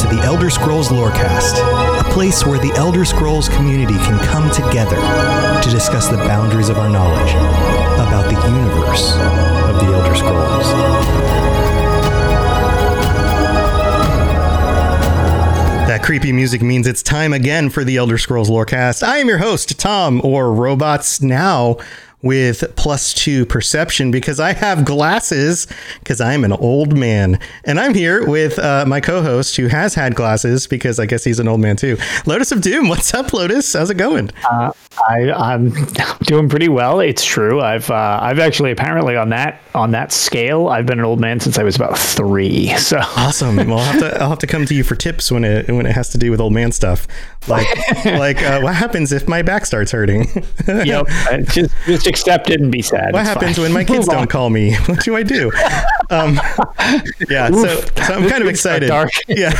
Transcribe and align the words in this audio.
to 0.00 0.06
the 0.06 0.22
Elder 0.22 0.48
Scrolls 0.48 0.88
Lorecast, 0.88 1.58
a 2.00 2.04
place 2.10 2.46
where 2.46 2.58
the 2.58 2.72
Elder 2.74 3.04
Scrolls 3.04 3.50
community 3.50 3.92
can 3.94 4.18
come 4.24 4.50
together 4.50 4.96
to 5.62 5.70
discuss 5.70 6.08
the 6.08 6.16
boundaries 6.16 6.70
of 6.70 6.78
our 6.78 6.88
knowledge 6.88 7.30
about 7.94 8.24
the 8.30 8.48
universe 8.48 9.12
of 9.12 9.78
the 9.78 9.92
Elder 9.92 10.14
Scrolls. 10.14 10.66
That 15.86 16.02
creepy 16.02 16.32
music 16.32 16.62
means 16.62 16.86
it's 16.86 17.02
time 17.02 17.34
again 17.34 17.68
for 17.68 17.84
the 17.84 17.98
Elder 17.98 18.16
Scrolls 18.16 18.48
Lorecast. 18.48 19.02
I 19.02 19.18
am 19.18 19.28
your 19.28 19.38
host, 19.38 19.78
Tom, 19.78 20.22
or 20.24 20.50
Robots 20.50 21.20
Now, 21.20 21.76
with 22.22 22.64
plus 22.76 23.14
two 23.14 23.46
perception 23.46 24.10
because 24.10 24.40
I 24.40 24.52
have 24.52 24.84
glasses 24.84 25.66
because 26.00 26.20
I'm 26.20 26.44
an 26.44 26.52
old 26.52 26.96
man. 26.96 27.38
And 27.64 27.80
I'm 27.80 27.94
here 27.94 28.26
with 28.28 28.58
uh, 28.58 28.84
my 28.86 29.00
co 29.00 29.22
host 29.22 29.56
who 29.56 29.68
has 29.68 29.94
had 29.94 30.14
glasses 30.14 30.66
because 30.66 30.98
I 30.98 31.06
guess 31.06 31.24
he's 31.24 31.38
an 31.38 31.48
old 31.48 31.60
man 31.60 31.76
too. 31.76 31.96
Lotus 32.26 32.52
of 32.52 32.60
Doom. 32.60 32.88
What's 32.88 33.14
up, 33.14 33.32
Lotus? 33.32 33.72
How's 33.72 33.90
it 33.90 33.96
going? 33.96 34.30
Uh, 34.50 34.72
I, 35.08 35.30
I'm 35.32 35.70
doing 36.22 36.48
pretty 36.48 36.68
well. 36.68 37.00
It's 37.00 37.24
true. 37.24 37.60
I've 37.60 37.88
uh, 37.90 38.18
I've 38.20 38.38
actually 38.38 38.70
apparently 38.72 39.16
on 39.16 39.30
that 39.30 39.60
on 39.74 39.92
that 39.92 40.12
scale, 40.12 40.68
I've 40.68 40.84
been 40.84 40.98
an 40.98 41.04
old 41.04 41.20
man 41.20 41.38
since 41.40 41.58
I 41.58 41.62
was 41.62 41.76
about 41.76 41.96
three. 41.98 42.74
So 42.80 42.98
Awesome. 42.98 43.56
Well, 43.56 43.78
I'll 43.78 43.84
have 43.84 44.00
to, 44.00 44.20
I'll 44.20 44.28
have 44.30 44.38
to 44.40 44.46
come 44.48 44.66
to 44.66 44.74
you 44.74 44.82
for 44.82 44.96
tips 44.96 45.30
when 45.30 45.44
it 45.44 45.68
when 45.68 45.86
it 45.86 45.92
has 45.92 46.08
to 46.10 46.18
do 46.18 46.30
with 46.32 46.40
old 46.40 46.52
man 46.52 46.72
stuff. 46.72 47.06
Like 47.46 47.66
like 48.04 48.42
uh, 48.42 48.60
what 48.60 48.74
happens 48.74 49.12
if 49.12 49.28
my 49.28 49.42
back 49.42 49.64
starts 49.64 49.92
hurting? 49.92 50.26
yep, 50.66 51.06
just 51.44 51.72
just 51.86 52.06
accept 52.08 52.50
it 52.50 52.60
and 52.60 52.72
be 52.72 52.82
sad. 52.82 53.12
what 53.12 53.20
It's 53.20 53.28
happens 53.28 53.56
fine. 53.56 53.62
when 53.64 53.72
my 53.72 53.84
kids 53.84 54.08
Move 54.08 54.16
don't 54.16 54.30
call 54.30 54.50
me? 54.50 54.74
What 54.86 55.04
do 55.04 55.14
I 55.14 55.22
do? 55.22 55.52
Um, 56.10 56.40
yeah, 57.28 57.48
so, 57.50 57.54
Oof. 57.78 57.96
so 58.04 58.14
I'm 58.14 58.28
kind 58.28 58.42
of 58.42 58.48
excited. 58.48 58.88
Yeah, 59.28 59.52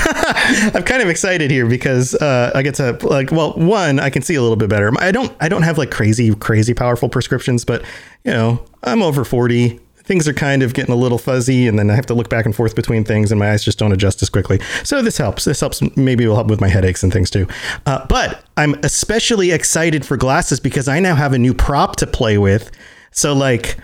I'm 0.75 0.83
kind 0.83 1.03
of 1.03 1.09
excited 1.09 1.51
here 1.51 1.67
because 1.67 2.15
uh, 2.17 2.51
I 2.55 2.63
get 2.63 2.75
to 2.77 2.99
like, 3.07 3.31
well, 3.31 3.53
one, 3.53 4.01
I 4.01 4.11
can 4.11 4.23
see 4.23 4.35
a 4.35 4.43
little 4.43 4.57
bit 4.57 4.69
better. 4.69 4.91
I 4.99 5.13
don't, 5.13 5.30
I 5.41 5.49
don't 5.49 5.63
have 5.63 5.79
like 5.79 5.91
crazy, 5.91 6.35
crazy 6.35 6.75
powerful 6.75 7.09
prescriptions, 7.09 7.65
but 7.65 7.83
you 8.25 8.33
know, 8.33 8.65
I'm 8.83 9.03
over 9.03 9.25
40. 9.25 9.79
Things 10.03 10.27
are 10.27 10.33
kind 10.33 10.63
of 10.63 10.75
getting 10.75 10.93
a 10.93 10.97
little 10.97 11.19
fuzzy, 11.19 11.69
and 11.69 11.79
then 11.79 11.89
I 11.89 11.95
have 11.95 12.07
to 12.07 12.15
look 12.15 12.29
back 12.29 12.45
and 12.45 12.55
forth 12.55 12.75
between 12.75 13.05
things, 13.05 13.31
and 13.31 13.39
my 13.39 13.53
eyes 13.53 13.63
just 13.63 13.79
don't 13.79 13.93
adjust 13.93 14.23
as 14.23 14.29
quickly. 14.29 14.59
So 14.83 15.03
this 15.03 15.19
helps. 15.19 15.45
This 15.45 15.61
helps. 15.61 15.81
Maybe 15.97 16.25
it 16.25 16.29
will 16.29 16.35
help 16.35 16.49
with 16.49 16.61
my 16.61 16.69
headaches 16.69 17.03
and 17.03 17.13
things 17.13 17.31
too. 17.31 17.47
Uh, 17.87 18.05
but 18.07 18.45
I'm 18.57 18.75
especially 18.83 19.53
excited 19.53 20.05
for 20.05 20.17
glasses 20.17 20.59
because 20.59 20.89
I 20.89 20.99
now 20.99 21.15
have 21.15 21.33
a 21.33 21.39
new 21.39 21.55
prop 21.55 21.97
to 21.97 22.07
play 22.07 22.39
with. 22.39 22.73
So 23.13 23.35
like, 23.35 23.77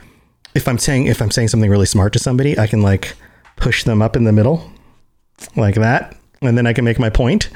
if 0.55 0.67
I'm 0.67 0.79
saying 0.79 1.07
if 1.07 1.23
I'm 1.23 1.31
saying 1.31 1.49
something 1.49 1.71
really 1.71 1.87
smart 1.87 2.13
to 2.15 2.19
somebody, 2.19 2.59
I 2.59 2.67
can 2.67 2.83
like 2.83 3.15
push 3.55 3.85
them 3.85 4.03
up 4.03 4.17
in 4.17 4.25
the 4.25 4.33
middle 4.33 4.69
like 5.55 5.77
that, 5.77 6.17
and 6.43 6.59
then 6.59 6.67
I 6.67 6.73
can 6.73 6.85
make 6.85 6.99
my 6.99 7.11
point. 7.11 7.51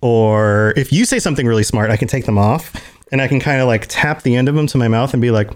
Or 0.00 0.72
if 0.76 0.92
you 0.92 1.04
say 1.04 1.18
something 1.18 1.46
really 1.46 1.64
smart, 1.64 1.90
I 1.90 1.96
can 1.96 2.08
take 2.08 2.24
them 2.24 2.38
off 2.38 2.72
and 3.12 3.20
I 3.20 3.28
can 3.28 3.40
kind 3.40 3.60
of 3.60 3.66
like 3.66 3.86
tap 3.88 4.22
the 4.22 4.36
end 4.36 4.48
of 4.48 4.54
them 4.54 4.66
to 4.68 4.78
my 4.78 4.88
mouth 4.88 5.12
and 5.12 5.20
be 5.22 5.30
like, 5.30 5.50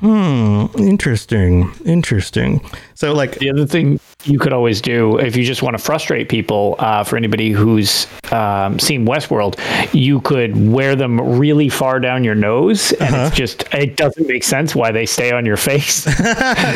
hmm, 0.00 0.64
interesting, 0.78 1.70
interesting. 1.84 2.60
So 2.94 3.12
like, 3.12 3.38
The 3.38 3.50
other 3.50 3.66
thing 3.66 4.00
you 4.24 4.38
could 4.38 4.52
always 4.52 4.80
do 4.80 5.18
if 5.18 5.36
you 5.36 5.44
just 5.44 5.62
want 5.62 5.76
to 5.76 5.82
frustrate 5.82 6.28
people, 6.28 6.76
uh, 6.78 7.04
for 7.04 7.16
anybody 7.16 7.50
who's 7.50 8.06
um, 8.32 8.78
seen 8.78 9.06
Westworld, 9.06 9.58
you 9.94 10.20
could 10.22 10.70
wear 10.72 10.96
them 10.96 11.20
really 11.38 11.68
far 11.68 12.00
down 12.00 12.24
your 12.24 12.34
nose, 12.34 12.92
and 12.92 13.14
Uh-huh. 13.14 13.26
it's 13.26 13.36
just 13.36 13.64
it 13.74 13.96
doesn't 13.96 14.26
make 14.26 14.42
sense 14.44 14.74
why 14.74 14.90
they 14.90 15.04
stay 15.06 15.32
on 15.32 15.44
your 15.46 15.56
face. 15.58 16.06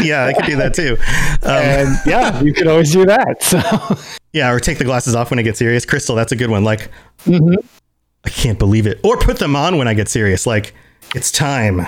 yeah, 0.02 0.26
I 0.26 0.32
could 0.34 0.46
do 0.46 0.56
that 0.56 0.74
too. 0.74 0.96
Um, 1.42 1.96
yeah, 2.06 2.42
you 2.42 2.52
could 2.52 2.66
always 2.66 2.92
do 2.92 3.04
that. 3.06 3.42
So 3.42 3.60
yeah, 4.32 4.50
or 4.52 4.60
take 4.60 4.78
the 4.78 4.84
glasses 4.84 5.14
off 5.14 5.30
when 5.30 5.38
it 5.38 5.44
gets 5.44 5.58
serious. 5.58 5.84
Crystal, 5.86 6.14
that's 6.14 6.32
a 6.32 6.36
good 6.36 6.50
one. 6.50 6.64
Like, 6.64 6.90
I 8.24 8.30
can't 8.30 8.58
believe 8.58 8.86
it. 8.86 9.00
Or 9.02 9.16
put 9.16 9.38
them 9.38 9.54
on 9.54 9.76
when 9.76 9.88
I 9.88 9.94
get 9.94 10.08
serious. 10.08 10.46
Like, 10.46 10.74
it's 11.14 11.30
time 11.30 11.86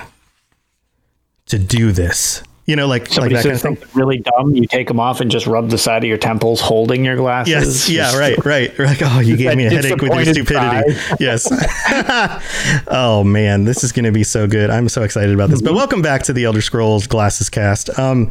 to 1.46 1.58
do 1.58 1.92
this. 1.92 2.42
You 2.66 2.74
know, 2.74 2.88
like, 2.88 3.02
like 3.02 3.12
somebody 3.12 3.34
kind 3.36 3.42
says 3.44 3.56
of 3.58 3.62
thing. 3.62 3.76
something 3.76 3.88
really 4.00 4.18
dumb, 4.18 4.54
you 4.56 4.66
take 4.66 4.88
them 4.88 4.98
off 4.98 5.20
and 5.20 5.30
just 5.30 5.46
rub 5.46 5.70
the 5.70 5.78
side 5.78 6.02
of 6.02 6.08
your 6.08 6.18
temples, 6.18 6.60
holding 6.60 7.04
your 7.04 7.14
glasses. 7.14 7.88
Yes. 7.88 7.88
Yeah. 7.88 8.02
Just- 8.04 8.16
Right. 8.18 8.44
Right. 8.44 8.76
You're 8.78 8.86
like, 8.88 8.98
oh, 9.02 9.20
you 9.20 9.36
gave 9.36 9.56
me 9.56 9.66
a 9.66 9.70
headache 9.70 10.00
with 10.02 10.12
your 10.12 10.24
stupidity. 10.34 10.98
yes. 11.20 11.46
oh 12.88 13.22
man, 13.24 13.64
this 13.64 13.84
is 13.84 13.92
going 13.92 14.04
to 14.04 14.12
be 14.12 14.24
so 14.24 14.46
good. 14.46 14.70
I'm 14.70 14.88
so 14.88 15.02
excited 15.02 15.34
about 15.34 15.50
this. 15.50 15.62
But 15.62 15.66
Mm-hmm. 15.70 15.76
welcome 15.76 16.02
back 16.02 16.22
to 16.24 16.32
the 16.32 16.44
Elder 16.44 16.60
Scrolls 16.62 17.06
Glasses 17.06 17.50
Cast. 17.50 17.96
Um, 17.98 18.30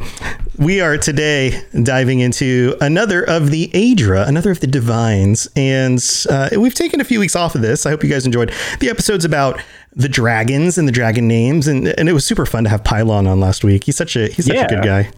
we 0.58 0.80
are 0.80 0.98
today 0.98 1.62
diving 1.82 2.20
into 2.20 2.76
another 2.80 3.22
of 3.22 3.50
the 3.50 3.68
Aedra, 3.68 4.26
another 4.26 4.50
of 4.50 4.60
the 4.60 4.66
Divines, 4.66 5.48
and 5.56 6.02
uh, 6.28 6.48
we've 6.58 6.74
taken 6.74 7.00
a 7.00 7.04
few 7.04 7.20
weeks 7.20 7.36
off 7.36 7.54
of 7.54 7.62
this. 7.62 7.86
I 7.86 7.90
hope 7.90 8.02
you 8.02 8.10
guys 8.10 8.26
enjoyed 8.26 8.52
the 8.80 8.88
episodes 8.90 9.24
about 9.24 9.60
the 9.96 10.08
dragons 10.08 10.76
and 10.78 10.86
the 10.86 10.92
dragon 10.92 11.26
names, 11.26 11.66
and 11.66 11.88
and 11.88 12.08
it 12.08 12.12
was 12.12 12.24
super 12.24 12.46
fun 12.46 12.64
to 12.64 12.70
have 12.70 12.84
Pylon 12.84 13.26
on 13.26 13.40
last 13.40 13.64
week. 13.64 13.84
He's 13.84 13.96
such 13.96 14.14
a 14.14 14.28
he's 14.28 14.46
such 14.46 14.56
a 14.56 14.66
good 14.66 14.84
guy. 14.84 15.10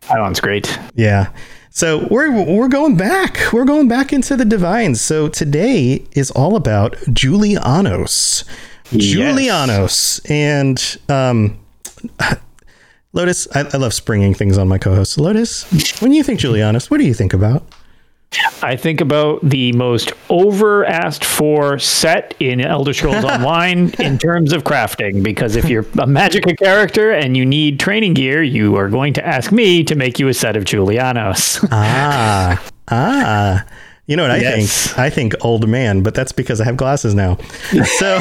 Pylon's 0.00 0.40
great. 0.40 0.78
Yeah. 0.94 1.30
So 1.70 2.08
we're 2.10 2.32
we're 2.44 2.68
going 2.68 2.96
back. 2.96 3.52
We're 3.52 3.66
going 3.66 3.86
back 3.86 4.12
into 4.12 4.36
the 4.36 4.46
divines. 4.46 5.00
So 5.00 5.28
today 5.28 6.06
is 6.12 6.30
all 6.30 6.56
about 6.56 6.92
Julianos. 7.12 8.44
Julianos 8.86 10.20
and 10.30 10.98
um 11.10 11.58
Lotus, 13.12 13.48
I, 13.54 13.60
I 13.60 13.76
love 13.78 13.94
springing 13.94 14.34
things 14.34 14.58
on 14.58 14.68
my 14.68 14.76
co-host. 14.76 15.18
Lotus, 15.18 15.64
when 16.00 16.12
you 16.12 16.22
think 16.22 16.38
Julianos, 16.38 16.90
what 16.90 16.98
do 16.98 17.04
you 17.04 17.14
think 17.14 17.32
about? 17.32 17.66
I 18.62 18.76
think 18.76 19.00
about 19.00 19.40
the 19.42 19.72
most 19.72 20.12
over 20.28 20.84
asked 20.84 21.24
for 21.24 21.78
set 21.78 22.34
in 22.40 22.60
Elder 22.60 22.92
Scrolls 22.92 23.24
Online 23.24 23.90
in 23.98 24.18
terms 24.18 24.52
of 24.52 24.64
crafting. 24.64 25.22
Because 25.22 25.56
if 25.56 25.68
you're 25.68 25.82
a 25.82 26.06
Magicka 26.06 26.56
character 26.58 27.12
and 27.12 27.36
you 27.36 27.44
need 27.46 27.80
training 27.80 28.14
gear, 28.14 28.42
you 28.42 28.76
are 28.76 28.88
going 28.88 29.12
to 29.14 29.26
ask 29.26 29.52
me 29.52 29.84
to 29.84 29.94
make 29.94 30.18
you 30.18 30.28
a 30.28 30.34
set 30.34 30.56
of 30.56 30.64
Julianos. 30.64 31.66
Ah, 31.70 32.62
ah. 32.88 33.64
You 34.06 34.16
know 34.16 34.22
what 34.22 34.30
I 34.30 34.36
Yes. 34.38 34.86
think? 34.88 34.98
I 34.98 35.10
think 35.10 35.34
old 35.44 35.68
man, 35.68 36.02
but 36.02 36.14
that's 36.14 36.32
because 36.32 36.60
I 36.60 36.64
have 36.64 36.76
glasses 36.76 37.14
now. 37.14 37.38
So 37.98 38.18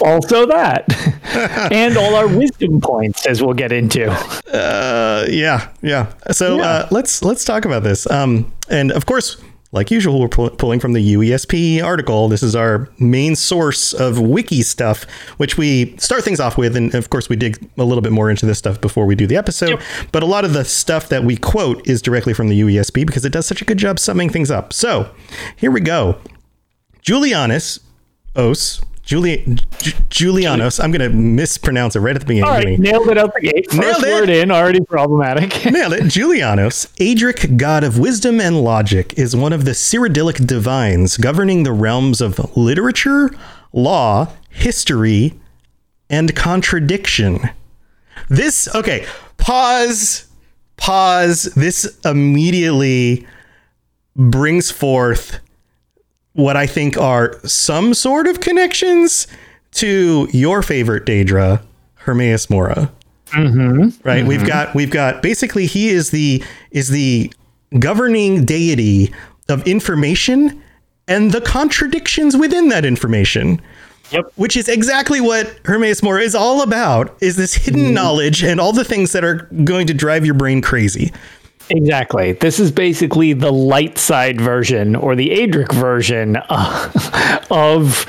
also, 0.00 0.46
that. 0.46 0.84
and 1.72 1.96
all 1.96 2.16
our 2.16 2.26
wisdom 2.26 2.80
points, 2.80 3.24
as 3.26 3.40
we'll 3.40 3.54
get 3.54 3.70
into. 3.70 4.10
Uh, 4.52 5.24
yeah, 5.30 5.68
yeah. 5.82 6.12
So 6.32 6.58
Uh, 6.60 6.88
let's 6.90 7.22
let's 7.22 7.44
talk 7.44 7.64
about 7.64 7.84
this. 7.84 8.10
Um, 8.10 8.50
and 8.68 8.90
of 8.92 9.06
course, 9.06 9.36
like 9.72 9.90
usual, 9.90 10.20
we're 10.20 10.28
pull- 10.28 10.50
pulling 10.50 10.80
from 10.80 10.92
the 10.92 11.14
UESP 11.14 11.82
article. 11.82 12.28
This 12.28 12.42
is 12.42 12.54
our 12.54 12.88
main 12.98 13.34
source 13.34 13.94
of 13.94 14.20
wiki 14.20 14.62
stuff, 14.62 15.04
which 15.38 15.56
we 15.56 15.96
start 15.96 16.24
things 16.24 16.40
off 16.40 16.58
with, 16.58 16.76
and 16.76 16.94
of 16.94 17.08
course, 17.08 17.30
we 17.30 17.36
dig 17.36 17.68
a 17.78 17.84
little 17.84 18.02
bit 18.02 18.12
more 18.12 18.30
into 18.30 18.44
this 18.44 18.58
stuff 18.58 18.80
before 18.80 19.06
we 19.06 19.14
do 19.14 19.26
the 19.26 19.36
episode. 19.36 19.70
Yep. 19.70 19.80
But 20.12 20.22
a 20.22 20.26
lot 20.26 20.44
of 20.44 20.52
the 20.52 20.64
stuff 20.64 21.08
that 21.08 21.24
we 21.24 21.36
quote 21.36 21.86
is 21.88 22.02
directly 22.02 22.34
from 22.34 22.48
the 22.48 22.60
UESP 22.60 23.06
because 23.06 23.24
it 23.24 23.32
does 23.32 23.46
such 23.46 23.62
a 23.62 23.64
good 23.64 23.78
job 23.78 23.98
summing 23.98 24.28
things 24.28 24.50
up. 24.50 24.74
So 24.74 25.10
here 25.56 25.70
we 25.70 25.80
go. 25.80 26.18
Julianus 27.02 27.80
Os. 28.36 28.82
Juli- 29.02 29.44
Ju- 29.78 29.92
Julianos. 30.10 30.82
I'm 30.82 30.92
going 30.92 31.00
to 31.10 31.14
mispronounce 31.16 31.96
it 31.96 32.00
right 32.00 32.14
at 32.14 32.20
the 32.20 32.26
beginning. 32.26 32.48
All 32.48 32.56
right, 32.56 32.78
nailed 32.78 33.08
it 33.08 33.18
out 33.18 33.34
the 33.34 33.40
gate. 33.40 33.70
First 33.70 34.00
Nailed 34.02 34.28
it. 34.28 34.42
in, 34.42 34.50
already 34.50 34.80
problematic. 34.80 35.64
Nailed 35.70 35.94
it. 35.94 36.02
Julianos, 36.04 36.86
Aedric, 36.98 37.56
god 37.56 37.82
of 37.84 37.98
wisdom 37.98 38.40
and 38.40 38.62
logic, 38.62 39.12
is 39.18 39.34
one 39.34 39.52
of 39.52 39.64
the 39.64 39.72
Cyrodiilic 39.72 40.46
divines 40.46 41.16
governing 41.16 41.64
the 41.64 41.72
realms 41.72 42.20
of 42.20 42.56
literature, 42.56 43.30
law, 43.72 44.28
history, 44.50 45.34
and 46.08 46.34
contradiction. 46.36 47.40
This, 48.28 48.72
okay, 48.74 49.04
pause, 49.36 50.26
pause. 50.76 51.44
This 51.56 51.98
immediately 52.04 53.26
brings 54.14 54.70
forth 54.70 55.40
what 56.34 56.56
I 56.56 56.66
think 56.66 56.96
are 56.96 57.38
some 57.46 57.94
sort 57.94 58.26
of 58.26 58.40
connections 58.40 59.26
to 59.72 60.28
your 60.32 60.62
favorite 60.62 61.04
Daedra, 61.04 61.62
Hermaeus 61.96 62.50
Mora. 62.50 62.90
Mm-hmm. 63.28 64.06
Right? 64.06 64.26
We've 64.26 64.40
mm-hmm. 64.40 64.48
got 64.48 64.74
we've 64.74 64.90
got 64.90 65.22
basically 65.22 65.66
he 65.66 65.88
is 65.88 66.10
the 66.10 66.42
is 66.70 66.88
the 66.88 67.32
governing 67.78 68.44
deity 68.44 69.12
of 69.48 69.66
information 69.66 70.62
and 71.08 71.32
the 71.32 71.40
contradictions 71.40 72.36
within 72.36 72.68
that 72.68 72.84
information. 72.84 73.60
Yep. 74.10 74.32
Which 74.36 74.58
is 74.58 74.68
exactly 74.68 75.22
what 75.22 75.58
Hermaeus 75.64 76.02
Mora 76.02 76.20
is 76.20 76.34
all 76.34 76.62
about, 76.62 77.16
is 77.22 77.36
this 77.36 77.54
hidden 77.54 77.80
mm-hmm. 77.80 77.94
knowledge 77.94 78.42
and 78.44 78.60
all 78.60 78.74
the 78.74 78.84
things 78.84 79.12
that 79.12 79.24
are 79.24 79.48
going 79.64 79.86
to 79.86 79.94
drive 79.94 80.26
your 80.26 80.34
brain 80.34 80.60
crazy. 80.60 81.10
Exactly. 81.70 82.32
This 82.32 82.58
is 82.60 82.70
basically 82.70 83.32
the 83.32 83.52
light 83.52 83.96
side 83.98 84.40
version 84.40 84.94
or 84.94 85.14
the 85.16 85.30
Aedric 85.30 85.72
version 85.72 86.36
uh, 86.48 86.90
of 87.50 88.04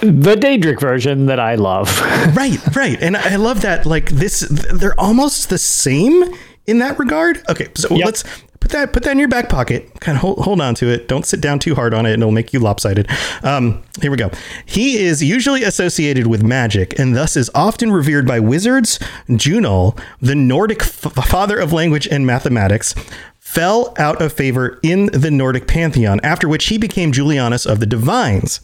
the 0.00 0.34
Daedric 0.38 0.80
version 0.80 1.26
that 1.26 1.40
I 1.40 1.54
love. 1.54 2.00
right, 2.36 2.58
right. 2.76 3.00
And 3.00 3.16
I 3.16 3.36
love 3.36 3.62
that 3.62 3.86
like 3.86 4.10
this 4.10 4.40
they're 4.40 4.98
almost 5.00 5.48
the 5.48 5.58
same 5.58 6.24
in 6.66 6.78
that 6.80 6.98
regard. 6.98 7.42
Okay, 7.48 7.68
so 7.74 7.88
Yep. 7.94 8.04
let's 8.04 8.24
put 8.66 8.72
that 8.72 8.92
put 8.92 9.02
that 9.04 9.12
in 9.12 9.18
your 9.18 9.28
back 9.28 9.48
pocket. 9.48 9.88
Kind 10.00 10.16
of 10.16 10.22
hold, 10.22 10.38
hold 10.38 10.60
on 10.60 10.74
to 10.76 10.88
it. 10.88 11.06
Don't 11.06 11.24
sit 11.24 11.40
down 11.40 11.58
too 11.60 11.74
hard 11.74 11.94
on 11.94 12.04
it 12.04 12.14
and 12.14 12.22
it'll 12.22 12.32
make 12.32 12.52
you 12.52 12.58
lopsided. 12.58 13.08
Um, 13.44 13.82
here 14.00 14.10
we 14.10 14.16
go. 14.16 14.30
He 14.64 14.98
is 14.98 15.22
usually 15.22 15.62
associated 15.62 16.26
with 16.26 16.42
magic 16.42 16.98
and 16.98 17.14
thus 17.14 17.36
is 17.36 17.48
often 17.54 17.92
revered 17.92 18.26
by 18.26 18.40
wizards. 18.40 18.98
Jhunal, 19.28 19.98
the 20.20 20.34
Nordic 20.34 20.82
f- 20.82 21.12
father 21.28 21.58
of 21.58 21.72
language 21.72 22.08
and 22.08 22.26
mathematics, 22.26 22.94
fell 23.38 23.94
out 23.98 24.20
of 24.20 24.32
favor 24.32 24.80
in 24.82 25.06
the 25.06 25.30
Nordic 25.30 25.68
pantheon, 25.68 26.18
after 26.24 26.48
which 26.48 26.66
he 26.66 26.76
became 26.76 27.12
Julianus 27.12 27.64
of 27.70 27.78
the 27.78 27.86
Divines. 27.86 28.60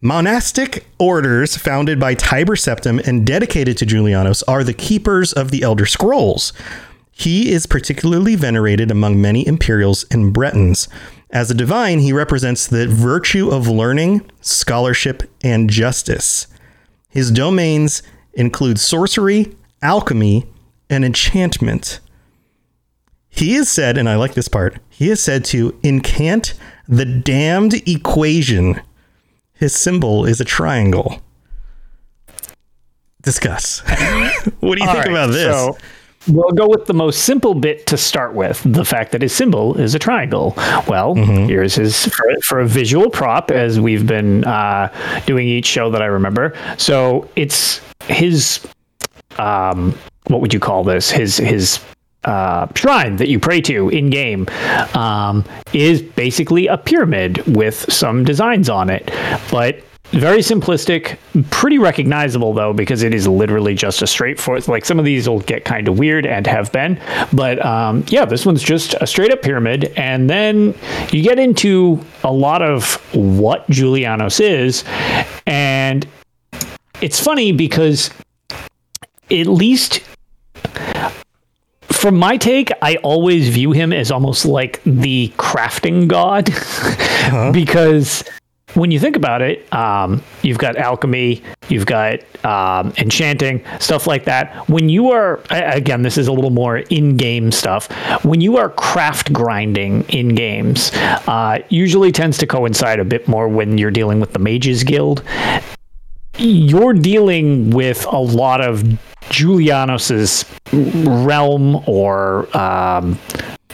Monastic 0.00 0.86
orders 0.98 1.56
founded 1.56 2.00
by 2.00 2.14
Tiber 2.14 2.56
Septim 2.56 3.06
and 3.06 3.26
dedicated 3.26 3.76
to 3.78 3.86
Julianus 3.86 4.42
are 4.48 4.64
the 4.64 4.74
keepers 4.74 5.32
of 5.34 5.50
the 5.50 5.62
Elder 5.62 5.86
Scrolls. 5.86 6.54
He 7.16 7.52
is 7.52 7.66
particularly 7.66 8.34
venerated 8.34 8.90
among 8.90 9.20
many 9.20 9.46
Imperials 9.46 10.04
and 10.10 10.32
Bretons. 10.32 10.88
As 11.30 11.48
a 11.48 11.54
divine, 11.54 12.00
he 12.00 12.12
represents 12.12 12.66
the 12.66 12.88
virtue 12.88 13.50
of 13.50 13.68
learning, 13.68 14.28
scholarship, 14.40 15.22
and 15.42 15.70
justice. 15.70 16.48
His 17.08 17.30
domains 17.30 18.02
include 18.32 18.80
sorcery, 18.80 19.54
alchemy, 19.80 20.46
and 20.90 21.04
enchantment. 21.04 22.00
He 23.28 23.54
is 23.54 23.70
said, 23.70 23.96
and 23.96 24.08
I 24.08 24.16
like 24.16 24.34
this 24.34 24.48
part, 24.48 24.78
he 24.88 25.08
is 25.08 25.22
said 25.22 25.44
to 25.46 25.78
incant 25.84 26.54
the 26.88 27.04
damned 27.04 27.74
equation. 27.88 28.80
His 29.54 29.72
symbol 29.74 30.24
is 30.26 30.40
a 30.40 30.44
triangle. 30.44 31.22
Discuss. 33.22 33.80
what 34.60 34.76
do 34.76 34.82
you 34.82 34.88
All 34.88 34.94
think 34.94 35.06
right, 35.06 35.10
about 35.10 35.30
this? 35.30 35.54
So 35.54 35.78
we'll 36.28 36.52
go 36.52 36.66
with 36.68 36.86
the 36.86 36.94
most 36.94 37.22
simple 37.24 37.54
bit 37.54 37.86
to 37.86 37.96
start 37.96 38.34
with 38.34 38.62
the 38.64 38.84
fact 38.84 39.12
that 39.12 39.22
his 39.22 39.34
symbol 39.34 39.78
is 39.80 39.94
a 39.94 39.98
triangle. 39.98 40.54
Well, 40.88 41.14
Mm-hmm. 41.14 41.46
here's 41.48 41.74
his 41.74 42.06
for, 42.06 42.24
for 42.42 42.60
a 42.60 42.66
visual 42.66 43.10
prop, 43.10 43.50
as 43.50 43.78
we've 43.80 44.06
been 44.06 44.44
uh, 44.44 44.88
doing 45.26 45.46
each 45.46 45.66
show 45.66 45.90
that 45.90 46.02
I 46.02 46.06
remember. 46.06 46.54
So 46.78 47.28
it's 47.36 47.80
his, 48.08 48.66
um, 49.38 49.96
what 50.28 50.40
would 50.40 50.52
you 50.54 50.60
call 50.60 50.84
this? 50.84 51.10
His, 51.10 51.36
his, 51.36 51.80
uh, 52.24 52.66
shrine 52.74 53.16
that 53.16 53.28
you 53.28 53.38
pray 53.38 53.60
to 53.60 53.90
in 53.90 54.08
game 54.08 54.46
um, 54.94 55.44
is 55.74 56.00
basically 56.00 56.66
a 56.68 56.78
pyramid 56.78 57.44
with 57.54 57.92
some 57.92 58.24
designs 58.24 58.70
on 58.70 58.88
it, 58.88 59.10
but 59.50 59.82
very 60.14 60.38
simplistic, 60.38 61.18
pretty 61.50 61.78
recognizable 61.78 62.52
though 62.52 62.72
because 62.72 63.02
it 63.02 63.12
is 63.12 63.26
literally 63.26 63.74
just 63.74 64.02
a 64.02 64.06
straightforward. 64.06 64.66
Like 64.68 64.84
some 64.84 64.98
of 64.98 65.04
these 65.04 65.28
will 65.28 65.40
get 65.40 65.64
kind 65.64 65.88
of 65.88 65.98
weird 65.98 66.26
and 66.26 66.46
have 66.46 66.72
been, 66.72 67.00
but 67.32 67.64
um, 67.64 68.04
yeah, 68.08 68.24
this 68.24 68.46
one's 68.46 68.62
just 68.62 68.94
a 69.00 69.06
straight 69.06 69.32
up 69.32 69.42
pyramid, 69.42 69.92
and 69.96 70.30
then 70.30 70.74
you 71.10 71.22
get 71.22 71.38
into 71.38 72.00
a 72.22 72.32
lot 72.32 72.62
of 72.62 72.94
what 73.14 73.66
Julianos 73.68 74.40
is, 74.40 74.84
and 75.46 76.06
it's 77.00 77.20
funny 77.20 77.52
because 77.52 78.10
at 79.30 79.46
least 79.46 80.00
from 81.90 82.16
my 82.16 82.36
take, 82.36 82.70
I 82.82 82.96
always 82.96 83.48
view 83.48 83.72
him 83.72 83.92
as 83.92 84.10
almost 84.10 84.44
like 84.44 84.82
the 84.84 85.32
crafting 85.38 86.06
god 86.06 86.50
because 87.52 88.24
when 88.72 88.90
you 88.90 88.98
think 88.98 89.14
about 89.14 89.42
it, 89.42 89.72
um, 89.72 90.22
you've 90.42 90.58
got 90.58 90.76
alchemy, 90.76 91.42
you've 91.68 91.86
got 91.86 92.20
um, 92.44 92.92
enchanting, 92.96 93.62
stuff 93.78 94.06
like 94.06 94.24
that. 94.24 94.68
When 94.68 94.88
you 94.88 95.12
are, 95.12 95.40
again, 95.50 96.02
this 96.02 96.18
is 96.18 96.26
a 96.26 96.32
little 96.32 96.50
more 96.50 96.78
in 96.78 97.16
game 97.16 97.52
stuff. 97.52 97.88
When 98.24 98.40
you 98.40 98.56
are 98.56 98.70
craft 98.70 99.32
grinding 99.32 100.02
in 100.08 100.34
games, 100.34 100.90
uh, 100.94 101.60
usually 101.68 102.10
tends 102.10 102.38
to 102.38 102.46
coincide 102.46 102.98
a 102.98 103.04
bit 103.04 103.28
more 103.28 103.48
when 103.48 103.78
you're 103.78 103.92
dealing 103.92 104.18
with 104.18 104.32
the 104.32 104.40
Mages 104.40 104.82
Guild 104.82 105.22
you're 106.38 106.94
dealing 106.94 107.70
with 107.70 108.04
a 108.06 108.18
lot 108.18 108.60
of 108.60 108.82
Julianos's 109.30 110.44
realm 110.72 111.82
or 111.86 112.54
um, 112.56 113.18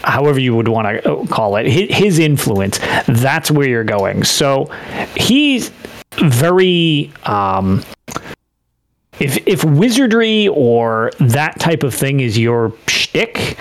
however 0.02 0.40
you 0.40 0.54
would 0.56 0.68
want 0.68 1.02
to 1.02 1.26
call 1.30 1.56
it, 1.56 1.66
his 1.66 2.18
influence. 2.18 2.78
That's 3.06 3.50
where 3.50 3.68
you're 3.68 3.84
going. 3.84 4.24
So 4.24 4.70
he's 5.16 5.70
very. 6.18 7.12
Um, 7.24 7.82
if, 9.18 9.36
if 9.46 9.62
wizardry 9.64 10.48
or 10.48 11.10
that 11.20 11.60
type 11.60 11.82
of 11.82 11.94
thing 11.94 12.20
is 12.20 12.38
your 12.38 12.72
shtick, 12.86 13.58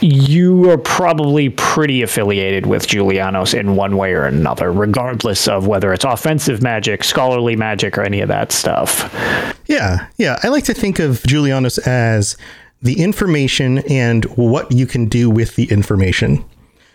you 0.00 0.70
are 0.70 0.78
probably 0.78 1.50
pretty 1.50 2.02
affiliated 2.02 2.66
with 2.66 2.86
Julianos 2.86 3.58
in 3.58 3.76
one 3.76 3.96
way 3.96 4.12
or 4.12 4.24
another, 4.24 4.72
regardless 4.72 5.48
of 5.48 5.66
whether 5.66 5.92
it's 5.92 6.04
offensive 6.04 6.62
magic, 6.62 7.04
scholarly 7.04 7.56
magic, 7.56 7.98
or 7.98 8.02
any 8.02 8.20
of 8.20 8.28
that 8.28 8.52
stuff. 8.52 9.12
Yeah, 9.66 10.06
yeah. 10.16 10.38
I 10.42 10.48
like 10.48 10.64
to 10.64 10.74
think 10.74 10.98
of 11.00 11.22
Julianos 11.22 11.78
as 11.86 12.36
the 12.82 13.02
information 13.02 13.78
and 13.90 14.24
what 14.36 14.70
you 14.72 14.86
can 14.86 15.06
do 15.06 15.28
with 15.28 15.56
the 15.56 15.70
information. 15.70 16.44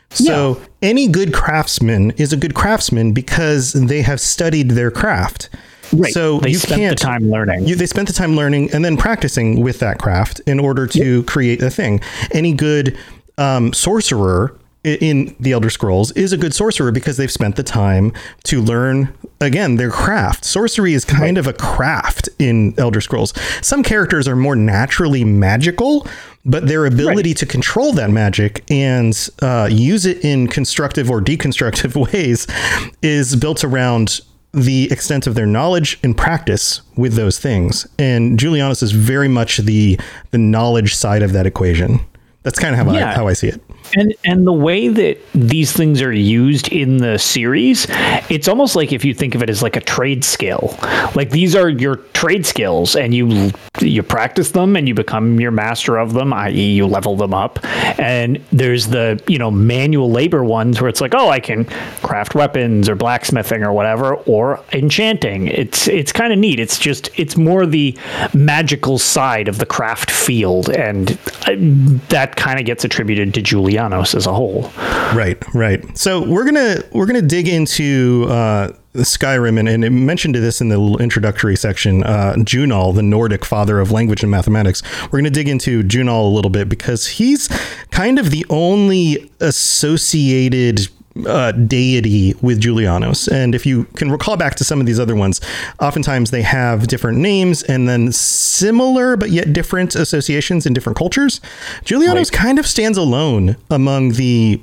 So 0.09 0.61
any 0.81 1.07
good 1.07 1.33
craftsman 1.33 2.11
is 2.11 2.31
a 2.31 2.37
good 2.37 2.53
craftsman 2.53 3.11
because 3.11 3.73
they 3.73 4.01
have 4.01 4.21
studied 4.21 4.71
their 4.71 4.91
craft. 4.91 5.49
Right. 5.91 6.13
So 6.13 6.39
they 6.39 6.51
you 6.51 6.57
spent 6.57 6.79
can't 6.79 6.99
the 6.99 7.03
time 7.03 7.29
learning. 7.29 7.67
You, 7.67 7.75
they 7.75 7.85
spent 7.85 8.07
the 8.07 8.13
time 8.13 8.35
learning 8.35 8.71
and 8.71 8.83
then 8.83 8.97
practicing 8.97 9.61
with 9.61 9.79
that 9.79 9.99
craft 9.99 10.39
in 10.41 10.59
order 10.59 10.87
to 10.87 11.23
create 11.23 11.61
a 11.61 11.69
thing. 11.69 12.01
Any 12.31 12.53
good 12.53 12.97
um, 13.37 13.73
sorcerer 13.73 14.55
in 14.85 15.35
the 15.39 15.51
Elder 15.51 15.69
Scrolls 15.69 16.11
is 16.11 16.31
a 16.31 16.37
good 16.37 16.53
sorcerer 16.53 16.91
because 16.91 17.17
they've 17.17 17.31
spent 17.31 17.55
the 17.55 17.63
time 17.63 18.13
to 18.43 18.61
learn 18.61 19.13
again 19.41 19.75
their 19.75 19.89
craft. 19.89 20.45
Sorcery 20.45 20.93
is 20.93 21.03
kind 21.03 21.37
of 21.37 21.47
a 21.47 21.53
craft 21.53 22.29
in 22.39 22.73
Elder 22.77 23.01
Scrolls. 23.01 23.33
Some 23.61 23.81
characters 23.83 24.27
are 24.27 24.35
more 24.35 24.55
naturally 24.55 25.23
magical, 25.23 26.07
but 26.45 26.67
their 26.67 26.85
ability 26.85 27.33
to 27.35 27.45
control 27.45 27.93
that 27.93 28.11
magic 28.11 28.63
and 28.69 29.29
uh, 29.41 29.67
use 29.71 30.05
it 30.05 30.23
in 30.23 30.47
constructive 30.47 31.09
or 31.09 31.19
deconstructive 31.19 31.95
ways 32.13 32.45
is 33.01 33.35
built 33.35 33.63
around 33.63 34.21
the 34.53 34.89
extent 34.91 35.27
of 35.27 35.35
their 35.35 35.47
knowledge 35.47 35.99
and 36.03 36.15
practice 36.15 36.81
with 36.95 37.13
those 37.15 37.39
things. 37.39 37.87
And 37.99 38.39
Julianus 38.39 38.81
is 38.83 38.91
very 38.91 39.27
much 39.27 39.57
the 39.57 39.99
the 40.31 40.37
knowledge 40.37 40.95
side 40.95 41.23
of 41.23 41.33
that 41.33 41.45
equation. 41.45 41.99
That's 42.43 42.59
kind 42.59 42.73
of 42.75 42.85
how 42.85 42.93
I 42.93 42.99
how 43.15 43.27
I 43.27 43.33
see 43.33 43.47
it. 43.47 43.61
And 43.95 44.13
and 44.25 44.45
the 44.47 44.53
way 44.53 44.87
that 44.87 45.19
these 45.33 45.71
things 45.71 46.01
are 46.01 46.11
used 46.11 46.69
in 46.69 46.97
the 46.97 47.17
series, 47.17 47.87
it's 48.29 48.47
almost 48.47 48.75
like 48.75 48.91
if 48.91 49.05
you 49.05 49.13
think 49.13 49.35
of 49.35 49.43
it 49.43 49.49
as 49.49 49.61
like 49.61 49.75
a 49.75 49.81
trade 49.81 50.23
skill. 50.23 50.77
Like 51.15 51.29
these 51.29 51.55
are 51.55 51.69
your 51.69 51.97
trade 52.13 52.45
skills 52.45 52.95
and 52.95 53.13
you 53.13 53.51
you 53.81 54.03
practice 54.03 54.51
them 54.51 54.75
and 54.75 54.87
you 54.87 54.93
become 54.93 55.39
your 55.39 55.51
master 55.51 55.97
of 55.97 56.13
them, 56.13 56.33
i.e. 56.33 56.73
you 56.73 56.87
level 56.87 57.15
them 57.15 57.33
up. 57.33 57.59
And 57.99 58.37
there's 58.51 58.87
the, 58.87 59.21
you 59.27 59.37
know, 59.37 59.51
manual 59.51 60.09
labor 60.09 60.43
ones 60.43 60.81
where 60.81 60.89
it's 60.89 61.01
like, 61.01 61.13
"Oh, 61.13 61.29
I 61.29 61.39
can 61.39 61.65
craft 62.01 62.35
weapons 62.35 62.89
or 62.89 62.95
blacksmithing 62.95 63.63
or 63.63 63.73
whatever 63.73 64.15
or 64.15 64.63
enchanting." 64.71 65.47
It's 65.47 65.87
it's 65.87 66.11
kind 66.11 66.33
of 66.33 66.39
neat. 66.39 66.59
It's 66.59 66.79
just 66.79 67.09
it's 67.17 67.37
more 67.37 67.65
the 67.65 67.97
magical 68.33 68.97
side 68.97 69.47
of 69.47 69.59
the 69.59 69.65
craft 69.65 70.11
field 70.11 70.69
and 70.69 71.11
uh, 71.47 71.55
that 72.09 72.35
kind 72.35 72.59
of 72.59 72.65
gets 72.65 72.83
attributed 72.83 73.33
to 73.33 73.41
As 74.15 74.27
a 74.27 74.33
whole. 74.33 74.71
Right, 75.13 75.37
right. 75.53 75.97
So 75.97 76.21
we're 76.27 76.45
gonna 76.45 76.83
we're 76.91 77.05
gonna 77.05 77.21
dig 77.21 77.47
into 77.47 78.25
uh, 78.29 78.71
Skyrim, 78.93 79.59
and, 79.59 79.67
and 79.67 79.83
it 79.83 79.89
mentioned 79.91 80.35
this 80.35 80.61
in 80.61 80.69
the 80.69 80.97
introductory 80.99 81.55
section. 81.55 82.03
Uh, 82.03 82.33
Jhunal, 82.37 82.95
the 82.95 83.03
Nordic 83.03 83.45
father 83.45 83.79
of 83.79 83.91
language 83.91 84.23
and 84.23 84.31
mathematics. 84.31 84.81
We're 85.03 85.19
gonna 85.19 85.29
dig 85.29 85.47
into 85.47 85.83
Jhunal 85.83 86.25
a 86.25 86.33
little 86.33 86.51
bit 86.51 86.69
because 86.69 87.07
he's 87.07 87.47
kind 87.91 88.19
of 88.19 88.31
the 88.31 88.45
only 88.49 89.31
associated 89.39 90.87
uh, 91.25 91.51
deity 91.53 92.33
with 92.41 92.59
Julianos. 92.59 93.31
And 93.31 93.55
if 93.55 93.65
you 93.65 93.85
can 93.95 94.11
recall 94.11 94.37
back 94.37 94.55
to 94.55 94.63
some 94.63 94.79
of 94.79 94.85
these 94.85 94.99
other 94.99 95.15
ones, 95.15 95.39
oftentimes 95.79 96.31
they 96.31 96.41
have 96.41 96.87
different 96.87 97.19
names 97.19 97.63
and 97.63 97.87
then 97.87 98.11
similar 98.11 99.15
but 99.15 99.29
yet 99.29 99.53
different 99.53 99.95
associations 99.95 100.65
in 100.65 100.73
different 100.73 100.97
cultures. 100.97 101.39
Julianos 101.83 102.31
kind 102.31 102.59
of 102.59 102.67
stands 102.67 102.97
alone 102.97 103.55
among 103.69 104.13
the 104.13 104.61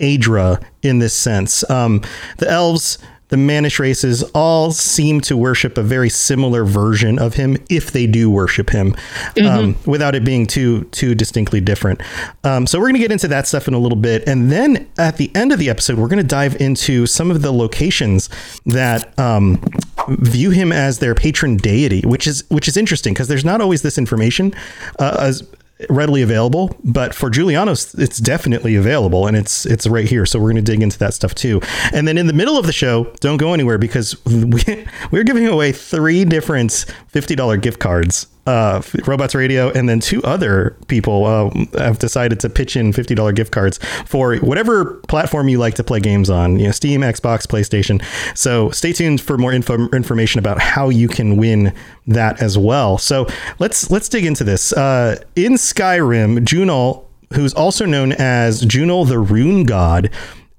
Aedra 0.00 0.62
in 0.82 0.98
this 0.98 1.14
sense. 1.14 1.68
Um, 1.70 2.02
the 2.38 2.50
elves, 2.50 2.98
the 3.32 3.38
Manish 3.38 3.78
races 3.78 4.22
all 4.34 4.72
seem 4.72 5.18
to 5.22 5.38
worship 5.38 5.78
a 5.78 5.82
very 5.82 6.10
similar 6.10 6.66
version 6.66 7.18
of 7.18 7.32
him, 7.32 7.56
if 7.70 7.90
they 7.90 8.06
do 8.06 8.30
worship 8.30 8.68
him, 8.68 8.94
um, 9.42 9.74
without 9.86 10.14
it 10.14 10.22
being 10.22 10.46
too 10.46 10.84
too 10.92 11.14
distinctly 11.14 11.58
different. 11.58 12.02
Um, 12.44 12.66
so 12.66 12.78
we're 12.78 12.88
going 12.88 12.96
to 12.96 13.00
get 13.00 13.10
into 13.10 13.28
that 13.28 13.46
stuff 13.46 13.66
in 13.66 13.72
a 13.72 13.78
little 13.78 13.96
bit, 13.96 14.22
and 14.28 14.52
then 14.52 14.86
at 14.98 15.16
the 15.16 15.34
end 15.34 15.50
of 15.50 15.58
the 15.58 15.70
episode, 15.70 15.98
we're 15.98 16.08
going 16.08 16.18
to 16.18 16.28
dive 16.28 16.60
into 16.60 17.06
some 17.06 17.30
of 17.30 17.40
the 17.40 17.52
locations 17.52 18.28
that 18.66 19.18
um, 19.18 19.64
view 20.08 20.50
him 20.50 20.70
as 20.70 20.98
their 20.98 21.14
patron 21.14 21.56
deity, 21.56 22.02
which 22.02 22.26
is 22.26 22.44
which 22.50 22.68
is 22.68 22.76
interesting 22.76 23.14
because 23.14 23.28
there's 23.28 23.46
not 23.46 23.62
always 23.62 23.80
this 23.80 23.96
information 23.96 24.52
uh, 24.98 25.16
as 25.20 25.42
readily 25.88 26.22
available, 26.22 26.76
but 26.84 27.14
for 27.14 27.30
Julianos, 27.30 27.98
it's 27.98 28.18
definitely 28.18 28.76
available 28.76 29.26
and 29.26 29.36
it's 29.36 29.66
it's 29.66 29.86
right 29.86 30.08
here. 30.08 30.26
So 30.26 30.38
we're 30.38 30.52
going 30.52 30.64
to 30.64 30.72
dig 30.72 30.82
into 30.82 30.98
that 30.98 31.14
stuff 31.14 31.34
too. 31.34 31.60
And 31.92 32.06
then 32.06 32.18
in 32.18 32.26
the 32.26 32.32
middle 32.32 32.56
of 32.56 32.66
the 32.66 32.72
show, 32.72 33.04
don't 33.20 33.36
go 33.36 33.52
anywhere 33.52 33.78
because 33.78 34.16
we, 34.26 34.62
we're 35.10 35.24
giving 35.24 35.46
away 35.46 35.72
three 35.72 36.24
different 36.24 36.86
fifty 37.08 37.34
dollar 37.34 37.56
gift 37.56 37.80
cards. 37.80 38.26
Uh, 38.44 38.82
Robots 39.06 39.36
Radio, 39.36 39.70
and 39.70 39.88
then 39.88 40.00
two 40.00 40.20
other 40.24 40.76
people 40.88 41.26
uh, 41.26 41.50
have 41.78 42.00
decided 42.00 42.40
to 42.40 42.50
pitch 42.50 42.74
in 42.74 42.92
fifty 42.92 43.14
dollar 43.14 43.30
gift 43.32 43.52
cards 43.52 43.78
for 44.04 44.36
whatever 44.38 44.96
platform 45.06 45.48
you 45.48 45.58
like 45.58 45.74
to 45.74 45.84
play 45.84 46.00
games 46.00 46.28
on. 46.28 46.58
You 46.58 46.66
know, 46.66 46.72
Steam, 46.72 47.02
Xbox, 47.02 47.46
PlayStation. 47.46 48.04
So 48.36 48.70
stay 48.70 48.92
tuned 48.92 49.20
for 49.20 49.38
more 49.38 49.52
info 49.52 49.88
information 49.90 50.40
about 50.40 50.60
how 50.60 50.88
you 50.88 51.06
can 51.06 51.36
win 51.36 51.72
that 52.08 52.42
as 52.42 52.58
well. 52.58 52.98
So 52.98 53.28
let's 53.60 53.92
let's 53.92 54.08
dig 54.08 54.24
into 54.24 54.42
this. 54.42 54.72
Uh, 54.72 55.22
in 55.36 55.52
Skyrim, 55.52 56.40
Jhunal, 56.40 57.04
who's 57.34 57.54
also 57.54 57.86
known 57.86 58.10
as 58.12 58.62
Jhunal 58.62 59.06
the 59.06 59.20
Rune 59.20 59.62
God, 59.64 60.10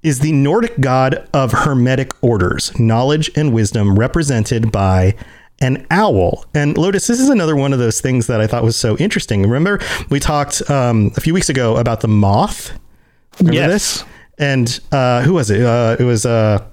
is 0.03 0.19
the 0.19 0.31
Nordic 0.31 0.79
god 0.79 1.27
of 1.33 1.51
hermetic 1.51 2.13
orders, 2.21 2.77
knowledge 2.79 3.29
and 3.35 3.53
wisdom 3.53 3.99
represented 3.99 4.71
by 4.71 5.15
an 5.63 5.87
owl. 5.89 6.45
And 6.53 6.77
Lotus, 6.77 7.07
this 7.07 7.19
is 7.19 7.29
another 7.29 7.55
one 7.55 7.73
of 7.73 7.79
those 7.79 8.01
things 8.01 8.27
that 8.27 8.39
I 8.41 8.47
thought 8.47 8.63
was 8.63 8.75
so 8.75 8.97
interesting. 8.97 9.41
Remember, 9.43 9.79
we 10.09 10.19
talked 10.19 10.61
um, 10.69 11.11
a 11.17 11.21
few 11.21 11.33
weeks 11.33 11.49
ago 11.49 11.77
about 11.77 12.01
the 12.01 12.07
moth. 12.07 12.77
Remember 13.39 13.55
Yes. 13.55 13.71
this? 13.71 14.03
And 14.37 14.79
uh, 14.91 15.21
who 15.23 15.33
was 15.33 15.49
it? 15.49 15.61
Uh, 15.61 15.95
it 15.99 16.03
was 16.03 16.25
uh, 16.25 16.63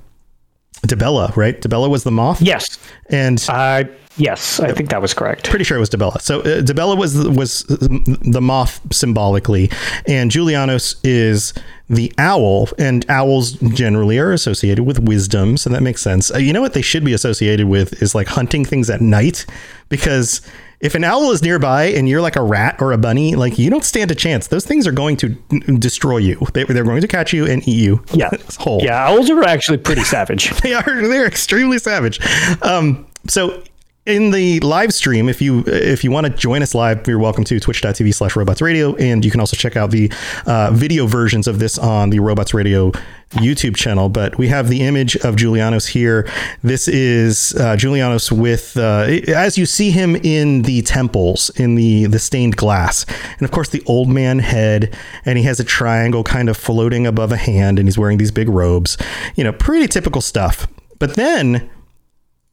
Dibella, 0.87 1.35
right? 1.37 1.61
Dibella 1.61 1.88
was 1.88 2.04
the 2.04 2.11
moth. 2.11 2.42
Yes. 2.42 2.78
And 3.11 3.42
Uh, 3.49 3.85
yes, 4.20 4.60
I 4.60 4.72
think 4.72 4.90
that 4.90 5.02
was 5.02 5.14
correct. 5.14 5.48
pretty 5.48 5.64
sure 5.64 5.76
it 5.76 5.80
was 5.80 5.90
Dibella. 5.90 6.20
So 6.20 6.40
uh, 6.40 6.62
Dibella 6.62 6.96
was 6.96 7.16
was 7.28 7.64
the 7.64 8.40
moth 8.40 8.80
symbolically, 8.92 9.70
and 10.06 10.30
Julianos 10.30 10.96
is 11.02 11.54
the 11.88 12.12
owl. 12.18 12.68
And 12.78 13.04
owls 13.10 13.52
generally 13.52 14.18
are 14.18 14.32
associated 14.32 14.84
with 14.84 14.98
wisdom, 15.00 15.56
so 15.56 15.70
that 15.70 15.82
makes 15.82 16.02
sense. 16.02 16.32
Uh, 16.32 16.38
you 16.38 16.52
know 16.52 16.60
what 16.60 16.74
they 16.74 16.82
should 16.82 17.04
be 17.04 17.12
associated 17.12 17.66
with 17.68 18.02
is 18.02 18.14
like 18.14 18.28
hunting 18.28 18.64
things 18.64 18.90
at 18.90 19.00
night, 19.00 19.46
because 19.88 20.40
if 20.80 20.94
an 20.94 21.04
owl 21.04 21.30
is 21.30 21.42
nearby 21.42 21.84
and 21.84 22.08
you're 22.08 22.22
like 22.22 22.36
a 22.36 22.42
rat 22.42 22.80
or 22.80 22.92
a 22.92 22.98
bunny, 22.98 23.34
like 23.34 23.58
you 23.58 23.68
don't 23.68 23.84
stand 23.84 24.10
a 24.10 24.14
chance. 24.14 24.46
Those 24.46 24.64
things 24.64 24.86
are 24.86 24.92
going 24.92 25.16
to 25.18 25.28
destroy 25.78 26.16
you. 26.16 26.46
They, 26.54 26.64
they're 26.64 26.84
going 26.84 27.02
to 27.02 27.08
catch 27.08 27.34
you 27.34 27.46
and 27.46 27.66
eat 27.68 27.82
you. 27.82 28.02
Yeah. 28.14 28.30
whole 28.58 28.82
Yeah, 28.82 29.08
owls 29.08 29.28
are 29.28 29.42
actually 29.44 29.78
pretty 29.78 30.04
savage. 30.04 30.50
they 30.62 30.72
are 30.72 30.82
they're 30.82 31.26
extremely 31.26 31.78
savage. 31.78 32.18
Um, 32.62 33.06
so 33.28 33.62
in 34.07 34.30
the 34.30 34.61
live 34.61 34.95
stream, 34.95 35.28
if 35.28 35.42
you 35.42 35.62
if 35.66 36.02
you 36.02 36.11
want 36.11 36.26
to 36.26 36.33
join 36.33 36.62
us 36.62 36.75
live, 36.75 37.07
you're 37.07 37.19
welcome 37.19 37.45
to 37.45 37.61
twitch.tv 37.61 38.14
slash 38.14 38.35
robots 38.35 38.62
radio. 38.62 38.95
And 38.97 39.25
you 39.25 39.30
can 39.30 39.40
also 39.40 39.57
check 39.57 39.76
out 39.76 39.90
the 39.90 40.11
uh, 40.47 40.71
video 40.73 41.07
versions 41.07 41.47
of 41.47 41.59
this 41.59 41.78
on 41.78 42.09
the 42.09 42.19
Robots 42.21 42.54
Radio 42.54 42.92
YouTube 43.33 43.76
channel. 43.76 44.09
But 44.09 44.38
we 44.38 44.49
have 44.49 44.69
the 44.69 44.80
image 44.83 45.16
of 45.16 45.37
Julianos 45.37 45.87
here. 45.87 46.26
This 46.62 46.88
is 46.88 47.54
uh, 47.57 47.76
Julianos 47.76 48.33
with 48.33 48.75
uh, 48.78 49.04
as 49.35 49.59
you 49.59 49.66
see 49.66 49.90
him 49.90 50.16
in 50.16 50.62
the 50.62 50.80
temples 50.83 51.50
in 51.57 51.75
the 51.75 52.07
the 52.07 52.19
stained 52.19 52.57
glass, 52.57 53.04
and 53.38 53.42
of 53.42 53.50
course 53.50 53.69
the 53.69 53.83
old 53.85 54.09
man 54.09 54.38
head, 54.38 54.97
and 55.26 55.37
he 55.37 55.45
has 55.45 55.61
a 55.61 55.64
triangle 55.64 56.25
kind 56.25 56.49
of 56.49 56.57
floating 56.57 57.07
above 57.07 57.33
a 57.33 57.37
hand, 57.37 57.78
and 57.78 57.87
he's 57.87 57.99
wearing 57.99 58.16
these 58.16 58.30
big 58.30 58.49
robes. 58.49 58.97
You 59.37 59.45
know, 59.45 59.52
pretty 59.52 59.88
typical 59.88 60.23
stuff. 60.23 60.66
But 60.99 61.16
then 61.16 61.71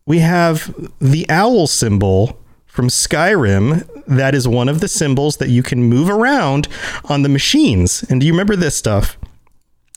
we 0.07 0.19
have 0.19 0.73
the 0.99 1.29
owl 1.29 1.67
symbol 1.67 2.39
from 2.65 2.87
Skyrim 2.87 3.87
that 4.07 4.33
is 4.33 4.47
one 4.47 4.69
of 4.69 4.79
the 4.79 4.87
symbols 4.87 5.37
that 5.37 5.49
you 5.49 5.61
can 5.61 5.83
move 5.83 6.09
around 6.09 6.67
on 7.05 7.21
the 7.23 7.29
machines. 7.29 8.03
And 8.09 8.19
do 8.21 8.25
you 8.27 8.33
remember 8.33 8.55
this 8.55 8.75
stuff? 8.75 9.17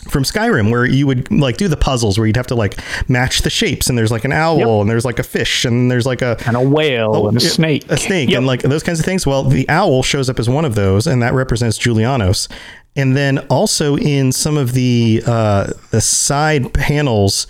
From 0.09 0.23
Skyrim, 0.25 0.71
where 0.71 0.87
you 0.87 1.07
would 1.07 1.31
like 1.31 1.59
do 1.59 1.69
the 1.69 1.77
puzzles 1.77 2.17
where 2.17 2.27
you'd 2.27 2.37
have 2.39 2.47
to 2.47 2.55
like 2.55 2.81
match 3.07 3.43
the 3.43 3.51
shapes, 3.51 3.91
and 3.91 3.99
there's 3.99 4.11
like 4.11 4.25
an 4.25 4.33
owl, 4.33 4.57
Yep. 4.59 4.69
and 4.69 4.91
there's 4.91 5.05
like 5.05 5.19
a 5.19 5.23
fish, 5.23 5.67
and 5.67 5.91
there's 5.91 6.07
like 6.07 6.23
a 6.23 6.39
And 6.47 6.57
a 6.57 6.61
whale 6.63 7.29
and 7.29 7.37
a 7.37 7.41
Oh, 7.41 7.47
snake. 7.47 7.85
a 7.91 7.99
snake, 7.99 8.31
Yep. 8.31 8.39
and 8.39 8.47
like 8.47 8.63
those 8.63 8.83
kinds 8.83 8.99
of 8.99 9.05
things. 9.05 9.27
Well, 9.27 9.45
the 9.45 9.69
owl 9.69 10.03
shows 10.03 10.31
up 10.31 10.39
as 10.41 10.49
one 10.49 10.65
of 10.65 10.75
those, 10.75 11.07
and 11.07 11.23
that 11.23 11.35
represents 11.35 11.77
Julianos. 11.79 12.49
And 12.97 13.15
then 13.15 13.41
also 13.51 13.99
in 13.99 14.33
some 14.33 14.57
of 14.57 14.73
the 14.73 15.23
uh, 15.27 15.67
the 15.91 16.01
side 16.01 16.73
panels 16.73 17.47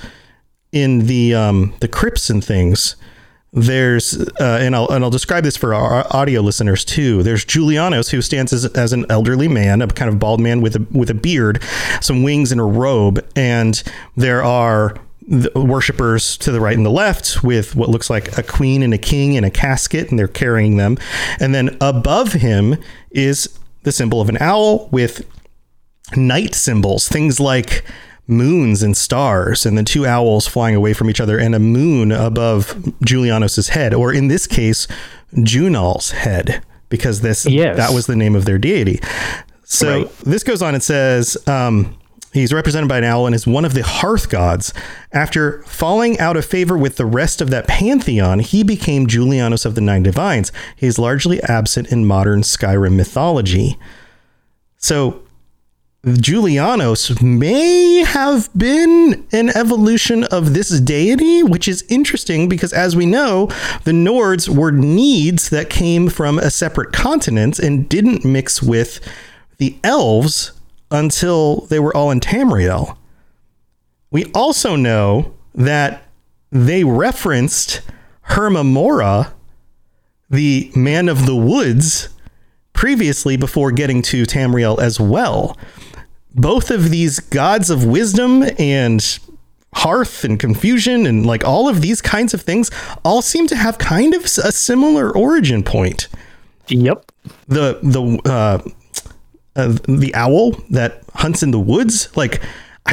in 0.72 1.06
the 1.06 1.34
um, 1.34 1.74
the 1.80 1.88
crypts 1.88 2.30
and 2.30 2.44
things, 2.44 2.96
there's 3.52 4.16
uh, 4.40 4.58
and 4.60 4.74
I'll 4.76 4.88
and 4.88 5.02
I'll 5.02 5.10
describe 5.10 5.44
this 5.44 5.56
for 5.56 5.74
our 5.74 6.06
audio 6.10 6.40
listeners 6.40 6.84
too. 6.84 7.22
There's 7.22 7.44
Julianos 7.44 8.10
who 8.10 8.22
stands 8.22 8.52
as, 8.52 8.64
as 8.66 8.92
an 8.92 9.06
elderly 9.10 9.48
man, 9.48 9.82
a 9.82 9.88
kind 9.88 10.08
of 10.08 10.18
bald 10.18 10.40
man 10.40 10.60
with 10.60 10.76
a 10.76 10.86
with 10.92 11.10
a 11.10 11.14
beard, 11.14 11.62
some 12.00 12.22
wings 12.22 12.52
and 12.52 12.60
a 12.60 12.64
robe, 12.64 13.26
and 13.34 13.82
there 14.16 14.42
are 14.42 14.96
the 15.26 15.50
worshippers 15.54 16.36
to 16.38 16.50
the 16.50 16.60
right 16.60 16.76
and 16.76 16.84
the 16.84 16.90
left 16.90 17.44
with 17.44 17.76
what 17.76 17.88
looks 17.88 18.10
like 18.10 18.36
a 18.36 18.42
queen 18.42 18.82
and 18.82 18.92
a 18.94 18.98
king 18.98 19.34
in 19.34 19.44
a 19.44 19.50
casket, 19.50 20.10
and 20.10 20.18
they're 20.18 20.28
carrying 20.28 20.76
them, 20.76 20.96
and 21.40 21.54
then 21.54 21.76
above 21.80 22.34
him 22.34 22.76
is 23.10 23.58
the 23.82 23.92
symbol 23.92 24.20
of 24.20 24.28
an 24.28 24.38
owl 24.40 24.88
with 24.92 25.26
night 26.16 26.54
symbols, 26.54 27.08
things 27.08 27.40
like 27.40 27.84
moons 28.30 28.82
and 28.82 28.96
stars, 28.96 29.66
and 29.66 29.76
the 29.76 29.82
two 29.82 30.06
owls 30.06 30.46
flying 30.46 30.74
away 30.76 30.92
from 30.94 31.10
each 31.10 31.20
other, 31.20 31.38
and 31.38 31.54
a 31.54 31.58
moon 31.58 32.12
above 32.12 32.74
Julianos's 33.04 33.70
head, 33.70 33.92
or 33.92 34.12
in 34.12 34.28
this 34.28 34.46
case, 34.46 34.86
Jhunal's 35.34 36.10
head, 36.12 36.62
because 36.88 37.20
this 37.20 37.44
Yes. 37.46 37.76
that 37.76 37.92
was 37.92 38.06
the 38.06 38.16
name 38.16 38.34
of 38.34 38.44
their 38.44 38.58
deity. 38.58 39.00
So 39.64 39.98
Right. 40.02 40.18
this 40.24 40.42
goes 40.42 40.62
on 40.62 40.74
and 40.74 40.82
says. 40.82 41.36
Um, 41.46 41.96
He's 42.32 42.52
represented 42.52 42.88
by 42.88 42.98
an 42.98 43.02
owl 43.02 43.26
and 43.26 43.34
is 43.34 43.44
one 43.44 43.64
of 43.64 43.74
the 43.74 43.82
hearth 43.82 44.28
gods. 44.30 44.72
After 45.12 45.64
falling 45.64 46.16
out 46.20 46.36
of 46.36 46.44
favor 46.44 46.78
with 46.78 46.94
the 46.94 47.04
rest 47.04 47.40
of 47.40 47.50
that 47.50 47.66
pantheon, 47.66 48.38
he 48.38 48.62
became 48.62 49.08
Julianos 49.08 49.66
of 49.66 49.74
the 49.74 49.80
Nine 49.80 50.04
Divines. 50.04 50.52
He 50.76 50.86
is 50.86 50.96
largely 50.96 51.42
absent 51.42 51.88
in 51.90 52.06
modern 52.06 52.42
Skyrim 52.42 52.92
mythology. 52.94 53.76
So 54.78 55.22
Julianos 56.04 57.20
may 57.20 58.02
have 58.04 58.48
been 58.56 59.26
an 59.32 59.50
evolution 59.50 60.24
of 60.24 60.54
this 60.54 60.80
deity, 60.80 61.42
which 61.42 61.68
is 61.68 61.84
interesting 61.90 62.48
because, 62.48 62.72
as 62.72 62.96
we 62.96 63.04
know, 63.04 63.48
the 63.84 63.92
Nords 63.92 64.48
were 64.48 64.70
needs 64.70 65.50
that 65.50 65.68
came 65.68 66.08
from 66.08 66.38
a 66.38 66.50
separate 66.50 66.94
continent 66.94 67.58
and 67.58 67.86
didn't 67.86 68.24
mix 68.24 68.62
with 68.62 69.00
the 69.58 69.78
elves 69.84 70.52
until 70.90 71.66
they 71.66 71.78
were 71.78 71.94
all 71.94 72.10
in 72.10 72.20
Tamriel. 72.20 72.96
We 74.10 74.24
also 74.32 74.76
know 74.76 75.34
that 75.54 76.04
they 76.50 76.82
referenced 76.82 77.82
Hermaeus 78.22 78.64
Mora, 78.64 79.34
the 80.30 80.72
man 80.74 81.10
of 81.10 81.26
the 81.26 81.36
woods, 81.36 82.08
previously 82.72 83.36
before 83.36 83.70
getting 83.70 84.00
to 84.00 84.22
Tamriel 84.22 84.80
as 84.80 84.98
well. 84.98 85.58
Both 86.34 86.70
of 86.70 86.90
these 86.90 87.20
gods 87.20 87.70
of 87.70 87.84
wisdom 87.84 88.44
and 88.58 89.18
hearth 89.74 90.24
and 90.24 90.38
confusion 90.38 91.06
and 91.06 91.24
like 91.24 91.44
all 91.44 91.68
of 91.68 91.80
these 91.80 92.02
kinds 92.02 92.34
of 92.34 92.42
things 92.42 92.70
all 93.04 93.22
seem 93.22 93.46
to 93.46 93.56
have 93.56 93.78
kind 93.78 94.14
of 94.14 94.24
a 94.24 94.52
similar 94.52 95.16
origin 95.16 95.62
point. 95.62 96.08
Yep. 96.68 97.12
The 97.48 97.78
the 97.82 98.30
uh, 98.30 98.58
uh, 99.56 99.76
the 99.88 100.12
owl 100.14 100.52
that 100.70 101.02
hunts 101.14 101.42
in 101.42 101.50
the 101.50 101.58
woods, 101.58 102.14
like 102.16 102.40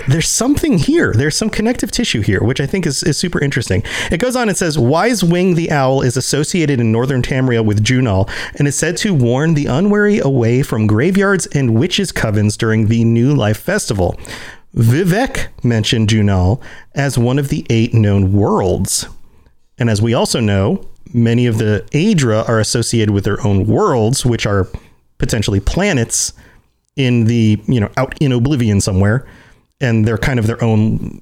there's 0.08 0.28
something 0.28 0.78
here. 0.78 1.14
There's 1.14 1.36
some 1.36 1.50
connective 1.50 1.92
tissue 1.92 2.22
here, 2.22 2.42
which 2.42 2.62
I 2.62 2.66
think 2.66 2.86
is, 2.86 3.04
is 3.04 3.18
super 3.18 3.40
interesting. 3.42 3.84
It 4.12 4.20
goes 4.20 4.36
on 4.36 4.48
and 4.48 4.58
says 4.58 4.78
Wise 4.78 5.24
Wing 5.24 5.56
the 5.56 5.72
owl 5.72 6.02
is 6.02 6.18
associated 6.18 6.80
in 6.80 6.92
northern 6.92 7.22
Tamriel 7.22 7.66
with 7.66 7.84
Jhunal 7.84 8.30
and 8.56 8.68
is 8.68 8.78
said 8.78 8.98
to 8.98 9.14
warn 9.14 9.54
the 9.54 9.66
unwary 9.66 10.20
away 10.20 10.62
from 10.62 10.88
graveyards 10.88 11.48
and 11.48 11.80
witches' 11.80 12.12
covens 12.12 12.58
during 12.58 12.88
the 12.88 13.04
New 13.04 13.34
Life 13.34 13.60
Festival. 13.60 14.20
Vivek 14.76 15.48
mentioned 15.64 16.10
Jhunal 16.10 16.62
as 16.94 17.18
one 17.18 17.40
of 17.40 17.50
the 17.50 17.66
eight 17.70 17.94
known 17.94 18.34
worlds. 18.34 19.08
And 19.80 19.90
as 19.90 20.02
we 20.02 20.14
also 20.14 20.40
know, 20.40 20.88
many 21.14 21.46
of 21.48 21.58
the 21.58 21.88
Aedra 21.92 22.48
are 22.48 22.60
associated 22.60 23.12
with 23.14 23.24
their 23.24 23.46
own 23.46 23.66
worlds, 23.66 24.26
which 24.26 24.46
are 24.46 24.68
potentially 25.18 25.60
planets 25.60 26.34
in 26.96 27.26
the, 27.26 27.62
you 27.68 27.80
know, 27.80 27.90
out 27.98 28.16
in 28.20 28.32
oblivion 28.32 28.82
somewhere. 28.82 29.26
And 29.80 30.08
they're 30.08 30.18
kind 30.18 30.40
of 30.40 30.48
their 30.48 30.64
own 30.64 31.20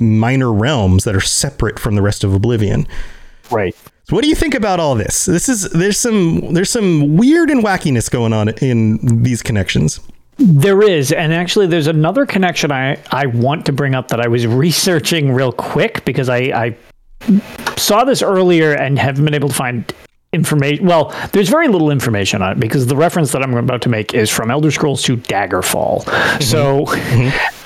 minor 0.00 0.52
realms 0.52 1.04
that 1.04 1.14
are 1.14 1.20
separate 1.20 1.78
from 1.78 1.94
the 1.94 2.02
rest 2.02 2.24
of 2.24 2.32
oblivion. 2.32 2.86
Right. 3.50 3.76
So 4.04 4.16
what 4.16 4.22
do 4.22 4.28
you 4.30 4.34
think 4.34 4.54
about 4.54 4.80
all 4.80 4.94
this? 4.94 5.26
This 5.26 5.50
is 5.50 5.68
there's 5.70 5.98
some 5.98 6.54
there's 6.54 6.70
some 6.70 7.18
weird 7.18 7.50
and 7.50 7.62
wackiness 7.62 8.10
going 8.10 8.32
on 8.32 8.48
in 8.48 9.22
these 9.22 9.42
connections. 9.42 10.00
There 10.38 10.82
is, 10.82 11.12
and 11.12 11.34
actually, 11.34 11.66
there's 11.66 11.88
another 11.88 12.24
connection 12.24 12.70
I, 12.70 12.96
I 13.10 13.26
want 13.26 13.66
to 13.66 13.72
bring 13.72 13.94
up 13.94 14.08
that 14.08 14.20
I 14.20 14.28
was 14.28 14.46
researching 14.46 15.32
real 15.32 15.52
quick 15.52 16.04
because 16.04 16.28
I, 16.28 16.38
I 16.38 16.76
saw 17.76 18.04
this 18.04 18.22
earlier 18.22 18.72
and 18.72 18.98
haven't 18.98 19.24
been 19.24 19.34
able 19.34 19.48
to 19.48 19.54
find 19.54 19.92
information. 20.32 20.86
Well, 20.86 21.12
there's 21.32 21.48
very 21.48 21.68
little 21.68 21.90
information 21.90 22.40
on 22.40 22.52
it 22.52 22.60
because 22.60 22.86
the 22.86 22.96
reference 22.96 23.32
that 23.32 23.42
I'm 23.42 23.54
about 23.54 23.82
to 23.82 23.88
make 23.88 24.14
is 24.14 24.30
from 24.30 24.50
Elder 24.50 24.70
Scrolls 24.70 25.02
2 25.02 25.18
Daggerfall. 25.18 26.04
Mm-hmm. 26.04 26.42
So. 26.42 26.86
Mm-hmm. 26.86 27.57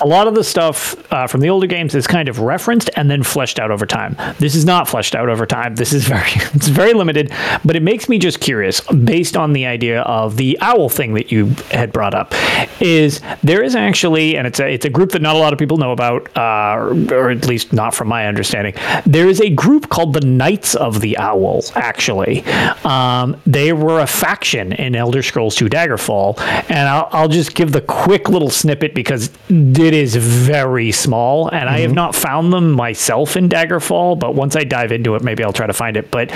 A 0.00 0.06
lot 0.06 0.26
of 0.26 0.34
the 0.34 0.42
stuff 0.42 0.96
uh, 1.12 1.26
from 1.26 1.40
the 1.40 1.50
older 1.50 1.66
games 1.66 1.94
is 1.94 2.06
kind 2.06 2.28
of 2.28 2.38
referenced 2.38 2.88
and 2.96 3.10
then 3.10 3.22
fleshed 3.22 3.58
out 3.58 3.70
over 3.70 3.84
time. 3.84 4.16
This 4.38 4.54
is 4.54 4.64
not 4.64 4.88
fleshed 4.88 5.14
out 5.14 5.28
over 5.28 5.44
time. 5.44 5.74
This 5.74 5.92
is 5.92 6.04
very 6.08 6.30
it's 6.54 6.68
very 6.68 6.94
limited, 6.94 7.32
but 7.64 7.76
it 7.76 7.82
makes 7.82 8.08
me 8.08 8.18
just 8.18 8.40
curious 8.40 8.80
based 8.80 9.36
on 9.36 9.52
the 9.52 9.66
idea 9.66 10.00
of 10.02 10.36
the 10.36 10.56
owl 10.62 10.88
thing 10.88 11.14
that 11.14 11.30
you 11.30 11.48
had 11.70 11.92
brought 11.92 12.14
up. 12.14 12.32
Is 12.80 13.20
there 13.42 13.62
is 13.62 13.76
actually, 13.76 14.36
and 14.36 14.46
it's 14.46 14.60
a 14.60 14.66
it's 14.72 14.86
a 14.86 14.90
group 14.90 15.12
that 15.12 15.20
not 15.20 15.36
a 15.36 15.38
lot 15.38 15.52
of 15.52 15.58
people 15.58 15.76
know 15.76 15.92
about, 15.92 16.34
uh, 16.36 16.76
or, 16.78 17.14
or 17.14 17.30
at 17.30 17.46
least 17.46 17.72
not 17.72 17.94
from 17.94 18.08
my 18.08 18.26
understanding. 18.26 18.74
There 19.04 19.28
is 19.28 19.40
a 19.40 19.50
group 19.50 19.90
called 19.90 20.14
the 20.14 20.20
Knights 20.22 20.74
of 20.74 21.00
the 21.00 21.18
Owl. 21.18 21.62
Actually, 21.74 22.44
um, 22.84 23.40
they 23.46 23.72
were 23.72 24.00
a 24.00 24.06
faction 24.06 24.72
in 24.72 24.94
Elder 24.94 25.22
Scrolls 25.22 25.56
2 25.56 25.66
Daggerfall, 25.66 26.40
and 26.70 26.88
I'll, 26.88 27.08
I'll 27.12 27.28
just 27.28 27.54
give 27.54 27.72
the 27.72 27.80
quick 27.82 28.28
little 28.28 28.50
snippet 28.50 28.94
because 28.94 29.30
it 29.50 29.94
is 29.94 30.16
very 30.16 30.92
small, 30.92 31.48
and 31.48 31.68
I 31.68 31.80
have 31.80 31.92
not 31.92 32.14
found 32.14 32.52
them 32.52 32.72
myself 32.72 33.36
in 33.36 33.48
Daggerfall. 33.48 34.18
But 34.18 34.34
once 34.34 34.56
I 34.56 34.64
dive 34.64 34.92
into 34.92 35.14
it, 35.14 35.22
maybe 35.22 35.42
I'll 35.42 35.52
try 35.52 35.66
to 35.66 35.72
find 35.72 35.96
it. 35.96 36.10
But 36.10 36.32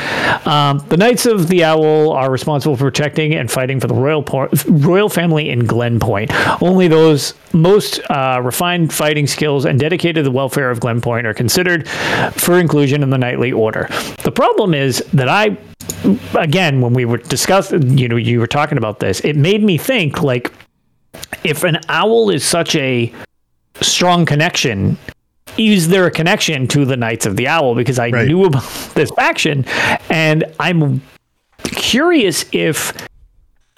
um, 0.47 0.85
the 0.89 0.97
Knights 0.97 1.27
of 1.27 1.49
the 1.49 1.65
Owl 1.65 2.13
are 2.13 2.31
responsible 2.31 2.77
for 2.77 2.85
protecting 2.85 3.35
and 3.35 3.51
fighting 3.51 3.81
for 3.81 3.87
the 3.87 3.95
royal 3.95 4.23
po- 4.23 4.49
royal 4.69 5.09
family 5.09 5.51
in 5.51 5.63
Glenpoint. 5.63 6.33
Only 6.61 6.89
those 6.89 7.35
most 7.53 8.01
uh, 8.11 8.41
refined 8.43 8.93
fighting 8.93 9.27
skills 9.27 9.65
and 9.65 9.79
dedicated 9.79 10.17
to 10.17 10.23
the 10.23 10.31
welfare 10.31 10.71
of 10.71 10.81
Glenpoint 10.81 11.25
are 11.25 11.35
considered 11.35 11.89
for 12.33 12.59
inclusion 12.59 13.03
in 13.03 13.11
the 13.11 13.19
knightly 13.19 13.53
order. 13.53 13.89
The 14.25 14.33
problem 14.33 14.75
is 14.75 14.99
that 15.13 15.29
I 15.29 15.57
again 16.35 16.81
when 16.81 16.93
we 16.93 17.05
were 17.05 17.19
discussing 17.19 17.97
you 17.97 18.09
know 18.09 18.17
you 18.17 18.41
were 18.41 18.47
talking 18.47 18.79
about 18.79 19.01
this 19.01 19.21
it 19.21 19.37
made 19.37 19.63
me 19.63 19.79
think 19.79 20.23
like 20.23 20.53
if 21.43 21.65
an 21.65 21.79
owl 21.89 22.31
is 22.31 22.45
such 22.45 22.77
a 22.77 23.13
strong 23.81 24.25
connection 24.25 24.97
is 25.57 25.89
there 25.89 26.07
a 26.07 26.11
connection 26.11 26.67
to 26.67 26.85
the 26.85 26.97
knights 26.97 27.27
of 27.27 27.37
the 27.37 27.47
owl? 27.47 27.75
Because 27.77 27.99
i 27.99 28.11
Right. 28.11 28.27
knew 28.27 28.45
about 28.45 28.63
this 28.95 29.11
faction 29.13 29.65
and 30.11 30.45
i'm 30.59 31.01
curious 31.63 32.45
if 32.53 32.93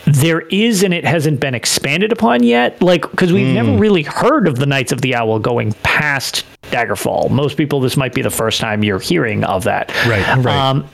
there 0.06 0.40
is 0.42 0.82
and 0.82 0.94
it 0.94 1.04
hasn't 1.04 1.40
been 1.40 1.54
expanded 1.54 2.12
upon 2.12 2.42
yet. 2.44 2.80
Like 2.80 3.10
because 3.10 3.32
we've 3.32 3.52
never 3.52 3.76
really 3.76 4.04
heard 4.04 4.46
of 4.46 4.56
the 4.56 4.66
knights 4.66 4.92
of 4.92 5.00
the 5.00 5.14
owl 5.16 5.38
going 5.38 5.72
past 5.82 6.44
daggerfall. 6.70 7.30
Most 7.30 7.56
people 7.56 7.80
this 7.80 7.96
might 7.96 8.14
be 8.14 8.22
the 8.22 8.30
first 8.30 8.60
time 8.60 8.84
you're 8.84 9.00
hearing 9.00 9.42
of 9.44 9.64
that. 9.64 9.90
Right, 10.06 10.24
right. 10.44 10.46
um, 10.56 10.88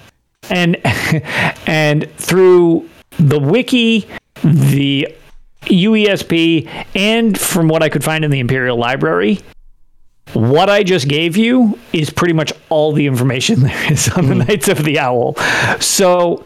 and 0.51 0.77
and 1.67 2.11
through 2.17 2.89
the 3.19 3.39
wiki, 3.39 4.09
the 4.43 5.15
UESP, 5.63 6.69
and 6.95 7.39
from 7.39 7.69
what 7.69 7.83
I 7.83 7.89
could 7.89 8.05
find 8.05 8.25
in 8.25 8.31
the 8.31 8.41
Imperial 8.41 8.77
Library, 8.77 9.41
what 10.33 10.71
I 10.71 10.83
just 10.83 11.09
gave 11.09 11.37
you 11.37 11.79
is 11.93 12.11
pretty 12.11 12.33
much 12.33 12.53
all 12.69 12.93
the 12.93 13.07
information 13.07 13.61
there 13.63 13.93
is 13.93 14.09
on 14.11 14.27
the 14.27 14.35
hmm. 14.35 14.41
Knights 14.41 14.69
of 14.69 14.85
the 14.85 14.99
Owl. 14.99 15.37
So 15.81 16.45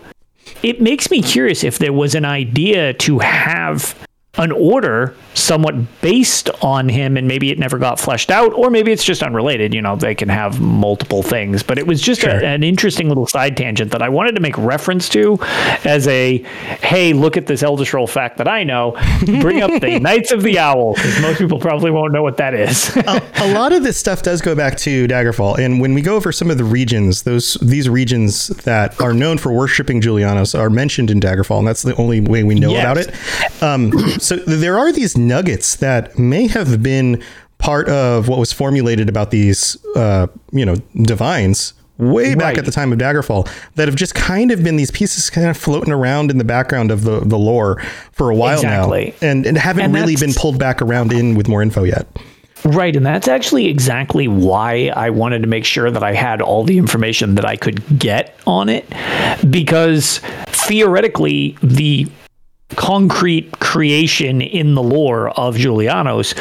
it 0.62 0.81
makes 0.81 1.11
me 1.11 1.22
curious 1.22 1.64
if 1.64 1.79
there 1.79 1.92
was 1.92 2.14
an 2.14 2.24
idea 2.24 2.94
to 2.94 3.18
have 3.20 3.94
an 4.38 4.53
order 4.53 5.14
somewhat 5.35 5.75
based 6.01 6.49
on 6.62 6.88
him 6.88 7.16
and 7.16 7.27
maybe 7.29 7.51
it 7.51 7.59
never 7.59 7.79
got 7.79 7.99
fleshed 8.01 8.31
out 8.31 8.53
or 8.55 8.70
maybe 8.70 8.90
it's 8.92 9.05
just 9.05 9.22
unrelated 9.22 9.75
you 9.75 9.83
know 9.83 9.96
they 9.96 10.14
can 10.14 10.29
have 10.29 10.61
multiple 10.61 11.22
things 11.22 11.62
but 11.62 11.79
it 11.79 11.87
was 11.87 12.01
just 12.01 12.22
a, 12.25 12.44
an 12.46 12.62
interesting 12.62 13.09
little 13.09 13.27
side 13.27 13.57
tangent 13.57 13.90
that 13.90 14.03
i 14.03 14.09
wanted 14.09 14.35
to 14.35 14.40
make 14.40 14.57
reference 14.59 15.09
to 15.09 15.37
as 15.85 16.07
a 16.09 16.38
hey 16.83 17.12
look 17.12 17.37
at 17.37 17.46
this 17.46 17.62
elder 17.62 17.85
scroll 17.85 18.07
fact 18.07 18.38
that 18.38 18.49
i 18.49 18.64
know 18.64 18.92
bring 19.40 19.61
up 19.62 19.70
the 19.81 19.99
knights 20.03 20.31
of 20.33 20.42
the 20.42 20.59
owl 20.59 20.94
because 20.94 21.20
most 21.20 21.38
people 21.38 21.59
probably 21.59 21.90
won't 21.90 22.12
know 22.12 22.22
what 22.22 22.37
that 22.38 22.55
is 22.55 22.94
a, 22.96 23.22
a 23.37 23.53
lot 23.53 23.72
of 23.72 23.83
this 23.83 23.96
stuff 23.99 24.22
does 24.22 24.40
go 24.40 24.55
back 24.55 24.77
to 24.77 25.07
Daggerfall, 25.07 25.59
and 25.59 25.81
when 25.81 25.94
we 25.94 26.03
go 26.03 26.16
over 26.16 26.33
some 26.33 26.51
of 26.51 26.59
the 26.59 26.64
regions, 26.64 27.22
those 27.22 27.55
these 27.62 27.88
regions 27.88 28.49
that 28.49 28.99
are 29.01 29.12
known 29.12 29.38
for 29.38 29.53
worshiping 29.53 30.01
Julianos 30.01 30.59
are 30.59 30.70
mentioned 30.70 31.11
in 31.11 31.20
Daggerfall, 31.20 31.59
and 31.59 31.66
that's 31.68 31.83
the 31.83 31.94
only 31.96 32.20
way 32.20 32.42
we 32.44 32.55
know 32.55 32.70
Yes. 32.70 32.83
about 32.83 32.96
it. 32.99 33.62
Um, 33.62 33.92
so 34.26 34.36
there 34.36 34.76
are 34.78 34.92
these 34.92 35.16
nuggets 35.16 35.76
that 35.76 36.18
may 36.18 36.46
have 36.48 36.82
been 36.82 37.22
part 37.58 37.88
of 37.88 38.28
what 38.28 38.38
was 38.38 38.52
formulated 38.52 39.08
about 39.08 39.30
these, 39.30 39.76
uh, 39.96 40.26
you 40.52 40.64
know, 40.66 40.76
divines. 41.02 41.72
Way 41.98 42.34
back 42.34 42.42
Right. 42.44 42.58
at 42.58 42.66
the 42.66 42.70
time 42.70 42.92
of 42.92 42.98
Daggerfall, 42.98 43.48
that 43.76 43.88
have 43.88 43.94
just 43.96 44.14
kind 44.14 44.50
of 44.50 44.62
been 44.62 44.76
these 44.76 44.90
pieces 44.90 45.30
kind 45.30 45.48
of 45.48 45.56
floating 45.56 45.90
around 45.94 46.30
in 46.30 46.36
the 46.36 46.44
background 46.44 46.90
of 46.90 47.04
the, 47.04 47.20
the 47.20 47.38
lore 47.38 47.80
for 48.12 48.28
a 48.28 48.34
while 48.34 48.56
Exactly. 48.58 49.14
now, 49.22 49.28
and, 49.30 49.46
and 49.46 49.56
haven't 49.56 49.86
And 49.86 49.94
really 49.94 50.14
been 50.14 50.34
pulled 50.34 50.58
back 50.58 50.82
around 50.82 51.10
in 51.10 51.36
with 51.36 51.48
more 51.48 51.62
info 51.62 51.84
yet. 51.84 52.06
Right, 52.66 52.94
and 52.94 53.06
that's 53.06 53.28
actually 53.28 53.68
exactly 53.68 54.28
why 54.28 54.92
I 54.94 55.08
wanted 55.08 55.40
to 55.40 55.48
make 55.48 55.64
sure 55.64 55.90
that 55.90 56.02
I 56.02 56.12
had 56.12 56.42
all 56.42 56.64
the 56.64 56.76
information 56.76 57.34
that 57.36 57.46
I 57.46 57.56
could 57.56 57.82
get 57.98 58.38
on 58.46 58.68
it 58.68 58.84
because 59.48 60.18
theoretically 60.48 61.56
the 61.62 62.06
concrete 62.70 63.59
creation 63.61 64.40
in 64.40 64.74
the 64.74 64.83
lore 64.83 65.31
of 65.31 65.57
Julianos 65.57 66.35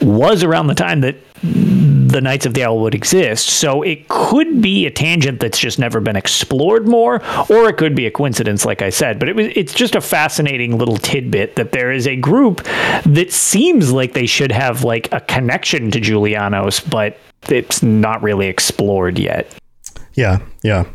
was 0.00 0.42
around 0.42 0.68
the 0.68 0.74
time 0.74 1.00
that 1.00 1.16
the 1.42 2.20
Knights 2.20 2.46
of 2.46 2.54
the 2.54 2.64
Owl 2.64 2.80
would 2.80 2.94
exist. 2.94 3.48
So 3.48 3.82
it 3.82 4.08
could 4.08 4.60
be 4.60 4.86
a 4.86 4.90
tangent 4.90 5.40
that's 5.40 5.58
just 5.58 5.78
never 5.78 6.00
been 6.00 6.16
explored 6.16 6.88
more, 6.88 7.22
or 7.48 7.68
it 7.68 7.76
could 7.76 7.94
be 7.94 8.06
a 8.06 8.10
coincidence, 8.10 8.64
like 8.64 8.82
I 8.82 8.90
said. 8.90 9.18
But 9.18 9.28
it 9.28 9.36
was 9.36 9.46
it's 9.54 9.74
just 9.74 9.94
a 9.94 10.00
fascinating 10.00 10.78
little 10.78 10.96
tidbit 10.96 11.56
that 11.56 11.72
there 11.72 11.92
is 11.92 12.06
a 12.06 12.16
group 12.16 12.62
that 13.04 13.32
seems 13.32 13.92
like 13.92 14.14
they 14.14 14.26
should 14.26 14.52
have 14.52 14.84
like 14.84 15.12
a 15.12 15.20
connection 15.20 15.90
to 15.90 16.00
Julianos, 16.00 16.88
but 16.88 17.18
it's 17.48 17.82
not 17.82 18.22
really 18.22 18.46
explored 18.46 19.18
yet. 19.18 19.54
Yeah, 20.14 20.38
yeah. 20.64 20.86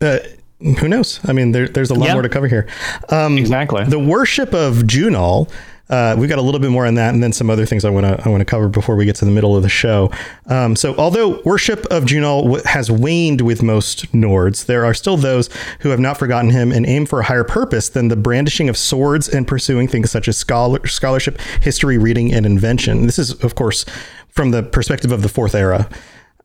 Uh, 0.00 0.18
who 0.60 0.88
knows? 0.88 1.20
I 1.24 1.32
mean, 1.32 1.52
there, 1.52 1.68
there's 1.68 1.90
a 1.90 1.94
lot 1.94 2.06
Yeah. 2.08 2.12
more 2.14 2.22
to 2.22 2.28
cover 2.28 2.46
here. 2.48 2.66
Um, 3.08 3.38
Exactly. 3.38 3.84
The 3.84 3.98
worship 3.98 4.54
of 4.54 4.78
Jhunal. 4.78 5.48
Uh, 5.88 6.14
we've 6.16 6.28
got 6.28 6.38
a 6.38 6.42
little 6.42 6.60
bit 6.60 6.70
more 6.70 6.86
on 6.86 6.94
that, 6.94 7.12
and 7.14 7.20
then 7.20 7.32
some 7.32 7.50
other 7.50 7.66
things 7.66 7.84
I 7.84 7.90
want 7.90 8.06
to 8.06 8.22
I 8.24 8.28
want 8.28 8.42
to 8.42 8.44
cover 8.44 8.68
before 8.68 8.94
we 8.94 9.04
get 9.06 9.16
to 9.16 9.24
the 9.24 9.30
middle 9.32 9.56
of 9.56 9.64
the 9.64 9.68
show. 9.68 10.12
Um, 10.46 10.76
so, 10.76 10.94
although 10.94 11.40
worship 11.44 11.84
of 11.86 12.04
Jhunal 12.04 12.44
w- 12.44 12.62
has 12.64 12.92
waned 12.92 13.40
with 13.40 13.60
most 13.60 14.06
Nords, 14.12 14.66
there 14.66 14.84
are 14.84 14.94
still 14.94 15.16
those 15.16 15.48
who 15.80 15.88
have 15.88 15.98
not 15.98 16.16
forgotten 16.16 16.50
him 16.50 16.70
and 16.70 16.86
aim 16.86 17.06
for 17.06 17.18
a 17.18 17.24
higher 17.24 17.42
purpose 17.42 17.88
than 17.88 18.06
the 18.06 18.14
brandishing 18.14 18.68
of 18.68 18.76
swords 18.76 19.28
and 19.28 19.48
pursuing 19.48 19.88
things 19.88 20.12
such 20.12 20.28
as 20.28 20.36
scholar, 20.36 20.86
scholarship, 20.86 21.40
history, 21.60 21.98
reading, 21.98 22.32
and 22.32 22.46
invention. 22.46 23.06
This 23.06 23.18
is, 23.18 23.32
of 23.42 23.56
course, 23.56 23.84
from 24.28 24.52
the 24.52 24.62
perspective 24.62 25.10
of 25.10 25.22
the 25.22 25.28
Fourth 25.28 25.56
Era. 25.56 25.88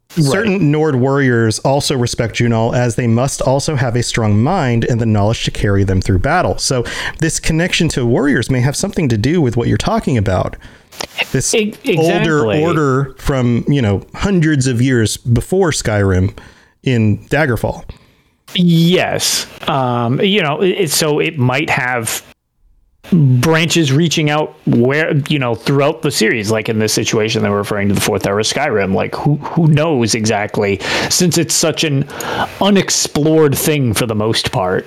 Certain 0.09 0.71
Nord 0.71 0.95
warriors 0.95 1.59
also 1.59 1.97
respect 1.97 2.35
Jhunal 2.35 2.73
as 2.73 2.95
they 2.95 3.07
must 3.07 3.41
also 3.41 3.75
have 3.75 3.95
a 3.95 4.03
strong 4.03 4.41
mind 4.41 4.85
and 4.85 5.01
the 5.01 5.05
knowledge 5.05 5.43
to 5.45 5.51
carry 5.51 5.83
them 5.83 5.99
through 6.01 6.19
battle. 6.19 6.57
So 6.57 6.85
this 7.19 7.39
connection 7.39 7.89
to 7.89 8.05
warriors 8.05 8.49
may 8.49 8.61
have 8.61 8.77
something 8.77 9.09
to 9.09 9.17
do 9.17 9.41
with 9.41 9.57
what 9.57 9.67
you're 9.67 9.77
talking 9.77 10.17
about. 10.17 10.55
This 11.31 11.53
E- 11.53 11.75
older 11.97 12.45
order 12.45 13.13
from, 13.17 13.65
you 13.67 13.81
know, 13.81 14.05
hundreds 14.13 14.67
of 14.67 14.81
years 14.81 15.17
before 15.17 15.71
Skyrim 15.71 16.37
in 16.83 17.17
Daggerfall. 17.27 17.83
Yes. 18.53 19.47
Um, 19.67 20.21
you 20.21 20.41
know, 20.41 20.61
it, 20.61 20.91
so 20.91 21.19
it 21.19 21.37
might 21.37 21.69
have 21.69 22.23
branches 23.11 23.91
reaching 23.91 24.29
out 24.29 24.55
where 24.65 25.15
you 25.29 25.39
know 25.39 25.55
throughout 25.55 26.01
the 26.01 26.11
series 26.11 26.51
like 26.51 26.69
in 26.69 26.79
this 26.79 26.93
situation 26.93 27.43
they 27.43 27.49
were 27.49 27.57
referring 27.57 27.87
to 27.87 27.93
the 27.93 28.01
fourth 28.01 28.25
era 28.25 28.41
skyrim 28.41 28.93
like 28.93 29.13
who 29.15 29.35
who 29.37 29.67
knows 29.67 30.15
exactly 30.15 30.79
since 31.09 31.37
it's 31.37 31.53
such 31.53 31.83
an 31.83 32.03
unexplored 32.61 33.55
thing 33.57 33.93
for 33.93 34.05
the 34.05 34.15
most 34.15 34.51
part 34.51 34.85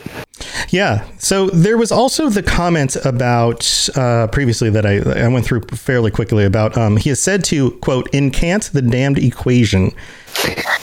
Yeah. 0.71 1.05
So 1.19 1.49
there 1.49 1.77
was 1.77 1.91
also 1.91 2.29
the 2.29 2.43
comment 2.43 2.97
about 3.05 3.89
uh, 3.97 4.29
previously 4.29 4.71
that 4.71 4.87
I, 4.87 4.99
I 5.25 5.29
went 5.29 5.45
through 5.45 5.63
fairly 5.73 6.11
quickly 6.11 6.45
about 6.45 6.77
um, 6.77 6.97
he 6.97 7.11
is 7.11 7.21
said 7.21 7.45
to 7.45 7.73
quote 7.79 8.09
incant 8.13 8.71
the 8.73 8.83
damned 8.83 9.19
equation. 9.19 9.93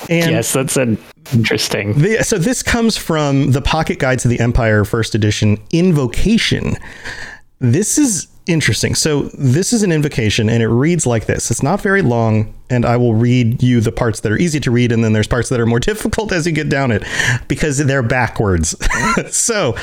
And 0.10 0.32
yes 0.32 0.54
that's 0.54 0.78
an 0.78 0.98
interesting 1.34 1.94
the, 1.94 2.24
so 2.24 2.38
this 2.38 2.62
comes 2.62 2.98
from 2.98 3.52
the 3.52 3.62
Pocket 3.62 4.00
Guide 4.00 4.20
to 4.20 4.28
the 4.28 4.40
Empire 4.40 4.86
First 4.86 5.16
Edition 5.16 5.58
Invocation. 5.72 6.76
This 7.60 7.98
is 7.98 8.28
interesting. 8.48 8.94
So 8.96 9.24
this 9.34 9.74
is 9.74 9.84
an 9.84 9.92
invocation, 9.92 10.50
and 10.50 10.62
it 10.62 10.68
reads 10.68 11.06
like 11.08 11.26
this. 11.26 11.50
It's 11.50 11.64
not 11.64 11.82
very 11.82 12.02
long, 12.02 12.54
and 12.70 12.86
I 12.86 12.98
will 12.98 13.16
read 13.16 13.64
you 13.64 13.82
the 13.82 13.92
parts 13.92 14.20
that 14.20 14.32
are 14.32 14.38
easy 14.38 14.60
to 14.62 14.72
read, 14.72 14.92
and 14.92 15.04
then 15.04 15.14
there's 15.14 15.28
parts 15.28 15.50
that 15.50 15.60
are 15.60 15.66
more 15.66 15.80
difficult 15.92 16.32
as 16.32 16.46
you 16.46 16.52
get 16.52 16.70
down 16.70 16.92
it 16.92 17.04
because 17.48 17.78
they're 17.78 18.04
backwards. 18.04 18.76
so 19.36 19.76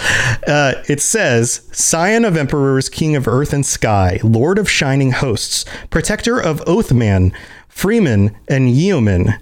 uh, 0.47 0.75
it 0.89 1.01
says, 1.01 1.69
"Scion 1.73 2.25
of 2.25 2.37
emperors, 2.37 2.89
king 2.89 3.17
of 3.17 3.27
earth 3.27 3.53
and 3.53 3.67
sky, 3.67 4.21
lord 4.23 4.59
of 4.59 4.71
shining 4.71 5.13
hosts, 5.13 5.65
protector 5.91 6.41
of 6.41 6.61
Oathman, 6.67 7.35
freeman 7.69 8.37
and 8.49 8.71
yeoman." 8.71 9.35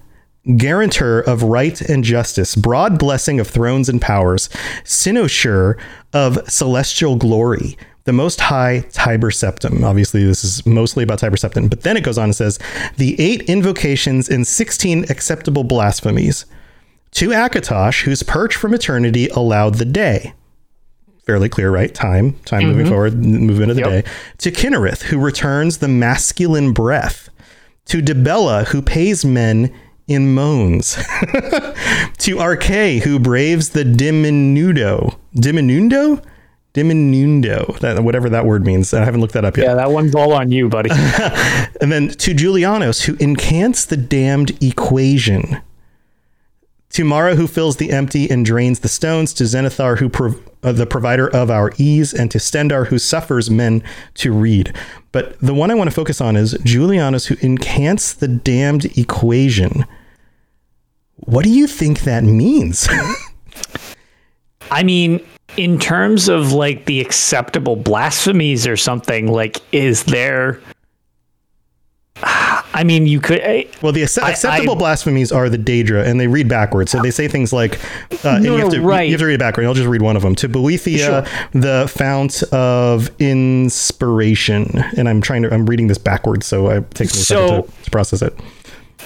Guarantor 0.57 1.21
of 1.21 1.43
right 1.43 1.81
and 1.83 2.03
justice, 2.03 2.57
broad 2.57 2.99
blessing 2.99 3.39
of 3.41 3.49
thrones 3.49 3.89
and 3.89 4.01
powers, 4.01 4.49
cynosure 4.85 5.79
of 6.15 6.39
celestial 6.51 7.17
glory, 7.17 7.77
the 8.05 8.13
most 8.13 8.41
high 8.41 8.81
Tiber 8.93 9.31
Septim. 9.31 9.85
Obviously, 9.85 10.25
this 10.25 10.43
is 10.43 10.65
mostly 10.65 11.05
about 11.05 11.19
Tiber 11.19 11.37
Septim, 11.37 11.69
but 11.69 11.83
then 11.83 11.97
it 11.97 12.05
goes 12.05 12.17
on 12.17 12.25
and 12.25 12.35
says 12.35 12.59
the 12.97 13.21
eight 13.21 13.43
invocations 13.43 14.31
and 14.31 14.47
16 14.47 15.05
acceptable 15.11 15.63
blasphemies. 15.63 16.47
To 17.13 17.31
Akatosh, 17.31 18.05
whose 18.05 18.23
perch 18.23 18.57
from 18.57 18.73
eternity 18.73 19.29
allowed 19.29 19.75
the 19.75 19.85
day. 19.85 20.33
Fairly 21.27 21.49
clear, 21.49 21.71
right? 21.71 21.95
Time, 21.95 22.35
time 22.45 22.65
moving 22.65 22.87
mm-hmm. 22.87 22.93
forward, 22.93 23.15
movement 23.15 23.71
of 23.71 23.77
the 23.77 23.83
Yep. 23.83 24.05
day. 24.05 24.11
To 24.39 24.51
Kynareth, 24.51 25.03
who 25.03 25.19
returns 25.19 25.79
the 25.79 25.89
masculine 25.89 26.73
breath. 26.73 27.29
To 27.87 28.01
Dibella, 28.01 28.67
who 28.69 28.81
pays 28.81 29.25
men 29.25 29.73
in 30.11 30.35
moans. 30.35 30.95
to 32.19 32.37
Arkay, 32.37 33.01
who 33.01 33.19
braves 33.21 33.71
the 33.71 33.85
diminudo. 33.85 35.17
Diminundo? 35.37 36.23
Diminundo. 36.75 37.79
That, 37.79 38.03
whatever 38.03 38.29
that 38.29 38.45
word 38.45 38.67
means. 38.67 38.93
I 38.93 39.05
haven't 39.05 39.21
looked 39.21 39.35
that 39.35 39.45
up 39.45 39.57
yet. 39.57 39.67
yeah 39.67 39.75
that 39.75 39.91
one's 39.91 40.15
all 40.15 40.33
on 40.33 40.51
you 40.51 40.69
buddy 40.69 40.91
And 41.81 41.91
then 41.93 42.09
to 42.09 42.35
Julianos, 42.35 43.05
who 43.05 43.15
incants 43.17 43.87
the 43.87 43.97
damned 43.97 44.61
equation. 44.63 45.61
To 46.91 47.05
Mara, 47.05 47.37
who 47.37 47.47
fills 47.47 47.77
the 47.77 47.93
empty 47.93 48.29
and 48.29 48.45
drains 48.45 48.81
the 48.81 48.89
stones. 48.89 49.33
To 49.35 49.45
Zenithar, 49.45 49.99
who 49.99 50.09
prov- 50.09 50.43
uh, 50.65 50.73
the 50.73 50.87
provider 50.87 51.29
of 51.29 51.49
our 51.49 51.73
ease. 51.79 52.13
And 52.13 52.33
to 52.33 52.39
Stendarr, 52.39 52.89
who 52.89 52.99
suffers 52.99 53.49
men 53.49 53.85
to 54.15 54.33
read. 54.33 54.75
But 55.13 55.39
the 55.39 55.55
one 55.55 55.71
I 55.71 55.75
want 55.75 55.89
to 55.89 55.95
focus 55.95 56.21
on 56.21 56.35
is 56.35 56.55
Julianos, 56.65 57.27
who 57.27 57.37
incants 57.37 58.13
the 58.13 58.27
damned 58.29 58.87
equation. 58.99 59.87
What 61.25 61.45
do 61.45 61.51
you 61.51 61.67
think 61.67 62.01
that 62.01 62.25
means? 62.25 62.89
I 64.71 64.83
mean, 64.83 65.25
in 65.57 65.79
terms 65.79 66.29
of 66.29 66.53
like 66.53 66.87
the 66.87 67.01
acceptable 67.01 67.77
blasphemies 67.77 68.67
or 68.67 68.77
something, 68.77 69.31
like, 69.31 69.61
is 69.73 70.05
there? 70.05 70.61
I 72.73 72.85
mean, 72.85 73.07
you 73.07 73.21
could. 73.21 73.41
eh, 73.41 73.65
Well, 73.83 73.93
the 73.93 74.03
I- 74.03 74.31
acceptable 74.31 74.75
I- 74.75 74.79
blasphemies 74.79 75.33
are 75.33 75.49
the 75.49 75.59
Daedra, 75.59 76.07
and 76.07 76.21
they 76.21 76.29
read 76.29 76.49
backwards. 76.49 76.93
So 76.93 77.03
they 77.03 77.11
say 77.11 77.27
things 77.27 77.53
like, 77.53 77.81
uh, 78.25 78.39
No, 78.39 78.55
you, 78.57 78.61
have 78.63 78.71
to, 78.71 78.81
right. 78.81 79.03
you 79.03 79.13
have 79.13 79.21
to 79.21 79.27
read 79.27 79.35
it 79.35 79.39
backward. 79.41 79.67
I'll 79.67 79.75
just 79.75 79.89
read 79.89 80.03
one 80.03 80.17
of 80.17 80.23
them. 80.23 80.37
To 80.37 80.49
Boethiah, 80.49 80.99
Sure. 81.27 81.51
the 81.61 81.89
fount 81.93 82.43
of 82.53 83.11
inspiration. 83.19 84.71
And 84.97 85.09
I'm 85.09 85.21
trying 85.21 85.43
to, 85.43 85.53
I'm 85.53 85.67
reading 85.67 85.89
this 85.89 85.99
backwards, 85.99 86.47
so 86.47 86.69
I 86.71 86.81
take 86.95 87.09
a 87.09 87.13
So- 87.15 87.47
second 87.49 87.63
to, 87.77 87.83
to 87.85 87.91
process 87.91 88.23
it. 88.23 88.39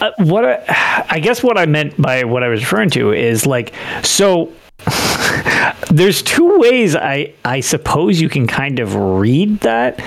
Uh, 0.01 0.11
what 0.19 0.45
I, 0.45 1.07
I 1.11 1.19
guess 1.21 1.43
what 1.43 1.57
I 1.59 1.67
meant 1.67 2.01
by 2.01 2.25
what 2.25 2.43
I 2.43 2.49
was 2.49 2.61
referring 2.63 2.91
to 2.91 3.13
is 3.13 3.47
like 3.47 3.75
so. 4.03 4.53
there's 5.91 6.21
two 6.23 6.59
ways 6.59 6.95
I 6.97 7.33
I 7.45 7.61
suppose 7.61 8.21
you 8.21 8.29
can 8.29 8.47
kind 8.47 8.79
of 8.81 8.95
read 8.95 9.61
that. 9.61 10.01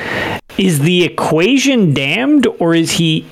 Is 0.57 0.79
the 0.79 1.03
equation 1.03 1.93
damned, 1.93 2.47
or 2.59 2.75
is 2.75 2.91
he 2.91 3.25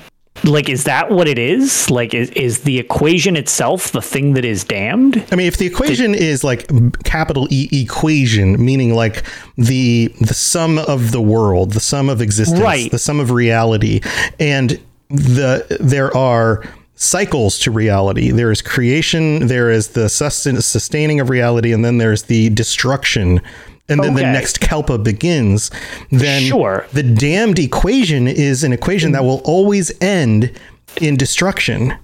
like 0.44 0.68
is 0.68 0.84
that 0.84 1.10
what 1.10 1.28
it 1.28 1.38
is? 1.38 1.90
Like 1.90 2.14
is 2.14 2.30
is 2.30 2.62
the 2.62 2.78
equation 2.78 3.36
itself 3.36 3.92
the 3.92 4.02
thing 4.02 4.34
that 4.34 4.44
is 4.44 4.64
damned? 4.64 5.24
I 5.30 5.36
mean, 5.36 5.46
if 5.46 5.56
the 5.56 5.66
equation 5.66 6.14
is 6.14 6.42
like 6.42 6.68
capital 7.04 7.46
E 7.50 7.68
equation, 7.72 8.62
meaning 8.64 8.94
like 8.94 9.22
the 9.56 10.08
the 10.20 10.34
sum 10.34 10.78
of 10.78 11.12
the 11.12 11.20
world, 11.22 11.72
the 11.72 11.80
sum 11.80 12.08
of 12.08 12.20
existence, 12.20 12.60
Right. 12.60 12.90
the 12.90 12.98
sum 12.98 13.20
of 13.20 13.30
reality, 13.30 14.00
and 14.40 14.80
the 15.08 15.78
there 15.80 16.14
are 16.16 16.64
cycles 16.94 17.58
to 17.60 17.70
reality. 17.70 18.30
There 18.30 18.50
is 18.50 18.62
creation, 18.62 19.46
there 19.48 19.70
is 19.70 19.88
the 19.88 20.08
sustain, 20.08 20.60
sustaining 20.60 21.20
of 21.20 21.28
reality, 21.30 21.72
and 21.72 21.84
then 21.84 21.98
there's 21.98 22.24
the 22.24 22.48
destruction. 22.50 23.40
And 23.88 24.02
then 24.02 24.14
the 24.14 24.22
next 24.22 24.60
Kalpa 24.60 24.98
begins. 24.98 25.70
Then 26.10 26.42
Sure. 26.42 26.86
the 26.92 27.04
damned 27.04 27.60
equation 27.60 28.26
is 28.26 28.64
an 28.64 28.72
equation 28.72 29.12
that 29.12 29.22
will 29.22 29.40
always 29.44 29.92
end 30.00 30.50
in 31.00 31.16
destruction. 31.16 31.94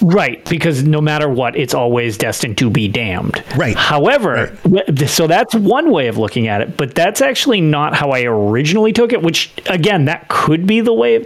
Right, 0.00 0.44
because 0.48 0.82
no 0.82 1.00
matter 1.00 1.28
what, 1.28 1.54
it's 1.54 1.74
always 1.74 2.18
destined 2.18 2.58
to 2.58 2.70
be 2.70 2.88
damned. 2.88 3.44
Right. 3.54 3.76
However, 3.76 4.56
w- 4.64 5.06
so 5.06 5.28
that's 5.28 5.54
one 5.54 5.92
way 5.92 6.08
of 6.08 6.18
looking 6.18 6.48
at 6.48 6.60
it, 6.60 6.76
but 6.76 6.96
that's 6.96 7.20
actually 7.20 7.60
not 7.60 7.94
how 7.94 8.10
I 8.10 8.22
originally 8.22 8.92
took 8.92 9.12
it, 9.12 9.22
which, 9.22 9.52
again, 9.66 10.06
that 10.06 10.26
could 10.28 10.66
be 10.66 10.80
the 10.80 10.92
way. 10.94 11.24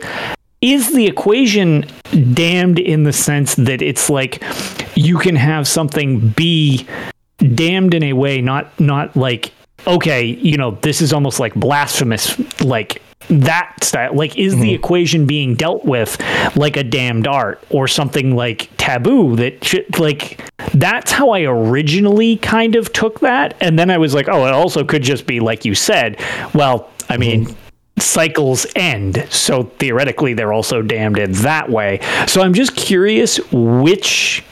Is 0.62 0.92
the 0.92 1.06
equation 1.06 1.84
damned 2.32 2.78
in 2.78 3.04
the 3.04 3.12
sense 3.12 3.54
that 3.56 3.82
it's 3.82 4.08
like 4.08 4.42
you 4.94 5.18
can 5.18 5.36
have 5.36 5.68
something 5.68 6.30
be 6.30 6.86
damned 7.38 7.94
in 7.94 8.02
a 8.02 8.14
way, 8.14 8.40
not 8.40 8.78
not 8.80 9.16
like 9.16 9.52
okay, 9.86 10.24
you 10.24 10.56
know, 10.56 10.72
this 10.82 11.00
is 11.00 11.12
almost 11.12 11.38
like 11.40 11.54
blasphemous, 11.54 12.38
like 12.60 13.02
that 13.28 13.76
style. 13.82 14.14
Like, 14.14 14.36
is 14.36 14.54
the 14.54 14.62
mm-hmm. 14.62 14.74
equation 14.74 15.26
being 15.26 15.54
dealt 15.54 15.84
with 15.84 16.20
like 16.56 16.76
a 16.76 16.84
damned 16.84 17.26
art 17.26 17.62
or 17.70 17.88
something 17.88 18.34
like 18.34 18.70
taboo 18.76 19.36
that 19.36 19.64
should 19.64 19.98
like? 19.98 20.42
That's 20.74 21.12
how 21.12 21.30
I 21.30 21.42
originally 21.42 22.36
kind 22.38 22.76
of 22.76 22.92
took 22.92 23.20
that, 23.20 23.56
and 23.60 23.78
then 23.78 23.90
I 23.90 23.98
was 23.98 24.14
like, 24.14 24.28
oh, 24.28 24.46
it 24.46 24.52
also 24.52 24.84
could 24.84 25.02
just 25.02 25.26
be 25.26 25.40
like 25.40 25.64
you 25.64 25.74
said. 25.74 26.20
Well, 26.54 26.90
I 27.08 27.16
mean. 27.16 27.46
Mm-hmm. 27.46 27.65
Cycles 27.98 28.66
end, 28.76 29.26
so 29.30 29.64
theoretically 29.78 30.34
they're 30.34 30.52
also 30.52 30.82
damned 30.82 31.18
in 31.18 31.32
that 31.32 31.70
way. 31.70 32.00
So 32.26 32.42
I'm 32.42 32.52
just 32.54 32.76
curious 32.76 33.38
which 33.52 34.44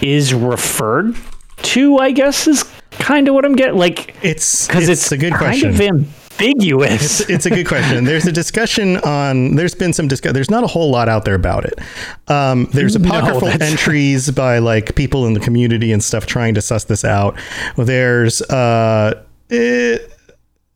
is 0.00 0.34
referred 0.34 1.16
to, 1.58 1.98
I 1.98 2.10
guess, 2.10 2.48
is 2.48 2.64
kind 2.90 3.28
of 3.28 3.34
what 3.34 3.44
I'm 3.44 3.54
getting. 3.54 3.76
Like, 3.78 4.16
It's 4.22 4.66
because 4.66 4.88
it's, 4.88 5.12
a 5.12 5.16
good 5.18 5.32
kind 5.34 5.60
question. 5.60 5.70
of 5.70 5.80
ambiguous. 6.40 7.20
it's 7.28 7.46
a 7.46 7.50
good 7.50 7.68
question. 7.68 8.04
There's 8.04 8.26
a 8.26 8.32
discussion 8.32 8.96
on. 8.98 9.54
There's 9.54 9.74
been 9.76 9.92
some 9.92 10.08
discussion. 10.08 10.34
There's 10.34 10.50
not 10.50 10.64
a 10.64 10.66
whole 10.66 10.90
lot 10.90 11.08
out 11.08 11.24
there 11.24 11.36
about 11.36 11.64
it. 11.64 11.78
Um, 12.28 12.66
there's 12.72 12.96
apocryphal 12.96 13.40
that's- 13.48 13.70
entries 13.70 14.30
by 14.32 14.58
like 14.58 14.96
people 14.96 15.26
in 15.26 15.34
the 15.34 15.40
community 15.40 15.92
and 15.92 16.02
stuff 16.02 16.26
trying 16.26 16.54
to 16.54 16.60
suss 16.62 16.84
this 16.84 17.04
out. 17.04 17.38
There's 17.76 18.42
uh, 18.42 19.22
it, 19.48 20.12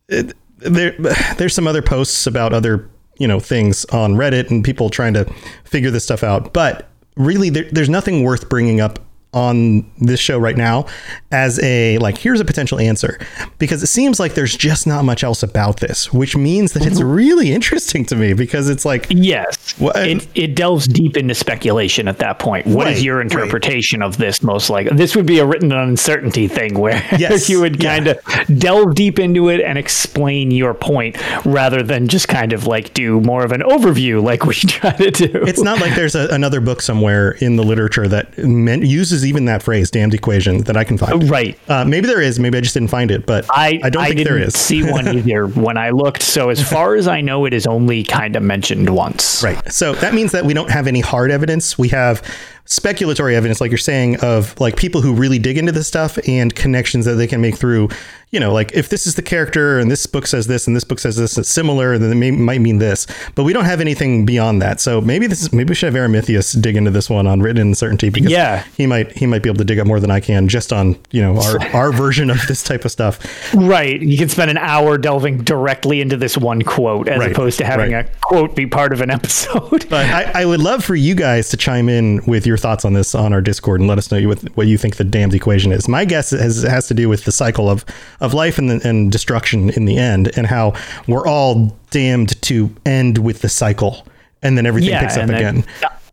it, 0.09 0.37
there 0.59 0.93
there's 1.37 1.55
some 1.55 1.67
other 1.67 1.83
posts 1.83 2.27
about 2.27 2.53
other 2.53 2.89
you 3.19 3.29
know 3.29 3.41
things 3.41 3.85
on 3.87 4.15
Reddit 4.15 4.51
and 4.51 4.65
people 4.65 4.91
trying 4.91 5.15
to 5.15 5.25
figure 5.65 5.91
this 5.91 6.05
stuff 6.05 6.23
out. 6.23 6.53
But 6.53 6.89
really, 7.17 7.51
there, 7.51 7.69
there's 7.71 7.89
nothing 7.89 8.23
worth 8.23 8.49
bringing 8.49 8.81
up 8.81 8.99
on 9.37 9.85
this 9.99 10.19
show 10.19 10.39
right 10.39 10.57
now 10.57 10.87
as 11.31 11.63
a 11.63 11.99
like 11.99 12.17
here's 12.17 12.41
a 12.41 12.45
potential 12.45 12.81
answer 12.81 13.19
because 13.59 13.83
it 13.83 13.87
seems 13.89 14.19
like 14.19 14.33
there's 14.35 14.57
just 14.57 14.87
not 14.87 15.05
much 15.05 15.23
else 15.23 15.43
about 15.43 15.81
this 15.81 16.11
which 16.11 16.35
means 16.35 16.73
that 16.73 16.87
it's 16.87 17.03
really 17.03 17.53
interesting 17.53 18.03
to 18.07 18.17
me 18.17 18.33
because 18.33 18.71
it's 18.71 18.87
like 18.87 19.07
yes. 19.11 19.79
What- 19.79 19.97
it, 19.97 20.27
it 20.35 20.55
delves 20.55 20.87
deep 20.89 21.19
into 21.19 21.35
speculation 21.35 22.09
at 22.09 22.19
that 22.19 22.39
point. 22.39 22.67
What 22.67 22.87
is 22.87 22.95
Right, 22.97 23.03
your 23.05 23.17
right. 23.19 23.25
interpretation 23.31 24.01
of 24.03 24.17
this? 24.17 24.43
Most 24.43 24.71
like 24.71 24.89
this 24.91 25.15
would 25.15 25.27
be 25.27 25.39
a 25.39 25.45
written 25.47 25.71
uncertainty 25.71 26.49
thing 26.49 26.79
where 26.79 26.95
Yes, 27.19 27.51
you 27.51 27.61
would 27.61 27.79
kind 27.79 28.07
of 28.07 28.19
delve 28.59 28.95
deep 28.95 29.19
into 29.19 29.51
it 29.51 29.61
and 29.61 29.77
explain 29.77 30.51
your 30.51 30.73
point 30.73 31.17
rather 31.45 31.83
than 31.83 32.09
just 32.09 32.29
kind 32.29 32.55
of 32.55 32.67
like 32.67 32.95
do 32.95 33.21
more 33.21 33.45
of 33.45 33.53
an 33.53 33.61
overview 33.61 34.23
like 34.23 34.47
we 34.47 34.55
try 34.55 34.93
to 34.93 35.11
do. 35.11 35.29
It's 35.47 35.61
not 35.63 35.79
like 35.81 35.95
there's 35.95 36.15
a, 36.15 36.29
another 36.29 36.63
book 36.63 36.81
somewhere 36.81 37.33
in 37.33 37.57
the 37.57 37.63
literature 37.65 38.09
that 38.09 38.39
men, 38.39 38.81
uses 38.83 39.26
even 39.27 39.45
that 39.47 39.63
phrase, 39.63 39.91
damned 39.91 40.15
equation, 40.15 40.63
that 40.63 40.77
I 40.77 40.85
can 40.85 40.97
find. 40.99 41.29
right. 41.29 41.59
Uh, 41.69 41.85
maybe 41.85 42.07
there 42.07 42.21
is. 42.23 42.39
Maybe 42.39 42.57
I 42.59 42.61
just 42.61 42.75
didn't 42.75 42.91
find 42.91 43.11
it, 43.11 43.27
but 43.27 43.45
I, 43.51 43.81
I 43.83 43.91
don't 43.91 44.05
think 44.05 44.17
didn't 44.19 44.33
there 44.33 44.43
is. 44.43 44.55
see 44.55 44.83
one 44.83 45.07
either 45.19 45.47
when 45.47 45.77
I 45.77 45.91
looked. 45.91 46.23
So 46.23 46.51
as 46.51 46.67
far 46.67 46.95
as 46.95 47.09
I 47.09 47.21
know, 47.21 47.45
it 47.45 47.53
is 47.53 47.67
only 47.67 48.05
kind 48.05 48.37
of 48.37 48.43
mentioned 48.43 48.89
once. 48.91 49.43
Right. 49.43 49.73
So 49.73 49.95
that 49.95 50.15
means 50.15 50.33
that 50.33 50.45
we 50.45 50.55
don't 50.55 50.71
have 50.71 50.87
any 50.87 51.01
hard 51.01 51.31
evidence. 51.31 51.77
We 51.77 51.89
have 51.89 52.23
speculatory 52.67 53.35
evidence, 53.35 53.61
like 53.61 53.71
you're 53.71 53.79
saying, 53.79 54.17
of 54.21 54.59
like 54.61 54.77
people 54.77 55.01
who 55.01 55.15
really 55.15 55.39
dig 55.39 55.57
into 55.57 55.73
this 55.73 55.87
stuff 55.87 56.19
and 56.27 56.55
connections 56.55 57.05
that 57.05 57.15
they 57.15 57.27
can 57.27 57.41
make 57.41 57.57
through, 57.57 57.89
you 58.37 58.41
know, 58.41 58.53
like 58.53 58.73
if 58.75 58.91
this 58.91 59.07
is 59.07 59.15
the 59.15 59.23
character 59.23 59.79
and 59.79 59.91
this 59.91 60.05
book 60.05 60.27
says 60.27 60.47
this 60.47 60.67
and 60.67 60.77
this 60.77 60.85
book 60.85 60.99
says 60.99 61.17
this, 61.17 61.39
it's 61.39 61.49
similar, 61.49 61.97
then 61.97 62.13
it 62.13 62.17
may, 62.17 62.31
might 62.31 62.61
mean 62.61 62.77
this. 62.77 63.07
But 63.35 63.45
we 63.45 63.55
don't 63.55 63.65
have 63.65 63.81
anything 63.81 64.27
beyond 64.27 64.61
that. 64.61 64.79
So 64.79 65.01
maybe 65.01 65.27
this 65.27 65.41
is 65.41 65.55
maybe 65.55 65.71
we 65.71 65.75
should 65.75 65.91
have 65.91 65.99
Aramithius 66.11 66.61
dig 66.61 66.77
into 66.77 66.91
this 66.91 67.09
one 67.09 67.27
on 67.27 67.41
written 67.41 67.63
uncertainty 67.69 68.11
because 68.11 68.31
Yeah. 68.31 68.63
he 68.77 68.87
might 68.87 69.13
he 69.13 69.25
might 69.25 69.43
be 69.43 69.49
able 69.49 69.57
to 69.57 69.65
dig 69.65 69.79
up 69.79 69.87
more 69.87 70.01
than 70.01 70.11
I 70.11 70.21
can 70.21 70.49
just 70.49 70.71
on 70.71 70.99
you 71.13 71.23
know 71.23 71.41
our 71.41 71.63
our 71.75 71.93
version 71.93 72.29
of 72.29 72.39
this 72.47 72.63
type 72.63 72.85
of 72.85 72.93
stuff. 72.93 73.19
Right. 73.55 74.03
You 74.03 74.19
can 74.19 74.29
spend 74.29 74.51
an 74.51 74.59
hour 74.59 74.99
delving 74.99 75.39
directly 75.39 76.03
into 76.03 76.19
this 76.19 76.37
one 76.37 76.61
quote 76.61 77.09
as 77.09 77.19
Right, 77.19 77.33
opposed 77.33 77.57
to 77.61 77.65
having 77.65 77.93
right. 77.95 78.07
a 78.07 78.19
quote 78.21 78.55
be 78.55 78.67
part 78.67 78.93
of 78.93 79.01
an 79.01 79.11
episode. 79.11 79.89
But 79.89 80.11
I, 80.11 80.43
I 80.43 80.45
would 80.45 80.61
love 80.61 80.85
for 80.85 80.95
you 80.95 81.15
guys 81.15 81.49
to 81.49 81.57
chime 81.57 81.89
in 81.89 82.21
with 82.27 82.47
your 82.47 82.59
thoughts 82.59 82.85
on 82.85 82.93
this 82.93 83.15
on 83.15 83.33
our 83.33 83.41
Discord 83.41 83.81
and 83.81 83.89
let 83.89 83.97
us 83.97 84.13
know 84.13 84.21
what, 84.29 84.43
what 84.57 84.67
you 84.67 84.77
think 84.77 84.97
the 84.97 85.05
damned 85.05 85.33
equation 85.33 85.73
is. 85.73 85.89
My 85.89 86.05
guess 86.05 86.33
has 86.33 86.63
has 86.65 86.87
to 86.89 86.95
do 86.95 87.09
with 87.09 87.25
the 87.25 87.33
cycle 87.33 87.71
of 87.71 87.85
of 88.21 88.26
life 88.35 88.59
and, 88.59 88.71
the, 88.71 88.89
and 88.89 89.13
destruction 89.13 89.71
in 89.71 89.85
the 89.85 89.99
end, 89.99 90.37
and 90.37 90.47
how 90.47 90.75
we're 91.07 91.27
all 91.27 91.77
damned 91.91 92.41
to 92.43 92.75
end 92.85 93.19
with 93.19 93.41
the 93.41 93.49
cycle, 93.49 94.07
and 94.43 94.57
then 94.57 94.67
everything 94.67 94.99
picks 94.99 95.17
up 95.17 95.29
again. 95.29 95.65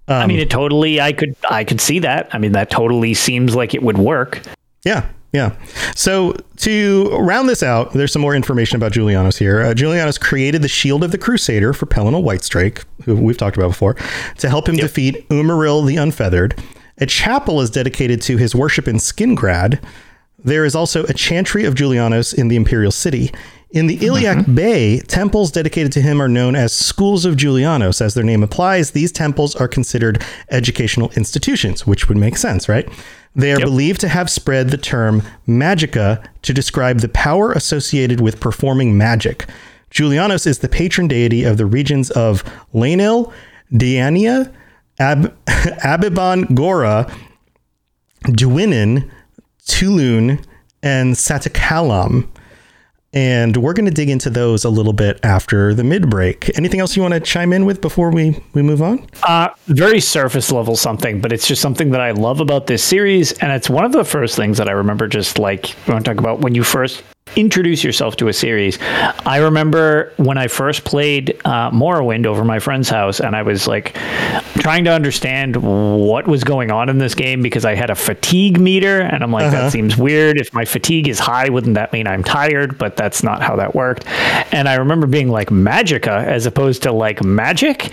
Um, 0.07 0.23
I 0.23 0.27
mean, 0.27 0.39
it 0.39 0.49
totally. 0.49 0.99
I 0.99 1.13
could. 1.13 1.35
I 1.49 1.63
could 1.63 1.79
see 1.79 1.99
that. 1.99 2.33
I 2.33 2.37
mean, 2.37 2.51
that 2.53 2.69
totally 2.69 3.13
seems 3.13 3.55
like 3.55 3.73
it 3.73 3.83
would 3.83 3.97
work. 3.97 4.41
Yeah, 4.83 5.07
yeah. 5.31 5.55
So 5.95 6.35
to 6.57 7.09
round 7.17 7.47
this 7.47 7.63
out, 7.63 7.93
there's 7.93 8.11
some 8.11 8.21
more 8.21 8.35
information 8.35 8.75
about 8.75 8.91
Julianos 8.91 9.37
here. 9.37 9.61
Uh, 9.61 9.73
Julianos 9.73 10.19
created 10.19 10.61
the 10.61 10.67
Shield 10.67 11.03
of 11.03 11.11
the 11.11 11.17
Crusader 11.17 11.71
for 11.71 11.85
Pelinal 11.85 12.23
Whitestrake, 12.23 12.83
who 13.05 13.15
we've 13.15 13.37
talked 13.37 13.55
about 13.55 13.69
before, 13.69 13.95
to 14.39 14.49
help 14.49 14.67
him 14.67 14.75
defeat 14.75 15.27
Umaril 15.29 15.87
the 15.87 15.95
Unfeathered. 15.95 16.61
A 16.99 17.05
chapel 17.05 17.61
is 17.61 17.69
dedicated 17.69 18.21
to 18.23 18.37
his 18.37 18.53
worship 18.53 18.87
in 18.87 18.97
Skingrad. 18.97 19.83
There 20.43 20.65
is 20.65 20.75
also 20.75 21.03
a 21.05 21.13
chantry 21.13 21.65
of 21.65 21.75
Julianos 21.75 22.33
in 22.33 22.47
the 22.47 22.55
Imperial 22.55 22.91
City. 22.91 23.31
In 23.71 23.87
the 23.87 23.97
Iliac 24.05 24.37
mm-hmm. 24.37 24.55
Bay, 24.55 24.99
temples 24.99 25.51
dedicated 25.51 25.91
to 25.93 26.01
him 26.01 26.21
are 26.21 26.27
known 26.27 26.55
as 26.55 26.73
schools 26.73 27.25
of 27.25 27.35
Julianos. 27.35 28.01
As 28.01 28.13
their 28.13 28.23
name 28.23 28.43
implies, 28.43 28.91
these 28.91 29.11
temples 29.11 29.55
are 29.55 29.67
considered 29.67 30.23
educational 30.51 31.09
institutions, 31.15 31.87
which 31.87 32.07
would 32.07 32.17
make 32.17 32.37
sense, 32.37 32.69
right? 32.69 32.87
They 33.35 33.51
are 33.51 33.59
believed 33.59 33.99
to 34.01 34.09
have 34.09 34.29
spread 34.29 34.69
the 34.69 34.77
term 34.77 35.23
magicka 35.47 36.23
to 36.43 36.53
describe 36.53 36.99
the 36.99 37.09
power 37.09 37.51
associated 37.51 38.21
with 38.21 38.39
performing 38.39 38.95
magic. 38.95 39.47
Julianos 39.89 40.45
is 40.45 40.59
the 40.59 40.69
patron 40.69 41.07
deity 41.07 41.43
of 41.43 41.57
the 41.57 41.65
regions 41.65 42.11
of 42.11 42.43
Lainlyn, 42.73 43.31
Daenia, 43.71 44.53
Ab- 44.99 45.35
Abiban 45.45 46.53
Gora, 46.53 47.11
Dwynnen, 48.25 49.09
Tulune, 49.67 50.43
and 50.81 51.13
Satakalaam. 51.13 52.27
And 53.15 53.57
we're 53.57 53.73
going 53.73 53.85
to 53.85 53.91
dig 53.91 54.09
into 54.09 54.31
those 54.31 54.65
a 54.65 54.69
little 54.69 54.91
bit 54.91 55.19
after 55.23 55.75
the 55.75 55.83
mid 55.83 56.09
break. 56.09 56.55
Anything 56.57 56.79
else 56.79 56.95
you 56.95 57.03
want 57.03 57.13
to 57.13 57.19
chime 57.19 57.53
in 57.53 57.65
with 57.65 57.79
before 57.79 58.11
we, 58.11 58.43
we 58.53 58.63
move 58.63 58.81
on? 58.81 59.07
Uh, 59.21 59.49
very 59.67 59.99
surface 59.99 60.51
level 60.51 60.75
something, 60.75 61.21
but 61.21 61.31
it's 61.31 61.47
just 61.47 61.61
something 61.61 61.91
that 61.91 62.01
I 62.01 62.11
love 62.11 62.39
about 62.39 62.65
this 62.65 62.83
series, 62.83 63.31
and 63.33 63.51
it's 63.51 63.69
one 63.69 63.85
of 63.85 63.91
the 63.91 64.03
first 64.03 64.35
things 64.35 64.57
that 64.57 64.67
I 64.67 64.71
remember. 64.71 65.07
Just 65.07 65.37
like 65.37 65.75
I 65.87 65.93
want 65.93 66.05
to 66.05 66.11
talk 66.11 66.19
about 66.19 66.39
when 66.39 66.55
you 66.55 66.63
first 66.63 67.03
introduce 67.35 67.83
yourself 67.83 68.15
to 68.17 68.27
a 68.27 68.33
series. 68.33 68.77
I 68.81 69.37
remember 69.37 70.13
when 70.17 70.37
I 70.37 70.47
first 70.47 70.83
played 70.83 71.39
uh, 71.45 71.71
Morrowind 71.71 72.25
over 72.25 72.43
my 72.45 72.59
friend's 72.59 72.89
house, 72.89 73.19
and 73.19 73.35
I 73.35 73.41
was 73.41 73.67
like 73.67 73.95
trying 74.59 74.83
to 74.85 74.91
understand 74.91 75.55
what 75.55 76.27
was 76.27 76.43
going 76.43 76.71
on 76.71 76.89
in 76.89 76.97
this 76.97 77.15
game 77.15 77.41
because 77.41 77.65
I 77.65 77.75
had 77.75 77.89
a 77.89 77.95
fatigue 77.95 78.59
meter, 78.59 79.01
and 79.01 79.23
I'm 79.23 79.31
like, 79.31 79.51
that 79.51 79.71
seems 79.71 79.97
weird. 79.97 80.39
If 80.39 80.53
my 80.53 80.65
fatigue 80.65 81.07
is 81.07 81.19
high, 81.19 81.49
wouldn't 81.49 81.75
that 81.75 81.91
mean 81.91 82.07
I'm 82.07 82.23
tired? 82.23 82.77
But 82.77 82.97
that's 82.97 83.23
not 83.23 83.41
how 83.41 83.55
that 83.55 83.73
worked. 83.73 84.05
And 84.53 84.69
I 84.69 84.75
remember 84.75 85.07
being 85.07 85.29
like 85.29 85.49
Magicka 85.49 86.25
as 86.25 86.45
opposed 86.45 86.83
to 86.83 86.91
like 86.91 87.23
magic. 87.23 87.89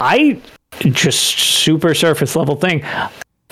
I 0.00 0.40
just 0.80 1.20
super 1.38 1.94
surface 1.94 2.34
level 2.34 2.56
thing. 2.56 2.84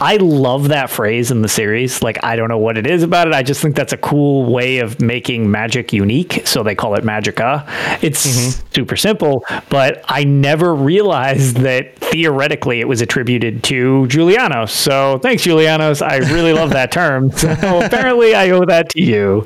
I 0.01 0.17
love 0.17 0.69
that 0.69 0.89
phrase 0.89 1.31
in 1.31 1.43
the 1.43 1.49
series. 1.49 2.03
Like, 2.03 2.23
I 2.25 2.37
don't 2.37 2.49
know 2.49 2.59
what 2.59 2.79
it 2.79 2.87
is 2.87 3.03
about 3.03 3.29
it. 3.29 3.35
I 3.35 3.43
just 3.43 3.61
think 3.61 3.77
that's 3.77 3.93
a 3.93 3.99
cool 3.99 4.51
way 4.51 4.79
of 4.79 5.01
making 5.01 5.51
magic 5.51 5.93
unique. 5.93 6.43
So 6.47 6.63
they 6.63 6.75
call 6.75 6.95
it 6.95 7.05
Magicka. 7.05 7.67
It's 8.03 8.27
mm-hmm. 8.27 8.67
super 8.75 8.97
simple, 8.97 9.45
but 9.69 10.03
I 10.09 10.25
never 10.25 10.75
realized 10.75 11.57
that 11.59 11.97
theoretically 11.97 12.81
it 12.81 12.89
was 12.89 13.01
attributed 13.01 13.63
to 13.65 14.07
Julianos. 14.09 14.71
So 14.71 15.19
thanks, 15.19 15.43
Julianos. 15.45 16.01
I 16.01 16.19
really 16.33 16.53
love 16.53 16.71
that 16.71 16.93
term. 16.93 17.31
So 17.33 17.51
apparently 17.85 18.35
I 18.35 18.51
owe 18.51 18.65
that 18.65 18.89
to 18.91 19.03
you. 19.03 19.45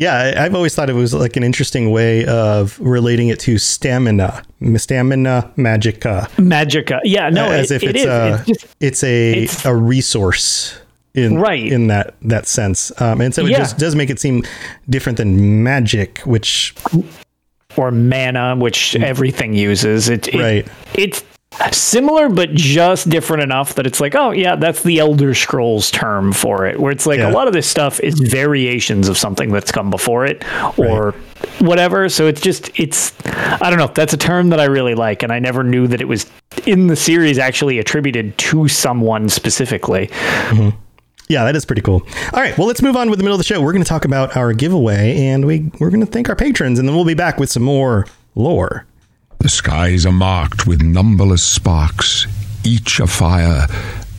Yeah, 0.00 0.14
I- 0.34 0.44
I've 0.46 0.54
always 0.54 0.74
thought 0.74 0.88
it 0.88 0.94
was 0.94 1.12
like 1.12 1.36
an 1.36 1.42
interesting 1.44 1.90
way 1.90 2.24
of 2.24 2.78
relating 2.80 3.28
it 3.28 3.38
to 3.40 3.58
stamina, 3.58 4.42
stamina 4.76 5.50
magicka, 5.58 6.28
Magicka. 6.38 7.00
Yeah, 7.04 7.28
no, 7.28 7.50
as 7.50 7.70
it, 7.70 7.76
if 7.76 7.82
it 7.82 7.96
it's 7.96 7.98
is. 8.00 8.06
a 8.06 8.34
It's 8.34 8.46
just- 8.62 8.76
it's 8.80 9.04
a 9.04 9.32
it's- 9.42 9.64
a 9.66 9.74
resource 9.74 10.74
in 11.14 11.36
Right. 11.38 11.70
in 11.70 11.88
that 11.88 12.14
that 12.22 12.46
sense, 12.48 12.90
um, 12.98 13.20
and 13.20 13.34
so 13.34 13.44
it 13.44 13.50
Yeah. 13.50 13.58
just 13.58 13.76
does 13.78 13.94
make 13.94 14.08
it 14.10 14.18
seem 14.18 14.42
different 14.88 15.18
than 15.18 15.62
magic, 15.62 16.18
which 16.24 16.74
or 17.76 17.90
mana, 17.90 18.56
which 18.56 18.96
everything 18.96 19.52
uses. 19.54 20.08
It, 20.08 20.28
it-. 20.28 20.34
Right. 20.40 20.66
It's 20.94 21.22
similar, 21.72 22.28
but 22.28 22.54
just 22.54 23.08
different 23.08 23.42
enough 23.42 23.74
that 23.74 23.86
it's 23.86 24.00
like, 24.00 24.14
oh 24.14 24.30
yeah, 24.30 24.56
that's 24.56 24.82
the 24.82 24.98
Elder 24.98 25.34
Scrolls 25.34 25.90
term 25.90 26.32
for 26.32 26.66
it. 26.66 26.78
Where 26.80 26.92
it's 26.92 27.06
like 27.06 27.18
Yeah. 27.18 27.30
a 27.30 27.32
lot 27.32 27.46
of 27.48 27.52
this 27.52 27.66
stuff 27.68 28.00
is 28.00 28.18
variations 28.18 29.08
of 29.08 29.18
something 29.18 29.50
that's 29.52 29.72
come 29.72 29.90
before 29.90 30.24
it, 30.24 30.44
or 30.78 31.12
whatever. 31.58 32.08
So 32.08 32.26
it's 32.26 32.40
just 32.40 32.70
it's 32.78 33.12
I 33.26 33.68
don't 33.70 33.78
know. 33.78 33.88
That's 33.88 34.12
a 34.12 34.16
term 34.16 34.50
that 34.50 34.60
I 34.60 34.64
really 34.64 34.94
like, 34.94 35.22
and 35.22 35.32
I 35.32 35.38
never 35.38 35.62
knew 35.64 35.86
that 35.88 36.00
it 36.00 36.08
was 36.08 36.26
in 36.66 36.86
the 36.86 36.96
series 36.96 37.38
actually 37.38 37.78
attributed 37.78 38.36
to 38.38 38.68
someone 38.68 39.28
specifically. 39.28 40.06
Mm-hmm. 40.48 40.76
yeah, 41.28 41.44
that 41.44 41.56
is 41.56 41.64
pretty 41.64 41.82
cool. 41.82 42.02
All 42.32 42.40
right, 42.40 42.56
well, 42.58 42.66
let's 42.66 42.82
move 42.82 42.96
on 42.96 43.10
with 43.10 43.18
the 43.18 43.22
middle 43.22 43.34
of 43.34 43.38
the 43.38 43.44
show. 43.44 43.60
We're 43.60 43.72
going 43.72 43.84
to 43.84 43.88
talk 43.88 44.04
about 44.04 44.36
our 44.36 44.52
giveaway, 44.52 45.16
and 45.26 45.44
we 45.46 45.70
we're 45.78 45.90
going 45.90 46.00
to 46.04 46.10
thank 46.10 46.28
our 46.28 46.36
patrons, 46.36 46.78
and 46.78 46.88
then 46.88 46.94
we'll 46.94 47.04
be 47.04 47.14
back 47.14 47.38
with 47.38 47.50
some 47.50 47.62
more 47.62 48.06
lore. 48.34 48.86
The 49.40 49.48
skies 49.48 50.04
are 50.04 50.12
marked 50.12 50.66
with 50.66 50.82
numberless 50.82 51.42
sparks, 51.42 52.26
each 52.62 53.00
a 53.00 53.06
fire, 53.06 53.66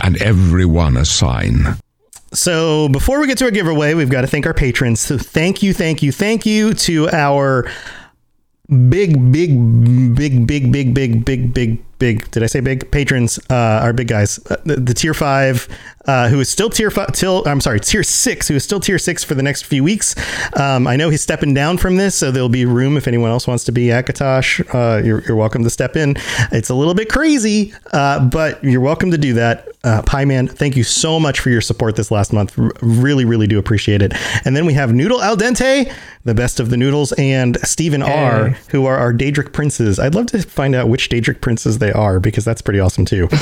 and 0.01 0.19
every 0.21 0.65
one 0.65 0.97
a 0.97 1.05
sign. 1.05 1.77
So 2.33 2.89
before 2.89 3.19
we 3.19 3.27
get 3.27 3.37
to 3.39 3.45
our 3.45 3.51
giveaway, 3.51 3.93
we've 3.93 4.09
got 4.09 4.21
to 4.21 4.27
thank 4.27 4.47
our 4.47 4.53
patrons. 4.53 4.99
So 4.99 5.19
thank 5.19 5.61
you, 5.61 5.73
thank 5.73 6.01
you, 6.01 6.11
thank 6.11 6.45
you 6.45 6.73
to 6.73 7.09
our 7.09 7.69
big, 8.89 9.31
big, 9.31 10.15
big, 10.15 10.47
big, 10.47 10.71
big, 10.71 10.93
big, 10.93 11.25
big, 11.25 11.53
big, 11.53 11.90
big. 12.01 12.29
Did 12.31 12.43
I 12.43 12.47
say 12.47 12.59
big 12.59 12.91
patrons? 12.91 13.39
Uh, 13.49 13.79
our 13.83 13.93
big 13.93 14.07
guys, 14.07 14.39
uh, 14.49 14.57
the, 14.65 14.75
the 14.75 14.93
tier 14.93 15.13
five, 15.13 15.69
uh, 16.07 16.27
who 16.29 16.39
is 16.39 16.49
still 16.49 16.69
tier 16.69 16.89
five. 16.89 17.13
Till 17.13 17.47
I'm 17.47 17.61
sorry, 17.61 17.79
tier 17.79 18.03
six, 18.03 18.47
who 18.47 18.55
is 18.55 18.63
still 18.63 18.79
tier 18.79 18.97
six 18.97 19.23
for 19.23 19.35
the 19.35 19.43
next 19.43 19.65
few 19.65 19.83
weeks. 19.83 20.15
Um, 20.59 20.87
I 20.87 20.95
know 20.95 21.09
he's 21.09 21.21
stepping 21.21 21.53
down 21.53 21.77
from 21.77 21.95
this, 21.97 22.15
so 22.15 22.31
there'll 22.31 22.49
be 22.49 22.65
room 22.65 22.97
if 22.97 23.07
anyone 23.07 23.29
else 23.29 23.47
wants 23.47 23.63
to 23.65 23.71
be 23.71 23.85
Akatosh. 23.85 24.59
Uh, 24.73 25.03
you're, 25.03 25.21
you're 25.21 25.37
welcome 25.37 25.63
to 25.63 25.69
step 25.69 25.95
in. 25.95 26.15
It's 26.51 26.69
a 26.69 26.75
little 26.75 26.95
bit 26.95 27.07
crazy, 27.07 27.73
uh, 27.93 28.27
but 28.27 28.61
you're 28.63 28.81
welcome 28.81 29.11
to 29.11 29.17
do 29.17 29.33
that. 29.33 29.67
Uh, 29.83 30.01
Pie 30.03 30.25
Man, 30.25 30.47
thank 30.47 30.75
you 30.75 30.83
so 30.83 31.19
much 31.19 31.39
for 31.39 31.49
your 31.49 31.61
support 31.61 31.95
this 31.95 32.11
last 32.11 32.33
month. 32.33 32.57
R- 32.57 32.71
really, 32.81 33.25
really 33.25 33.47
do 33.47 33.57
appreciate 33.57 34.01
it. 34.01 34.13
And 34.45 34.55
then 34.55 34.65
we 34.65 34.73
have 34.73 34.93
Noodle 34.93 35.21
Al 35.21 35.35
Dente, 35.37 35.91
the 36.23 36.35
best 36.35 36.59
of 36.59 36.69
the 36.69 36.77
noodles, 36.77 37.13
and 37.13 37.57
Stephen 37.63 38.03
R, 38.03 38.49
who 38.69 38.85
are 38.85 38.97
our 38.97 39.11
Daedric 39.11 39.53
princes. 39.53 39.97
I'd 39.97 40.13
love 40.13 40.27
to 40.27 40.41
find 40.43 40.75
out 40.75 40.87
which 40.87 41.09
Daedric 41.09 41.41
princes 41.41 41.79
they 41.79 41.90
they 41.91 41.99
are 41.99 42.19
because 42.19 42.45
that's 42.45 42.61
pretty 42.61 42.79
awesome 42.79 43.05
too. 43.05 43.27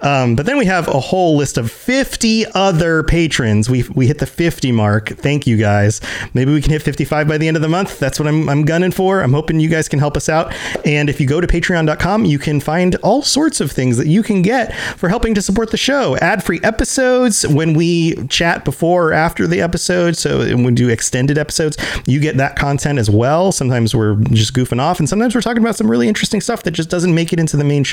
Um, 0.00 0.34
but 0.34 0.46
then 0.46 0.58
we 0.58 0.66
have 0.66 0.88
a 0.88 0.98
whole 0.98 1.36
list 1.36 1.56
of 1.56 1.70
50 1.70 2.46
other 2.54 3.04
patrons. 3.04 3.70
We 3.70 3.84
we 3.94 4.08
hit 4.08 4.18
the 4.18 4.26
50 4.26 4.72
mark. 4.72 5.10
Thank 5.10 5.46
you 5.46 5.56
guys. 5.56 6.00
Maybe 6.34 6.52
we 6.52 6.60
can 6.60 6.72
hit 6.72 6.82
55 6.82 7.28
by 7.28 7.38
the 7.38 7.46
end 7.46 7.56
of 7.56 7.62
the 7.62 7.68
month. 7.68 8.00
That's 8.00 8.18
what 8.18 8.26
I'm 8.26 8.48
I'm 8.48 8.64
gunning 8.64 8.90
for. 8.90 9.20
I'm 9.20 9.32
hoping 9.32 9.60
you 9.60 9.68
guys 9.68 9.88
can 9.88 10.00
help 10.00 10.16
us 10.16 10.28
out. 10.28 10.52
And 10.84 11.08
if 11.08 11.20
you 11.20 11.26
go 11.28 11.40
to 11.40 11.46
patreon.com, 11.46 12.24
you 12.24 12.40
can 12.40 12.58
find 12.58 12.96
all 12.96 13.22
sorts 13.22 13.60
of 13.60 13.70
things 13.70 13.96
that 13.96 14.08
you 14.08 14.24
can 14.24 14.42
get 14.42 14.74
for 14.96 15.08
helping 15.08 15.34
to 15.34 15.42
support 15.42 15.70
the 15.70 15.76
show. 15.76 16.16
Ad-free 16.16 16.60
episodes 16.64 17.46
when 17.46 17.72
we 17.72 18.26
chat 18.26 18.64
before 18.64 19.10
or 19.10 19.12
after 19.12 19.46
the 19.46 19.60
episode. 19.60 20.16
So 20.16 20.40
when 20.40 20.64
we 20.64 20.72
do 20.72 20.88
extended 20.88 21.38
episodes, 21.38 21.76
you 22.06 22.18
get 22.18 22.38
that 22.38 22.56
content 22.56 22.98
as 22.98 23.08
well. 23.08 23.52
Sometimes 23.52 23.94
we're 23.94 24.16
just 24.32 24.52
goofing 24.52 24.80
off 24.80 24.98
and 24.98 25.08
sometimes 25.08 25.34
we're 25.34 25.42
talking 25.42 25.62
about 25.62 25.76
some 25.76 25.88
really 25.88 26.08
interesting 26.08 26.40
stuff 26.40 26.64
that 26.64 26.72
just 26.72 26.90
doesn't 26.90 27.14
make 27.14 27.32
it 27.32 27.38
into 27.38 27.56
the 27.56 27.64
main 27.64 27.84
show. 27.84 27.91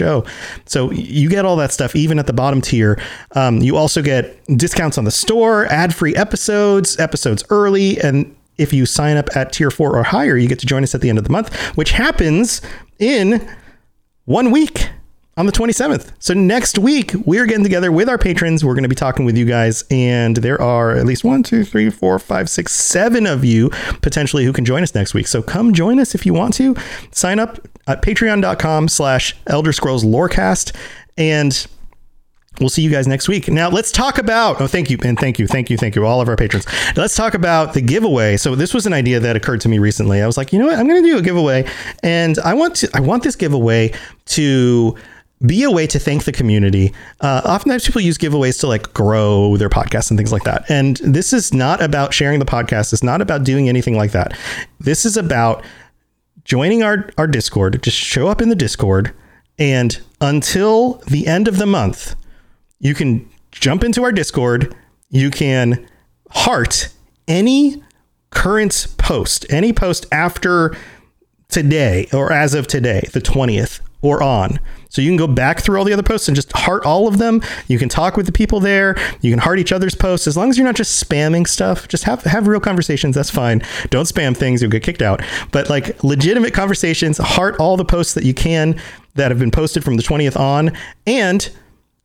So 0.66 0.92
you 0.92 1.30
get 1.30 1.46
all 1.46 1.56
that 1.58 1.72
stuff 1.72 1.96
even 1.96 2.20
at 2.20 2.28
the 2.28 2.34
bottom 2.34 2.62
tier. 2.62 3.02
Um, 3.36 3.58
you 3.58 3.78
also 3.78 4.02
get 4.02 4.44
discounts 4.58 4.98
on 4.98 5.06
the 5.06 5.12
store, 5.12 5.66
ad-free 5.68 6.16
episodes, 6.16 7.00
episodes 7.00 7.44
early, 7.50 8.00
and 8.00 8.36
if 8.58 8.74
you 8.74 8.86
sign 8.86 9.18
up 9.18 9.30
at 9.36 9.54
tier 9.54 9.72
four 9.72 9.98
or 9.98 10.04
higher, 10.04 10.38
you 10.38 10.48
get 10.48 10.60
to 10.60 10.66
join 10.66 10.84
us 10.84 10.94
at 10.94 11.02
the 11.02 11.10
end 11.10 11.18
of 11.18 11.24
the 11.24 11.32
month, 11.32 11.54
which 11.78 11.92
happens 11.92 12.62
in 13.00 13.50
one 14.26 14.52
week 14.52 14.90
on 15.40 15.46
the 15.46 15.54
27th. 15.54 16.12
So 16.20 16.34
next 16.34 16.78
week, 16.78 17.14
we're 17.26 17.46
getting 17.46 17.64
together 17.64 17.94
with 17.94 18.10
our 18.10 18.18
patrons. 18.18 18.66
We're 18.66 18.74
going 18.74 18.84
to 18.84 18.90
be 18.90 18.96
talking 18.96 19.24
with 19.24 19.38
you 19.38 19.46
guys, 19.46 19.86
and 19.90 20.36
there 20.36 20.62
are 20.62 20.92
at 20.92 21.06
least 21.06 21.24
one, 21.24 21.44
two, 21.44 21.64
three, 21.64 21.90
four, 21.90 22.20
five, 22.20 22.50
six, 22.50 22.74
seven 22.74 23.26
of 23.26 23.46
you 23.46 23.70
potentially 24.02 24.44
who 24.44 24.52
can 24.52 24.66
join 24.66 24.84
us 24.84 24.94
next 24.94 25.14
week. 25.14 25.28
So 25.28 25.42
come 25.42 25.74
join 25.74 25.98
us 25.98 26.14
if 26.14 26.26
you 26.26 26.34
want 26.34 26.56
to. 26.56 26.76
Sign 27.12 27.40
up 27.40 27.66
at 27.88 28.02
patreon.com 28.02 28.90
slash 28.90 29.34
Elder 29.48 29.72
Scrolls 29.72 30.04
Lorecast, 30.04 30.76
and 31.18 31.66
We'll 32.60 32.68
see 32.68 32.82
you 32.82 32.92
guys 32.92 33.08
next 33.08 33.30
week. 33.30 33.48
Now 33.48 33.70
let's 33.70 33.90
talk 33.90 34.18
about. 34.18 34.60
Oh, 34.60 34.68
thank 34.68 34.90
you, 34.90 34.98
and 35.06 35.18
thank 35.18 35.40
you, 35.40 35.48
thank 35.48 35.70
you, 35.70 35.78
thank 35.78 35.96
you, 35.96 36.06
all 36.06 36.20
of 36.20 36.28
our 36.28 36.36
patrons. 36.36 36.66
Let's 36.98 37.16
talk 37.16 37.34
about 37.34 37.74
the 37.74 37.80
giveaway. 37.80 38.36
So 38.36 38.54
this 38.54 38.74
was 38.74 38.86
an 38.86 38.92
idea 38.92 39.22
that 39.22 39.38
occurred 39.38 39.62
to 39.62 39.70
me 39.70 39.80
recently. 39.80 40.22
I 40.22 40.28
was 40.28 40.36
like, 40.36 40.52
you 40.52 40.60
know 40.60 40.66
what, 40.66 40.78
I'm 40.78 40.86
going 40.86 41.02
to 41.02 41.10
do 41.10 41.18
a 41.18 41.22
giveaway, 41.22 41.66
and 42.04 42.38
I 42.40 42.54
want 42.54 42.76
to. 42.78 42.90
I 42.94 43.00
want 43.00 43.24
this 43.24 43.38
giveaway 43.38 43.94
to 44.26 44.98
be 45.46 45.64
a 45.64 45.72
way 45.72 45.88
to 45.88 46.00
thank 46.00 46.26
the 46.26 46.32
community. 46.32 46.94
Uh, 47.22 47.42
oftentimes 47.46 47.86
people 47.86 48.02
use 48.02 48.18
giveaways 48.18 48.60
to 48.60 48.68
like 48.68 48.94
grow 48.94 49.56
their 49.58 49.70
podcast 49.70 50.10
and 50.10 50.18
things 50.18 50.32
like 50.34 50.44
that. 50.44 50.70
And 50.70 50.98
this 50.98 51.32
is 51.32 51.54
not 51.54 51.82
about 51.82 52.14
sharing 52.14 52.40
the 52.40 52.46
podcast. 52.46 52.92
It's 52.92 53.04
not 53.04 53.22
about 53.22 53.44
doing 53.44 53.70
anything 53.70 53.96
like 53.96 54.12
that. 54.12 54.38
This 54.80 55.06
is 55.06 55.16
about 55.16 55.64
joining 56.44 56.84
our, 56.84 57.10
our 57.18 57.28
Discord. 57.28 57.82
Just 57.82 57.98
show 57.98 58.28
up 58.28 58.42
in 58.42 58.50
the 58.50 58.56
Discord. 58.56 59.14
And 59.58 60.00
until 60.20 60.96
the 61.08 61.28
end 61.28 61.48
of 61.48 61.58
the 61.58 61.66
month, 61.66 62.16
you 62.80 62.94
can 62.94 63.30
jump 63.52 63.84
into 63.84 64.04
our 64.04 64.12
Discord. 64.12 64.76
You 65.10 65.32
can 65.32 65.88
heart 66.32 66.90
any 67.28 67.82
current 68.32 68.88
post, 68.98 69.46
any 69.50 69.72
post 69.72 70.06
after 70.12 70.76
today 71.48 72.08
or 72.14 72.32
as 72.32 72.54
of 72.54 72.68
today, 72.68 73.08
the 73.14 73.22
20th 73.22 73.80
or 74.02 74.22
on. 74.22 74.60
So 74.90 75.02
you 75.02 75.10
can 75.10 75.18
go 75.18 75.28
back 75.28 75.62
through 75.62 75.78
all 75.78 75.86
the 75.86 75.94
other 75.94 76.04
posts 76.04 76.28
and 76.28 76.36
just 76.36 76.52
heart 76.52 76.86
all 76.86 77.08
of 77.08 77.18
them. 77.18 77.42
You 77.68 77.80
can 77.80 77.90
talk 77.90 78.18
with 78.18 78.26
the 78.26 78.32
people 78.32 78.60
there. 78.60 78.96
You 79.22 79.32
can 79.32 79.40
heart 79.40 79.60
each 79.60 79.72
other's 79.72 79.96
posts 79.96 80.28
as 80.28 80.36
long 80.36 80.50
as 80.50 80.58
you're 80.58 80.66
not 80.66 80.76
just 80.76 81.04
spamming 81.04 81.48
stuff. 81.48 81.88
Just 81.88 82.04
have 82.04 82.24
have 82.24 82.48
real 82.48 82.60
conversations. 82.60 83.16
That's 83.16 83.30
fine. 83.30 83.62
Don't 83.90 84.06
spam 84.06 84.36
things. 84.36 84.62
You'll 84.62 84.72
get 84.72 84.84
kicked 84.84 85.02
out. 85.02 85.22
But 85.52 85.70
like 85.70 86.04
legitimate 86.04 86.54
conversations. 86.54 87.18
Heart 87.18 87.58
all 87.60 87.78
the 87.78 87.86
posts 87.86 88.14
that 88.16 88.24
you 88.24 88.34
can 88.34 88.80
that 89.16 89.32
have 89.32 89.40
been 89.40 89.52
posted 89.52 89.84
from 89.84 89.98
the 89.98 90.04
20th 90.04 90.40
on, 90.40 90.72
and 91.06 91.50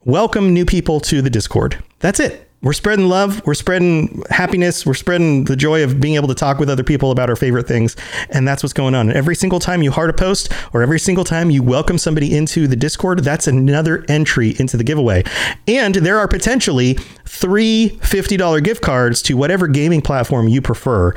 welcome 0.05 0.53
new 0.53 0.64
people 0.64 1.01
to 1.01 1.23
the 1.23 1.31
Discord. 1.31 1.83
That's 2.01 2.20
it 2.20 2.51
we're 2.64 2.72
spreading 2.72 3.09
love, 3.09 3.46
we're 3.46 3.55
spreading 3.55 4.22
happiness, 4.31 4.87
we're 4.87 4.94
spreading 4.94 5.44
the 5.44 5.55
joy 5.55 5.85
of 5.85 6.00
being 6.00 6.14
able 6.14 6.29
to 6.29 6.35
talk 6.35 6.59
with 6.59 6.70
other 6.70 6.83
people 6.83 7.11
about 7.11 7.29
our 7.29 7.37
favorite 7.37 7.68
things. 7.68 7.94
And 8.31 8.48
that's 8.48 8.62
what's 8.62 8.72
going 8.72 8.94
on. 8.94 9.12
every 9.12 9.37
single 9.37 9.61
time 9.61 9.83
you 9.83 9.92
heart 9.92 10.09
a 10.09 10.14
post 10.14 10.50
or 10.72 10.83
every 10.83 10.98
single 10.98 11.24
time 11.24 11.50
you 11.50 11.62
welcome 11.62 11.98
somebody 11.98 12.35
into 12.35 12.66
the 12.66 12.74
Discord, 12.74 13.20
that's 13.20 13.46
another 13.46 14.05
entry 14.09 14.57
into 14.59 14.79
the 14.79 14.85
giveaway. 14.85 15.24
And 15.68 15.94
there 15.94 16.18
are 16.18 16.27
potentially 16.27 16.94
three 17.27 17.98
$50 18.00 18.64
gift 18.64 18.81
cards 18.81 19.20
to 19.22 19.37
whatever 19.37 19.68
gaming 19.68 20.00
platform 20.00 20.48
you 20.48 20.62
prefer 20.62 21.12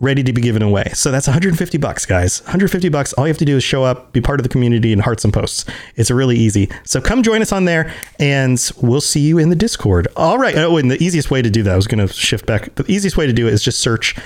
ready 0.00 0.22
to 0.22 0.32
be 0.32 0.40
given 0.40 0.62
away. 0.62 0.90
So 0.94 1.10
that's 1.10 1.26
150 1.26 1.78
bucks, 1.78 2.06
guys. 2.06 2.40
150 2.42 2.88
bucks. 2.88 3.12
All 3.14 3.26
you 3.26 3.30
have 3.30 3.38
to 3.38 3.44
do 3.44 3.56
is 3.56 3.64
show 3.64 3.84
up, 3.84 4.12
be 4.12 4.20
part 4.20 4.40
of 4.40 4.44
the 4.44 4.48
community, 4.48 4.92
and 4.92 5.02
heart 5.02 5.20
some 5.20 5.32
posts. 5.32 5.64
It's 5.96 6.10
really 6.10 6.36
easy. 6.36 6.68
So 6.84 7.00
come 7.00 7.22
join 7.22 7.42
us 7.42 7.52
on 7.52 7.64
there, 7.64 7.92
and 8.18 8.70
we'll 8.80 9.00
see 9.00 9.20
you 9.20 9.38
in 9.38 9.50
the 9.50 9.56
Discord. 9.56 10.08
All 10.16 10.38
right. 10.38 10.56
Oh, 10.56 10.76
and 10.76 10.90
the 10.90 11.02
easiest 11.02 11.30
way 11.30 11.42
to 11.42 11.50
do 11.50 11.62
that, 11.64 11.72
I 11.72 11.76
was 11.76 11.86
going 11.86 12.06
to 12.06 12.12
shift 12.12 12.46
back. 12.46 12.74
The 12.76 12.90
easiest 12.90 13.16
way 13.16 13.26
to 13.26 13.32
do 13.32 13.46
it 13.46 13.52
is 13.52 13.62
just 13.62 13.80
search 13.80 14.16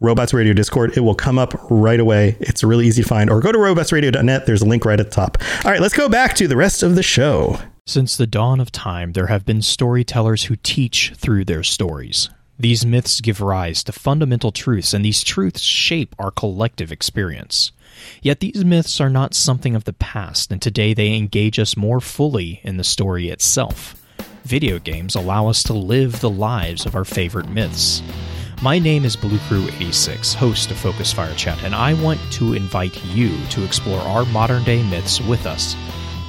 Robots 0.00 0.34
Radio 0.34 0.52
Discord. 0.52 0.96
It 0.96 1.00
will 1.00 1.14
come 1.14 1.38
up 1.38 1.54
right 1.70 2.00
away. 2.00 2.36
It's 2.40 2.64
really 2.64 2.86
easy 2.86 3.02
to 3.02 3.08
find. 3.08 3.30
Or 3.30 3.40
go 3.40 3.52
to 3.52 3.58
robotsradio.net. 3.58 4.46
There's 4.46 4.62
a 4.62 4.66
link 4.66 4.84
right 4.84 4.98
at 4.98 5.06
the 5.10 5.14
top. 5.14 5.38
All 5.64 5.70
right, 5.70 5.80
let's 5.80 5.94
go 5.94 6.08
back 6.08 6.34
to 6.36 6.48
the 6.48 6.56
rest 6.56 6.82
of 6.82 6.96
the 6.96 7.02
show. 7.02 7.60
Since 7.86 8.16
the 8.16 8.26
dawn 8.26 8.60
of 8.60 8.72
time, 8.72 9.12
there 9.12 9.26
have 9.28 9.44
been 9.44 9.62
storytellers 9.62 10.44
who 10.44 10.56
teach 10.56 11.12
through 11.16 11.44
their 11.44 11.62
stories. 11.62 12.30
These 12.62 12.86
myths 12.86 13.20
give 13.20 13.40
rise 13.40 13.82
to 13.82 13.92
fundamental 13.92 14.52
truths, 14.52 14.94
and 14.94 15.04
these 15.04 15.24
truths 15.24 15.62
shape 15.62 16.14
our 16.16 16.30
collective 16.30 16.92
experience. 16.92 17.72
Yet 18.22 18.38
these 18.38 18.64
myths 18.64 19.00
are 19.00 19.10
not 19.10 19.34
something 19.34 19.74
of 19.74 19.82
the 19.82 19.92
past, 19.92 20.52
and 20.52 20.62
today 20.62 20.94
they 20.94 21.12
engage 21.12 21.58
us 21.58 21.76
more 21.76 22.00
fully 22.00 22.60
in 22.62 22.76
the 22.76 22.84
story 22.84 23.30
itself. 23.30 24.00
Video 24.44 24.78
games 24.78 25.16
allow 25.16 25.48
us 25.48 25.64
to 25.64 25.72
live 25.72 26.20
the 26.20 26.30
lives 26.30 26.86
of 26.86 26.94
our 26.94 27.04
favorite 27.04 27.48
myths. 27.48 28.00
My 28.62 28.78
name 28.78 29.04
is 29.04 29.16
Blue 29.16 29.40
Crew 29.48 29.66
86, 29.80 30.34
host 30.34 30.70
of 30.70 30.76
Focus 30.76 31.12
Fire 31.12 31.34
Chat, 31.34 31.64
and 31.64 31.74
I 31.74 31.94
want 31.94 32.20
to 32.34 32.54
invite 32.54 33.04
you 33.06 33.36
to 33.46 33.64
explore 33.64 33.98
our 34.02 34.24
modern 34.26 34.62
day 34.62 34.88
myths 34.88 35.20
with 35.20 35.46
us. 35.46 35.74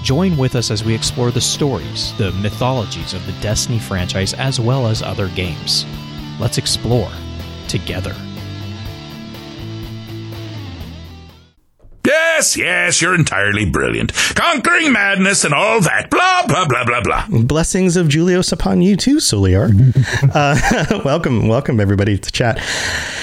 Join 0.02 0.36
with 0.36 0.56
us 0.56 0.72
as 0.72 0.84
we 0.84 0.96
explore 0.96 1.30
the 1.30 1.40
stories, 1.40 2.12
the 2.18 2.32
mythologies 2.32 3.14
of 3.14 3.24
the 3.28 3.34
Destiny 3.34 3.78
franchise, 3.78 4.34
as 4.34 4.60
well 4.60 4.88
as 4.88 5.04
other 5.04 5.28
games. 5.28 5.86
Let's 6.40 6.58
explore 6.58 7.12
together. 7.68 8.16
Yes, 12.06 12.58
yes, 12.58 13.02
you're 13.02 13.16
entirely 13.16 13.64
brilliant. 13.64 14.12
Conquering 14.36 14.92
madness 14.92 15.46
and 15.46 15.54
all 15.54 15.80
that. 15.82 16.10
Blah, 16.10 16.46
blah, 16.48 16.68
blah, 16.68 16.84
blah, 16.84 17.02
blah. 17.02 17.28
Blessings 17.44 17.96
of 17.96 18.08
Julios 18.08 18.52
upon 18.52 18.82
you 18.82 18.98
too, 18.98 19.18
Soliar. 19.18 19.72
uh, 20.36 21.02
welcome, 21.06 21.48
welcome 21.48 21.80
everybody 21.80 22.18
to 22.18 22.32
chat. 22.32 22.60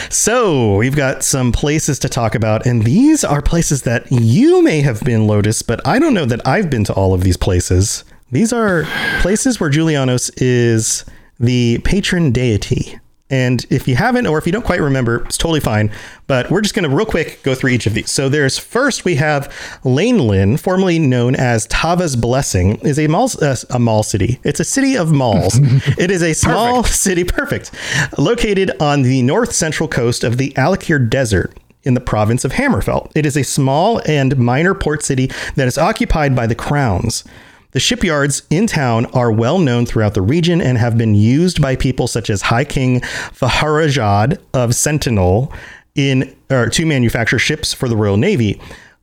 So, 0.09 0.77
we've 0.77 0.97
got 0.97 1.23
some 1.23 1.53
places 1.53 1.99
to 1.99 2.09
talk 2.09 2.35
about, 2.35 2.65
and 2.67 2.83
these 2.85 3.23
are 3.23 3.43
places 3.43 3.83
that 3.83 4.11
you 4.11 4.63
may 4.63 4.81
have 4.81 5.01
been, 5.03 5.27
Lotus, 5.27 5.61
but 5.63 5.87
I 5.87 5.99
don't 5.99 6.15
know 6.15 6.25
that 6.25 6.47
I've 6.47 6.71
been 6.71 6.85
to 6.85 6.95
all 6.95 7.13
of 7.13 7.23
these 7.23 7.37
places. 7.37 8.05
These 8.33 8.53
are 8.53 8.85
places 9.21 9.61
where 9.61 9.71
Julianos 9.71 10.31
is 10.41 11.05
the 11.41 11.79
patron 11.79 12.31
deity. 12.31 13.01
And 13.33 13.65
if 13.71 13.87
you 13.87 13.95
haven't, 13.95 14.27
or 14.27 14.39
if 14.39 14.47
you 14.47 14.53
don't 14.53 14.65
quite 14.65 14.81
remember, 14.81 15.25
it's 15.25 15.39
totally 15.39 15.61
fine. 15.61 15.93
But 16.27 16.51
we're 16.51 16.63
just 16.63 16.75
going 16.75 16.89
to 16.89 16.95
real 16.95 17.07
quick 17.07 17.41
go 17.45 17.55
through 17.55 17.71
each 17.71 17.87
of 17.87 17.95
these. 17.95 18.11
So 18.11 18.29
there's 18.29 18.59
first 18.59 19.05
we 19.05 19.15
have 19.17 19.49
Lainlyn, 19.85 20.59
formerly 20.59 20.99
known 20.99 21.37
as 21.37 21.69
Tava's 21.69 22.17
Blessing, 22.17 22.77
is 22.81 22.99
a 22.99 23.07
mall, 23.07 23.31
uh, 23.41 23.55
a 23.71 23.79
mall 23.79 24.03
city. 24.03 24.41
It's 24.43 24.59
a 24.59 24.65
city 24.65 24.97
of 24.97 25.13
malls. 25.13 25.59
it 25.97 26.11
is 26.11 26.23
a 26.23 26.35
small 26.35 26.83
perfect. 26.83 26.97
city, 26.97 27.25
perfect, 27.25 27.71
located 28.19 28.73
on 28.81 29.03
the 29.03 29.23
north 29.23 29.53
central 29.53 29.89
coast 29.89 30.25
of 30.25 30.37
the 30.37 30.51
Alik'r 30.57 31.09
Desert 31.09 31.57
in 31.85 31.95
the 31.95 32.01
province 32.01 32.45
of 32.45 32.53
Hammerfell. 32.53 33.11
It 33.15 33.25
is 33.25 33.37
a 33.37 33.45
small 33.45 34.03
and 34.07 34.37
minor 34.37 34.75
port 34.75 35.05
city 35.05 35.31
that 35.55 35.69
is 35.69 35.79
occupied 35.79 36.35
by 36.35 36.49
the 36.49 36.55
crowns. 36.57 37.25
The 37.73 37.81
shipyards 37.81 38.43
in 38.51 38.67
town 38.67 39.07
are 39.07 39.31
well 39.31 39.59
known 39.59 39.87
throughout 39.87 40.15
the 40.15 40.23
region 40.23 40.61
and 40.61 40.77
have 40.77 40.99
been 40.99 41.15
used 41.15 41.63
by 41.63 41.77
people 41.77 42.09
such 42.09 42.29
as 42.29 42.43
High 42.43 42.65
King 42.65 43.01
Faharajad 43.01 44.39
of 44.53 44.75
Sentinel 44.75 45.53
in 45.95 46.35
or 46.51 46.69
to 46.69 46.87
manufacture 46.87 47.39
ships 47.39 47.73
for 47.73 47.89
the 47.89 47.97
Royal 47.97 48.17
Navy. 48.17 48.61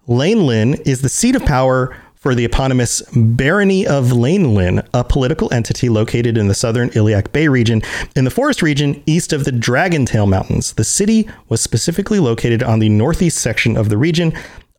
Lainlyn 0.07 0.79
is 0.85 1.01
the 1.01 1.09
seat 1.09 1.35
of 1.35 1.45
power 1.45 1.95
for 2.15 2.35
the 2.35 2.43
eponymous 2.43 3.01
Barony 3.15 3.85
of 3.87 4.07
Lainlyn, 4.07 4.85
a 4.93 5.03
political 5.03 5.53
entity 5.53 5.87
located 5.87 6.37
in 6.37 6.47
the 6.47 6.55
southern 6.55 6.89
Iliac 6.89 7.31
Bay 7.31 7.47
region 7.47 7.81
in 8.15 8.25
the 8.25 8.31
forest 8.31 8.61
region 8.61 9.01
east 9.05 9.31
of 9.31 9.45
the 9.45 9.51
Dragontail 9.51 10.27
Mountains. 10.27 10.73
The 10.73 10.83
city 10.83 11.29
was 11.47 11.61
specifically 11.61 12.19
located 12.19 12.63
on 12.63 12.79
the 12.79 12.89
northeast 12.89 13.37
section 13.37 13.77
of 13.77 13.89
the 13.89 13.97
region 13.97 14.33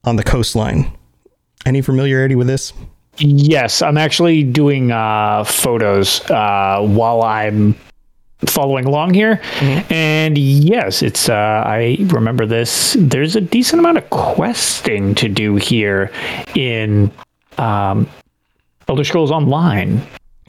on 0.05 0.17
the 0.17 0.25
coastline. 0.25 0.93
Any 1.65 1.81
familiarity 1.81 2.35
with 2.35 2.49
this? 2.49 2.73
Yes, 3.19 3.83
I'm 3.83 3.99
actually 3.99 4.43
doing 4.45 4.93
uh, 4.93 5.45
photos 5.45 6.21
uh, 6.31 6.81
while 6.83 7.23
I'm 7.23 7.75
following 8.47 8.85
along 8.85 9.15
here. 9.15 9.37
Mm-hmm. 9.59 9.93
And 9.93 10.39
yes, 10.39 11.03
it's 11.03 11.29
uh, 11.29 11.35
I 11.67 11.97
remember 12.07 12.47
this. 12.47 12.97
There's 12.99 13.35
a 13.37 13.41
decent 13.41 13.81
amount 13.81 13.99
of 13.99 14.09
questing 14.11 15.15
to 15.17 15.29
do 15.29 15.57
here 15.57 16.11
in 16.55 17.11
um, 17.59 18.09
Elder 18.89 19.05
Scrolls 19.05 19.31
Online. 19.31 20.01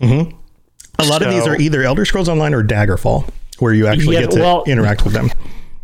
A 0.01 1.05
lot 1.05 1.21
of 1.23 1.32
these 1.32 1.47
are 1.47 1.55
either 1.60 1.82
Elder 1.84 2.05
Scrolls 2.05 2.29
Online 2.29 2.53
or 2.53 2.63
Daggerfall, 2.63 3.27
where 3.60 3.73
you 3.73 3.88
actually 3.88 4.15
Yeah, 4.15 4.21
get 4.21 4.32
to 4.32 4.39
well- 4.41 4.63
interact 4.67 5.03
with 5.03 5.13
them. 5.13 5.32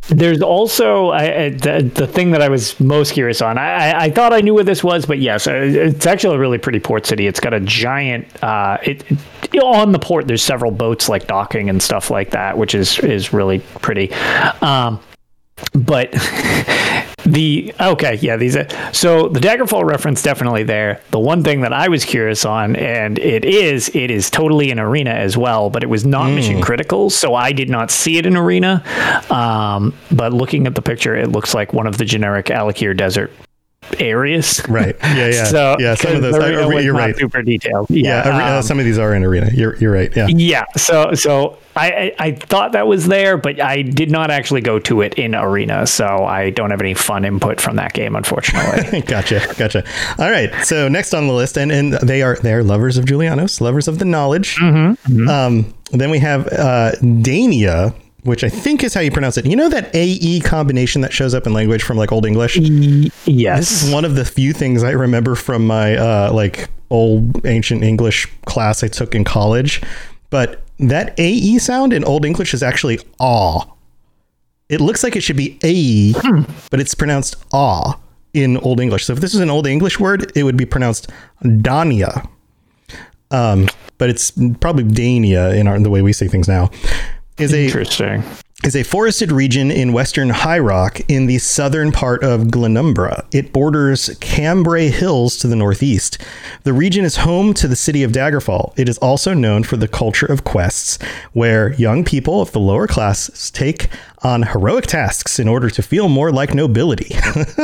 There's 0.08 0.42
also 0.42 1.10
I, 1.10 1.44
I, 1.46 1.50
the, 1.50 1.92
the 1.94 2.08
thing 2.08 2.32
that 2.32 2.42
I 2.42 2.50
was 2.50 2.80
most 2.80 3.14
curious 3.14 3.42
on. 3.42 3.58
I, 3.58 4.06
I, 4.06 4.12
thought 4.12 4.34
I 4.34 4.42
knew 4.42 4.54
where 4.54 4.64
this 4.64 4.84
was, 4.84 5.06
but 5.06 5.18
yes, 5.18 5.48
uh, 5.48 5.54
it's 5.54 6.06
actually 6.06 6.36
a 6.36 6.40
really 6.40 6.60
pretty 6.60 6.80
port 6.80 7.06
city. 7.06 7.26
It's 7.26 7.40
got 7.40 7.54
a 7.54 7.60
giant. 7.60 8.28
Uh, 8.44 8.78
it- 8.84 9.04
on 9.64 9.92
the 9.92 10.00
port. 10.00 10.28
There's 10.28 10.44
several 10.44 10.72
boats 10.72 11.10
like 11.10 11.28
docking 11.28 11.70
and 11.70 11.82
stuff 11.82 12.10
like 12.10 12.32
that, 12.32 12.58
which 12.58 12.76
is 12.76 13.00
is 13.00 13.34
really 13.34 13.60
pretty. 13.82 14.12
Um, 14.62 15.00
but 15.74 16.14
the 17.26 17.74
okay 17.80 18.16
yeah 18.22 18.38
these 18.38 18.56
are, 18.56 18.68
so 18.94 19.28
the 19.28 19.40
daggerfall 19.40 19.84
reference 19.84 20.22
definitely 20.22 20.64
there. 20.64 21.02
The 21.12 21.20
one 21.20 21.44
thing 21.44 21.62
that 21.62 21.74
i 21.74 21.88
was 21.88 22.06
curious 22.06 22.46
on 22.46 22.76
and 22.76 23.18
it 23.20 23.46
is 23.46 23.90
it 23.96 24.12
is 24.12 24.30
totally 24.30 24.72
an 24.72 24.80
arena 24.80 25.12
as 25.12 25.38
well 25.38 25.70
but 25.70 25.84
it 25.84 25.88
was 25.88 26.06
not 26.06 26.30
mission 26.30 26.62
critical 26.62 27.10
so 27.10 27.36
i 27.36 27.52
did 27.52 27.70
not 27.70 27.92
see 27.92 28.18
it 28.18 28.26
in 28.26 28.38
arena. 28.38 28.84
Um, 29.30 29.94
but 30.12 30.34
looking 30.34 30.68
at 30.68 30.76
the 30.76 30.82
picture 30.82 31.16
it 31.16 31.32
looks 31.32 31.54
like 31.54 31.74
one 31.74 31.88
of 31.88 31.98
the 31.98 32.06
generic 32.06 32.48
Alik'r 32.48 32.96
desert 32.96 33.32
areas 34.00 34.62
Right. 34.68 34.96
Yeah, 35.04 35.28
yeah. 35.30 35.44
so 35.46 35.76
yeah, 35.80 35.96
some 35.96 36.16
of 36.16 36.22
those. 36.22 36.36
arena 36.36 36.68
I- 36.76 36.80
you're 36.82 36.94
right. 36.94 37.16
super 37.16 37.42
detailed 37.42 37.88
Yeah, 37.90 38.28
yeah, 38.28 38.58
um, 38.58 38.64
some 38.64 38.80
of 38.80 38.86
these 38.86 38.98
are 38.98 39.14
in 39.14 39.24
arena. 39.24 39.50
You're 39.54 39.76
you're 39.78 39.92
right. 39.92 40.16
Yeah. 40.16 40.28
yeah 40.28 40.66
so 40.78 41.14
so 41.14 41.58
I, 41.78 41.92
I 41.92 42.16
i 42.28 42.32
thought 42.32 42.72
that 42.72 42.88
was 42.88 43.08
there 43.08 43.36
but 43.38 43.60
i 43.60 43.82
did 43.82 44.10
not 44.10 44.32
actually 44.32 44.62
go 44.62 44.80
to 44.80 45.02
it 45.02 45.16
in 45.16 45.36
arena 45.36 45.86
so 45.86 46.06
i 46.26 46.50
don't 46.50 46.72
have 46.72 46.80
any 46.82 46.94
fun 46.94 47.26
input 47.26 47.60
from 47.60 47.76
that 47.76 47.92
game 47.94 48.16
unfortunately 48.16 49.02
gotcha, 49.08 49.42
gotcha. 49.58 49.84
All 50.18 50.32
right. 50.32 50.54
So 50.64 50.88
next 50.88 51.14
on 51.14 51.28
the 51.28 51.34
list, 51.34 51.58
and 51.58 51.72
and 51.72 51.94
they 51.94 52.22
are 52.22 52.38
they 52.38 52.54
are 52.54 52.64
lovers 52.64 52.98
of 52.98 53.06
Julianos, 53.06 53.60
lovers 53.62 53.88
of 53.88 54.00
the 54.00 54.06
knowledge. 54.06 54.56
Mm-hmm. 54.58 55.28
Um, 55.30 55.74
then 55.92 56.10
we 56.10 56.20
have 56.20 56.48
uh, 56.48 56.92
Daenia, 57.02 57.94
which 58.26 58.44
I 58.44 58.50
think 58.50 58.84
is 58.84 58.94
how 58.94 59.02
you 59.02 59.12
pronounce 59.12 59.38
it. 59.38 59.46
You 59.46 59.56
know 59.56 59.70
that 59.70 59.96
AE 59.96 60.42
combination 60.42 61.02
that 61.02 61.14
shows 61.14 61.34
up 61.34 61.46
in 61.46 61.54
language 61.54 61.84
from 61.84 61.96
like 61.96 62.12
Old 62.12 62.26
English. 62.26 62.58
yes 62.58 63.60
This 63.60 63.84
is 63.84 63.94
one 63.94 64.04
of 64.04 64.16
the 64.16 64.26
few 64.26 64.52
things 64.52 64.84
I 64.84 64.92
remember 64.92 65.36
from 65.36 65.66
my 65.66 65.96
uh, 65.96 66.34
like 66.34 66.70
old 66.90 67.46
ancient 67.46 67.84
English 67.84 68.28
class 68.46 68.84
I 68.84 68.88
took 68.88 69.14
in 69.16 69.24
college. 69.24 69.82
But 70.32 70.64
that 70.80 71.18
AE 71.20 71.60
sound 71.60 71.94
in 71.94 72.04
Old 72.04 72.26
English 72.26 72.54
is 72.54 72.64
actually 72.64 73.00
aw. 73.20 73.66
It 74.70 74.82
looks 74.82 75.04
like 75.04 75.16
it 75.16 75.22
should 75.22 75.38
be 75.38 75.60
AE, 75.64 76.14
but 76.72 76.80
it's 76.80 76.96
pronounced 76.96 77.36
aw 77.54 78.00
in 78.34 78.58
Old 78.58 78.80
English. 78.80 79.06
So 79.06 79.14
if 79.14 79.20
this 79.20 79.36
is 79.36 79.40
an 79.40 79.52
Old 79.52 79.68
English 79.68 80.00
word, 80.00 80.32
it 80.36 80.44
would 80.44 80.58
be 80.58 80.66
pronounced 80.66 81.12
Dania. 81.44 82.28
Um, 83.30 83.68
but 83.98 84.10
it's 84.10 84.32
probably 84.60 84.84
Dania 84.84 85.56
in 85.56 85.68
our, 85.68 85.80
the 85.80 85.90
way 85.90 86.02
we 86.02 86.12
say 86.12 86.28
things 86.28 86.48
now. 86.48 86.70
Is 87.38 87.54
a 87.54 87.66
interesting 87.66 88.24
is 88.64 88.76
a 88.76 88.84
forested 88.84 89.32
region 89.32 89.70
in 89.70 89.94
western 89.94 90.30
High 90.30 90.58
Rock 90.58 91.02
in 91.08 91.28
the 91.28 91.38
southern 91.38 91.92
part 91.92 92.24
of 92.24 92.48
Glenumbra. 92.48 93.26
It 93.32 93.54
borders 93.54 94.18
Cambrai 94.22 94.88
Hills 94.88 95.38
to 95.38 95.48
the 95.48 95.56
northeast. 95.56 96.18
The 96.64 96.74
region 96.74 97.06
is 97.06 97.18
home 97.18 97.54
to 97.56 97.68
the 97.68 97.76
city 97.76 98.02
of 98.02 98.12
Daggerfall. 98.12 98.74
It 98.80 98.90
is 98.90 98.98
also 99.00 99.34
known 99.34 99.64
for 99.64 99.78
the 99.78 99.88
culture 99.88 100.26
of 100.26 100.46
quests, 100.46 100.98
where 101.34 101.74
young 101.74 102.04
people 102.04 102.42
of 102.42 102.54
the 102.54 102.60
lower 102.60 102.88
classes 102.88 103.52
take 103.52 103.90
on 104.24 104.42
heroic 104.44 104.88
tasks 104.88 105.38
in 105.38 105.48
order 105.48 105.70
to 105.70 105.84
feel 105.84 106.10
more 106.10 106.32
like 106.32 106.56
nobility. 106.56 107.16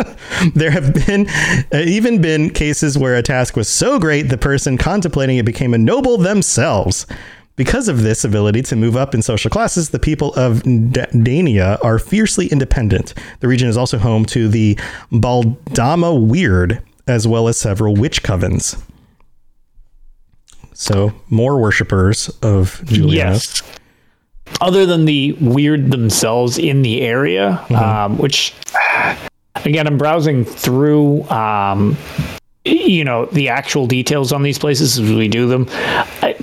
there 0.53 0.69
have 0.69 0.93
been 0.93 1.27
uh, 1.73 1.77
even 1.77 2.21
been 2.21 2.51
cases 2.51 2.97
where 2.97 3.15
a 3.15 3.23
task 3.23 3.55
was 3.55 3.67
so 3.67 3.97
great 3.97 4.23
the 4.23 4.37
person 4.37 4.77
contemplating 4.77 5.37
it 5.37 5.45
became 5.45 5.73
a 5.73 5.79
noble 5.79 6.17
themselves. 6.17 7.07
Because 7.55 7.87
of 7.87 8.01
this 8.01 8.23
ability 8.23 8.61
to 8.63 8.75
move 8.75 8.95
up 8.95 9.13
in 9.13 9.21
social 9.21 9.49
classes, 9.51 9.89
the 9.89 9.99
people 9.99 10.33
of 10.35 10.63
D- 10.63 10.69
Daenia 11.13 11.83
are 11.83 11.99
fiercely 11.99 12.47
independent. 12.47 13.13
The 13.41 13.47
region 13.47 13.67
is 13.69 13.77
also 13.77 13.97
home 13.97 14.25
to 14.27 14.47
the 14.47 14.75
Beldama 15.11 16.27
Wyrd, 16.27 16.81
as 17.07 17.27
well 17.27 17.47
as 17.47 17.57
several 17.57 17.93
witch 17.95 18.23
covens. 18.23 18.81
So, 20.73 21.13
more 21.29 21.59
worshippers 21.59 22.29
of 22.41 22.81
Julianos. 22.85 23.13
yes 23.13 23.61
other 24.59 24.85
than 24.85 25.05
the 25.05 25.31
weird 25.39 25.91
themselves 25.91 26.57
in 26.57 26.81
the 26.81 27.01
area 27.01 27.63
um, 27.69 28.17
which 28.17 28.53
again 29.63 29.87
i'm 29.87 29.97
browsing 29.97 30.43
through 30.43 31.23
um, 31.29 31.95
you 32.65 33.05
know 33.05 33.25
the 33.27 33.47
actual 33.47 33.87
details 33.87 34.33
on 34.33 34.43
these 34.43 34.59
places 34.59 34.99
as 34.99 35.09
we 35.09 35.29
do 35.29 35.47
them 35.47 35.65
I 36.21 36.35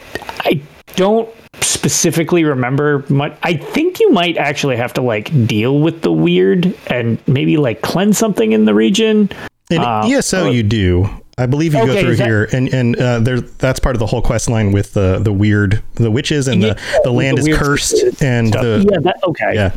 don't 0.98 1.28
specifically 1.60 2.44
remember 2.44 3.04
much 3.08 3.32
i 3.42 3.54
think 3.54 4.00
you 4.00 4.10
might 4.10 4.36
actually 4.36 4.76
have 4.76 4.92
to 4.92 5.00
like 5.00 5.30
deal 5.46 5.78
with 5.78 6.02
the 6.02 6.12
weird 6.12 6.74
and 6.88 7.18
maybe 7.28 7.56
like 7.56 7.80
cleanse 7.82 8.18
something 8.18 8.52
in 8.52 8.64
the 8.64 8.74
region 8.74 9.30
In 9.70 9.78
Uh, 9.82 10.02
ESO, 10.06 10.50
you 10.50 10.62
do. 10.62 11.08
I 11.36 11.46
believe 11.46 11.72
you 11.74 11.86
go 11.86 12.00
through 12.00 12.16
that- 12.16 12.26
here, 12.26 12.48
and 12.52 12.72
and 12.74 12.96
uh, 12.96 13.20
there 13.20 13.40
that's 13.40 13.78
part 13.78 13.94
of 13.94 14.00
the 14.00 14.06
whole 14.06 14.22
quest 14.22 14.48
line 14.50 14.72
with 14.72 14.92
the 14.94 15.18
the 15.20 15.32
weird 15.32 15.82
the 15.94 16.10
witches 16.10 16.48
and 16.48 16.60
the 16.62 16.76
the 17.04 17.12
land 17.12 17.38
the 17.38 17.50
is 17.50 17.56
cursed 17.58 18.22
and 18.22 18.52
the 18.52 18.84
yeah 18.90 18.98
that 19.02 19.16
okay 19.22 19.52
yeah. 19.54 19.70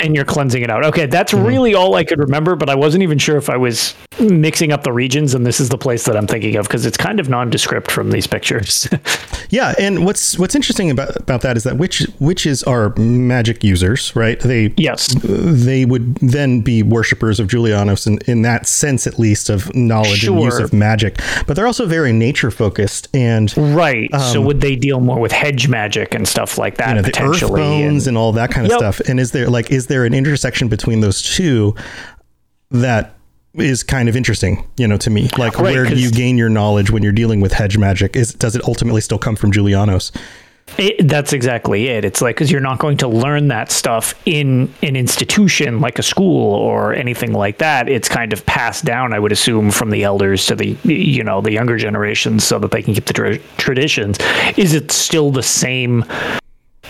and 0.00 0.14
you're 0.14 0.24
cleansing 0.24 0.62
it 0.62 0.70
out. 0.70 0.82
Okay, 0.86 1.06
that's 1.06 1.32
Mm-hmm. 1.34 1.46
really 1.46 1.74
all 1.74 1.94
I 1.94 2.04
could 2.04 2.18
remember, 2.20 2.56
but 2.56 2.70
I 2.70 2.74
wasn't 2.74 3.02
even 3.02 3.18
sure 3.18 3.36
if 3.36 3.50
I 3.50 3.56
was 3.58 3.94
mixing 4.20 4.72
up 4.72 4.82
the 4.84 4.92
regions 4.92 5.34
and 5.34 5.44
this 5.46 5.60
is 5.60 5.68
the 5.68 5.78
place 5.78 6.04
that 6.04 6.16
I'm 6.16 6.26
thinking 6.26 6.56
of 6.56 6.66
because 6.66 6.86
it's 6.86 6.96
kind 6.96 7.18
of 7.20 7.28
nondescript 7.28 7.90
from 7.90 8.10
these 8.10 8.26
pictures. 8.26 8.88
Yeah, 9.50 9.72
and 9.78 10.04
what's 10.04 10.36
what's 10.36 10.56
interesting 10.56 10.90
about 10.90 11.14
about 11.16 11.42
that 11.42 11.56
is 11.56 11.62
that 11.62 11.76
witch 11.76 12.04
witches 12.18 12.64
are 12.64 12.92
magic 12.96 13.62
users, 13.62 14.16
right? 14.16 14.40
They 14.40 14.74
yes. 14.76 15.14
they 15.22 15.84
would 15.84 16.16
then 16.16 16.60
be 16.60 16.82
worshippers 16.82 17.38
of 17.38 17.46
Julianos 17.48 18.06
in, 18.06 18.18
in 18.26 18.42
that 18.42 18.66
sense 18.66 19.06
at 19.06 19.16
least 19.18 19.50
of 19.50 19.72
knowledge 19.74 20.26
and 20.26 20.40
use 20.40 20.58
of 20.58 20.72
magic. 20.72 21.20
But 21.46 21.54
they're 21.54 21.66
also 21.68 21.86
very 21.86 22.12
nature 22.12 22.50
focused 22.50 23.08
and 23.14 23.54
Right. 23.56 24.10
so 24.32 24.40
would 24.40 24.60
they 24.60 24.74
deal 24.74 24.98
more 24.98 25.20
with 25.20 25.30
hedge 25.30 25.68
magic 25.68 26.14
and 26.14 26.26
stuff 26.26 26.58
like 26.58 26.76
that 26.78 26.88
um, 26.88 26.96
you 26.96 27.02
know, 27.02 27.02
the 27.02 27.08
earth 27.10 27.14
potentially? 27.34 27.60
bones 27.60 28.06
and, 28.08 28.16
all 28.18 28.32
that 28.32 28.50
kind 28.50 28.66
of 28.66 28.70
Yep. 28.72 28.78
stuff. 28.78 29.00
And 29.08 29.20
is 29.20 29.30
there 29.30 29.48
like 29.48 29.70
is 29.70 29.86
there 29.86 30.04
an 30.04 30.14
intersection 30.14 30.66
between 30.68 30.98
those 31.00 31.22
two 31.22 31.76
that 32.70 33.13
is 33.54 33.82
kind 33.82 34.08
of 34.08 34.16
interesting, 34.16 34.66
you 34.76 34.88
know, 34.88 34.96
to 34.98 35.10
me. 35.10 35.28
Like 35.38 35.58
Right, 35.58 35.74
where 35.74 35.84
do 35.84 35.96
you 35.96 36.10
gain 36.10 36.36
your 36.38 36.48
knowledge 36.48 36.90
when 36.90 37.02
you're 37.02 37.12
dealing 37.12 37.40
with 37.40 37.52
hedge 37.52 37.78
magic? 37.78 38.16
Is 38.16 38.34
does 38.34 38.56
it 38.56 38.64
ultimately 38.64 39.00
still 39.00 39.18
come 39.18 39.36
from 39.36 39.52
Julianos? 39.52 40.10
It, 40.78 41.06
that's 41.06 41.32
exactly 41.32 41.88
it. 41.88 42.04
It's 42.04 42.20
like 42.20 42.36
because 42.36 42.50
you're 42.50 42.60
not 42.60 42.78
going 42.78 42.96
to 42.96 43.08
learn 43.08 43.48
that 43.48 43.70
stuff 43.70 44.14
in 44.26 44.72
an 44.82 44.96
institution 44.96 45.80
like 45.80 45.98
a 45.98 46.02
school 46.02 46.54
or 46.54 46.94
anything 46.94 47.32
like 47.32 47.58
that. 47.58 47.88
It's 47.88 48.08
kind 48.08 48.32
of 48.32 48.44
passed 48.46 48.84
down, 48.84 49.12
I 49.12 49.18
would 49.18 49.30
assume, 49.30 49.70
from 49.70 49.90
the 49.90 50.02
elders 50.02 50.46
to 50.46 50.56
the 50.56 50.76
you 50.82 51.22
know 51.22 51.40
the 51.40 51.52
younger 51.52 51.76
generations, 51.76 52.44
so 52.44 52.58
that 52.58 52.70
they 52.70 52.82
can 52.82 52.94
keep 52.94 53.04
the 53.04 53.12
tra- 53.12 53.38
traditions. 53.56 54.18
Is 54.56 54.74
it 54.74 54.90
still 54.90 55.30
the 55.30 55.42
same? 55.42 56.04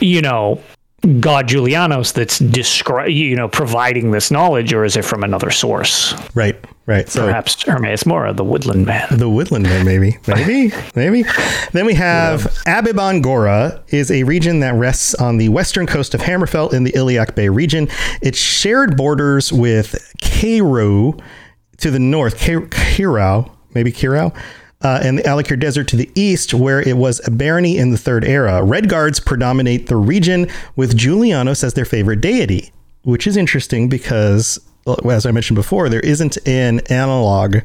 You 0.01 0.23
know, 0.23 0.61
God 1.05 1.49
Julianos 1.49 2.13
that's 2.13 2.39
descri- 2.41 3.15
you 3.15 3.37
know 3.37 3.49
providing 3.49 4.11
this 4.11 4.31
knowledge, 4.31 4.73
or 4.73 4.85
is 4.85 4.97
it 4.97 5.05
from 5.05 5.23
another 5.23 5.51
source? 5.51 6.15
Right, 6.35 6.57
right. 6.87 7.09
So 7.09 7.27
Perhaps 7.27 7.63
Hermaeus 7.63 8.07
Mora, 8.07 8.33
the 8.33 8.45
Woodland 8.45 8.87
Man. 8.87 9.07
The 9.11 9.29
Woodland 9.29 9.65
Man, 9.65 9.85
maybe, 9.85 10.19
maybe, 10.27 10.73
maybe. 10.95 11.25
Then 11.73 11.87
we 11.87 11.95
have 11.95 12.43
Abibon-Gora 12.67 13.85
is 13.89 14.11
a 14.11 14.23
region 14.25 14.61
that 14.61 14.75
rests 14.75 15.15
on 15.15 15.37
the 15.37 15.49
western 15.51 15.87
coast 15.87 16.15
of 16.15 16.21
Hammerfell 16.21 16.73
in 16.73 16.85
the 16.85 16.93
Iliac 16.93 17.35
Bay 17.35 17.49
region. 17.49 17.89
It 18.23 18.35
shared 18.35 18.97
borders 18.97 19.53
with 19.53 20.13
Cairo 20.23 21.15
to 21.79 21.91
the 21.91 21.99
north, 21.99 22.39
Ca- 22.39 22.67
Kairou, 22.69 23.51
maybe 23.75 23.93
Kairou, 23.93 24.35
uh, 24.85 25.01
and 25.03 25.19
the 25.19 25.23
Alik'r 25.23 25.59
Desert 25.59 25.89
to 25.89 25.97
the 25.97 26.11
east, 26.15 26.55
where 26.55 26.81
it 26.87 26.97
was 26.97 27.27
a 27.27 27.31
barony 27.31 27.79
in 27.79 27.91
the 27.91 27.99
Third 27.99 28.25
Era. 28.25 28.63
Red 28.63 28.89
Guards 28.89 29.19
predominate 29.19 29.87
the 29.87 29.97
region 29.97 30.47
with 30.77 30.97
Julianos 30.97 31.65
as 31.65 31.75
their 31.75 31.87
favorite 31.87 32.21
deity, 32.21 32.71
which 33.03 33.27
is 33.27 33.37
interesting 33.37 33.89
because, 33.89 34.61
as 35.11 35.27
I 35.27 35.31
mentioned 35.31 35.57
before, 35.57 35.89
there 35.89 36.01
isn't 36.01 36.37
an 36.47 36.81
analog 36.91 37.59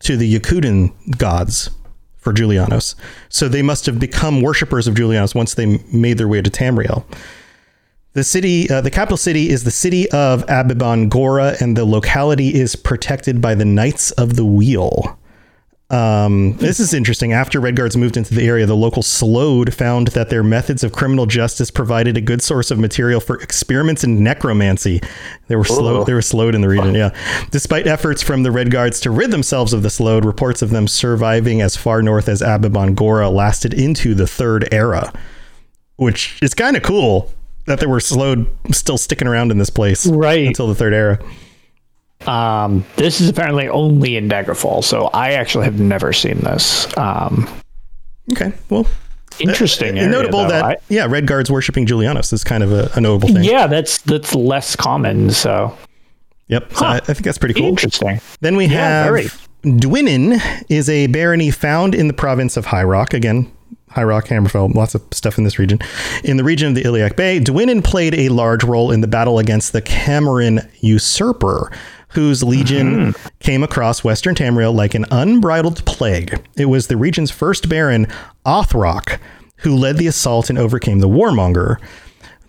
to 0.00 0.16
the 0.16 0.38
Yokudan 0.38 0.92
gods 1.16 1.70
for 2.18 2.32
Julianos. 2.32 2.94
So 3.28 3.48
they 3.48 3.62
must 3.62 3.86
have 3.86 3.98
become 3.98 4.42
worshippers 4.42 4.86
of 4.86 4.94
Julianos 4.94 5.34
once 5.34 5.54
they 5.54 5.78
made 5.92 6.18
their 6.18 6.28
way 6.28 6.42
to 6.42 6.50
Tamriel. 6.50 7.04
The 8.12 8.24
city, 8.24 8.68
uh, 8.70 8.80
the 8.80 8.90
capital 8.90 9.16
city, 9.18 9.50
is 9.50 9.64
the 9.64 9.70
city 9.70 10.10
of 10.10 10.44
Abibon-Gora, 10.46 11.56
and 11.60 11.76
the 11.76 11.84
locality 11.84 12.54
is 12.54 12.74
protected 12.74 13.40
by 13.40 13.54
the 13.54 13.64
Knights 13.64 14.10
of 14.12 14.36
the 14.36 14.44
Wheel. 14.44 15.18
Um, 15.88 16.56
this 16.56 16.80
is 16.80 16.92
interesting. 16.92 17.32
After 17.32 17.60
Red 17.60 17.76
Guards 17.76 17.96
moved 17.96 18.16
into 18.16 18.34
the 18.34 18.44
area, 18.46 18.66
the 18.66 18.74
local 18.74 19.02
Sload 19.02 19.72
found 19.72 20.08
that 20.08 20.30
their 20.30 20.42
methods 20.42 20.82
of 20.82 20.90
criminal 20.90 21.26
justice 21.26 21.70
provided 21.70 22.16
a 22.16 22.20
good 22.20 22.42
source 22.42 22.72
of 22.72 22.78
material 22.80 23.20
for 23.20 23.40
experiments 23.40 24.02
in 24.02 24.22
necromancy. 24.24 25.00
They 25.46 25.54
were 25.54 25.64
slow. 25.64 26.02
They 26.02 26.12
were 26.14 26.22
slowed 26.22 26.56
in 26.56 26.60
the 26.60 26.68
region. 26.68 26.94
Yeah, 26.94 27.14
despite 27.52 27.86
efforts 27.86 28.20
from 28.20 28.42
the 28.42 28.50
Red 28.50 28.72
Guards 28.72 28.98
to 29.02 29.12
rid 29.12 29.30
themselves 29.30 29.72
of 29.72 29.82
the 29.84 29.88
Sload, 29.90 30.24
reports 30.24 30.60
of 30.60 30.70
them 30.70 30.88
surviving 30.88 31.60
as 31.60 31.76
far 31.76 32.02
north 32.02 32.28
as 32.28 32.42
Abibon-Gora 32.42 33.30
lasted 33.30 33.72
into 33.72 34.14
the 34.14 34.26
Third 34.26 34.68
Era, 34.72 35.12
which 35.96 36.36
is 36.42 36.52
kind 36.52 36.76
of 36.76 36.82
cool 36.82 37.30
that 37.66 37.78
there 37.78 37.88
were 37.88 38.00
Sload 38.00 38.48
still 38.74 38.98
sticking 38.98 39.28
around 39.28 39.52
in 39.52 39.58
this 39.58 39.70
place 39.70 40.04
Right. 40.06 40.46
until 40.48 40.66
the 40.66 40.74
Third 40.74 40.94
Era. 40.94 41.20
Um, 42.26 42.84
this 42.96 43.20
is 43.20 43.28
apparently 43.28 43.68
only 43.68 44.16
in 44.16 44.28
Daggerfall, 44.28 44.82
so 44.82 45.06
I 45.12 45.32
actually 45.32 45.64
have 45.66 45.78
never 45.80 46.12
seen 46.12 46.38
this. 46.40 46.86
Um, 46.96 47.48
Okay, 48.32 48.52
well, 48.70 48.86
interesting. 49.38 49.96
Uh, 49.98 50.02
area, 50.02 50.08
notable 50.10 50.42
though. 50.42 50.48
that 50.48 50.64
I- 50.64 50.76
yeah, 50.88 51.06
Red 51.08 51.26
Guards 51.28 51.48
worshiping 51.50 51.86
Julianos 51.86 52.32
is 52.32 52.42
kind 52.42 52.64
of 52.64 52.72
a, 52.72 52.90
a 52.96 53.00
notable 53.00 53.28
thing. 53.32 53.44
yeah, 53.44 53.68
that's 53.68 53.98
that's 53.98 54.34
less 54.34 54.74
common. 54.74 55.30
So 55.30 55.76
Yep. 56.48 56.72
So 56.74 56.84
I, 56.86 56.96
I 56.96 57.00
think 57.00 57.22
that's 57.22 57.38
pretty 57.38 57.54
cool. 57.54 57.66
interesting. 57.68 58.20
Then 58.40 58.56
we 58.56 58.66
Yeah, 58.66 59.04
have 59.04 59.06
very. 59.06 59.26
Dwynnen 59.64 60.40
is 60.68 60.88
a 60.88 61.06
barony 61.08 61.50
found 61.52 61.94
in 61.94 62.08
the 62.08 62.14
province 62.14 62.56
of 62.56 62.66
High 62.66 62.84
Rock. 62.84 63.14
Again, 63.14 63.50
High 63.90 64.04
Rock, 64.04 64.26
Hammerfell, 64.26 64.74
lots 64.74 64.94
of 64.96 65.02
stuff 65.12 65.38
in 65.38 65.44
this 65.44 65.58
region. 65.58 65.78
In 66.24 66.36
the 66.36 66.44
region 66.44 66.68
of 66.68 66.74
the 66.74 66.82
Iliac 66.82 67.16
Bay, 67.16 67.38
Dwynnen 67.40 67.82
played 67.84 68.14
a 68.14 68.28
large 68.28 68.62
role 68.64 68.90
in 68.90 69.00
the 69.02 69.08
battle 69.08 69.38
against 69.38 69.72
the 69.72 69.82
Camoran 69.82 70.68
usurper, 70.80 71.70
whose 72.16 72.42
legion 72.42 73.12
Mm-hmm. 73.12 73.28
came 73.40 73.62
across 73.62 74.02
Western 74.02 74.34
Tamriel 74.34 74.74
like 74.74 74.94
an 74.94 75.04
unbridled 75.10 75.84
plague. 75.84 76.42
It 76.56 76.64
was 76.64 76.86
the 76.86 76.96
region's 76.96 77.30
first 77.30 77.68
baron, 77.68 78.06
Othrok, 78.46 79.18
who 79.58 79.76
led 79.76 79.98
the 79.98 80.06
assault 80.06 80.48
and 80.50 80.58
overcame 80.58 81.00
the 81.00 81.08
warmonger. 81.08 81.76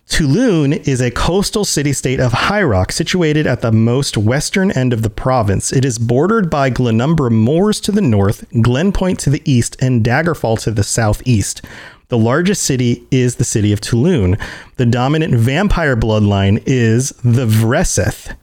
Tulune 0.09 0.87
is 0.87 1.01
a 1.01 1.11
coastal 1.11 1.65
city 1.65 1.91
state 1.91 2.21
of 2.21 2.31
High 2.31 2.63
Rock 2.63 2.93
situated 2.93 3.45
at 3.45 3.59
the 3.61 3.73
most 3.73 4.15
western 4.17 4.71
end 4.71 4.93
of 4.93 5.01
the 5.01 5.09
province. 5.09 5.73
It 5.73 5.83
is 5.83 5.99
bordered 5.99 6.49
by 6.49 6.69
Glenumbra 6.71 7.29
Moors 7.29 7.81
to 7.81 7.91
the 7.91 8.01
north, 8.01 8.49
Glenpoint 8.51 9.17
to 9.19 9.29
the 9.29 9.41
east, 9.43 9.75
and 9.81 10.01
Daggerfall 10.03 10.61
to 10.61 10.71
the 10.71 10.83
southeast. 10.83 11.61
The 12.07 12.17
largest 12.17 12.63
city 12.63 13.05
is 13.11 13.35
the 13.35 13.43
city 13.43 13.73
of 13.73 13.81
Tulune. 13.81 14.39
The 14.77 14.85
dominant 14.85 15.33
vampire 15.35 15.97
bloodline 15.97 16.63
is 16.65 17.09
the 17.21 17.45
Vraseth 17.45 18.33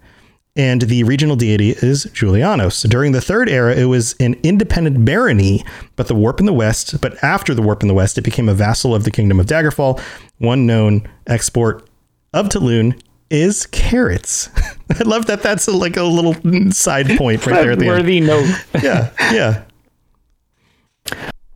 and 0.57 0.82
the 0.82 1.02
regional 1.05 1.36
deity 1.36 1.70
is 1.70 2.07
Julianos. 2.07 2.88
During 2.88 3.12
the 3.12 3.20
third 3.20 3.48
era, 3.48 3.74
it 3.74 3.86
was 3.86 4.14
an 4.20 4.34
independent 4.42 5.05
barony, 5.05 5.64
but 5.96 6.07
the 6.07 6.14
warp 6.14 6.38
in 6.40 6.46
the 6.46 6.52
west, 6.52 7.00
but 7.00 7.22
after 7.24 7.55
the 7.55 7.62
warp 7.62 7.82
in 7.82 7.88
the 7.88 7.94
west, 7.94 8.18
it 8.18 8.22
became 8.22 8.48
a 8.48 8.55
vassal 8.55 8.94
of 8.94 9.05
the 9.05 9.11
kingdom 9.11 9.40
of 9.40 9.46
Daggerfall. 9.46 10.00
One 10.38 10.66
known 10.66 11.09
export 11.26 11.88
of 12.32 12.48
Tulune 12.48 13.00
is 13.30 13.66
carrots. 13.66 14.48
I 14.98 15.02
love 15.05 15.26
that. 15.26 15.42
That's 15.42 15.66
a, 15.66 15.72
like 15.72 15.96
a 15.96 16.05
little 16.05 16.34
side 16.70 17.16
point 17.18 17.46
right 17.46 17.62
there 17.62 17.72
at 17.72 17.78
the 17.78 17.86
end. 17.86 17.96
Worthy 17.96 18.20
note. 18.20 18.48
Yeah, 18.82 19.11
yeah. 19.32 19.64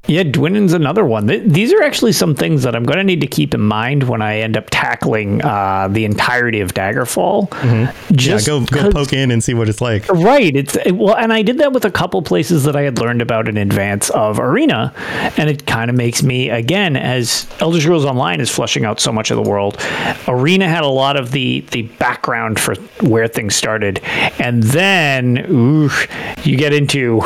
Yeah, 0.09 0.23
Dwynnen's 0.23 0.73
another 0.73 1.05
one. 1.05 1.27
Th- 1.29 1.43
These 1.45 1.73
are 1.75 1.83
actually 1.83 2.13
some 2.13 2.35
things 2.35 2.63
that 2.63 2.75
I'm 2.75 2.85
going 2.85 2.97
to 2.97 3.05
need 3.05 3.21
to 3.21 3.27
keep 3.27 3.53
in 3.55 3.61
mind 3.61 4.05
when 4.09 4.23
I 4.23 4.39
end 4.39 4.57
up 4.57 4.65
tackling 4.71 5.43
uh, 5.45 5.89
the 5.89 6.07
entirety 6.07 6.61
of 6.61 6.73
Daggerfall. 6.73 7.53
Yeah, 7.63 7.93
Just 8.13 8.47
go 8.47 8.61
go 8.65 8.83
'cause- 8.85 8.95
poke 8.95 9.13
in 9.13 9.31
and 9.31 9.45
see 9.45 9.53
what 9.53 9.69
it's 9.69 9.83
like. 9.83 10.09
Right. 10.09 10.57
It's 10.57 10.77
it, 10.77 10.93
well, 10.93 11.15
and 11.15 11.31
I 11.33 11.43
did 11.43 11.59
that 11.59 11.73
with 11.75 11.85
a 11.85 11.91
couple 11.91 12.23
places 12.23 12.65
that 12.65 12.75
I 12.75 12.83
had 12.83 12.99
learned 12.99 13.21
about 13.21 13.49
in 13.49 13.59
advance 13.59 14.09
of 14.11 14.41
Arena, 14.41 14.95
and 15.37 15.51
it 15.51 15.67
kind 15.67 15.91
of 15.91 15.97
makes 15.97 16.23
me 16.23 16.49
again 16.49 16.97
as 16.97 17.47
Elder 17.61 17.79
Scrolls 17.81 18.07
Online 18.07 18.41
is 18.41 18.49
flushing 18.51 18.87
out 18.87 19.01
so 19.01 19.13
much 19.13 19.31
of 19.31 19.37
the 19.37 19.49
world. 19.49 19.77
Arena 20.27 20.69
had 20.69 20.85
a 20.85 20.89
lot 20.89 21.17
of 21.19 21.33
the 21.33 21.61
the 21.73 21.83
background 21.99 22.59
for 22.59 22.75
where 23.03 23.29
things 23.29 23.55
started, 23.55 24.01
and 24.39 24.63
then 24.63 25.47
ooh, 25.51 25.91
you 26.45 26.57
get 26.57 26.73
into 26.73 27.21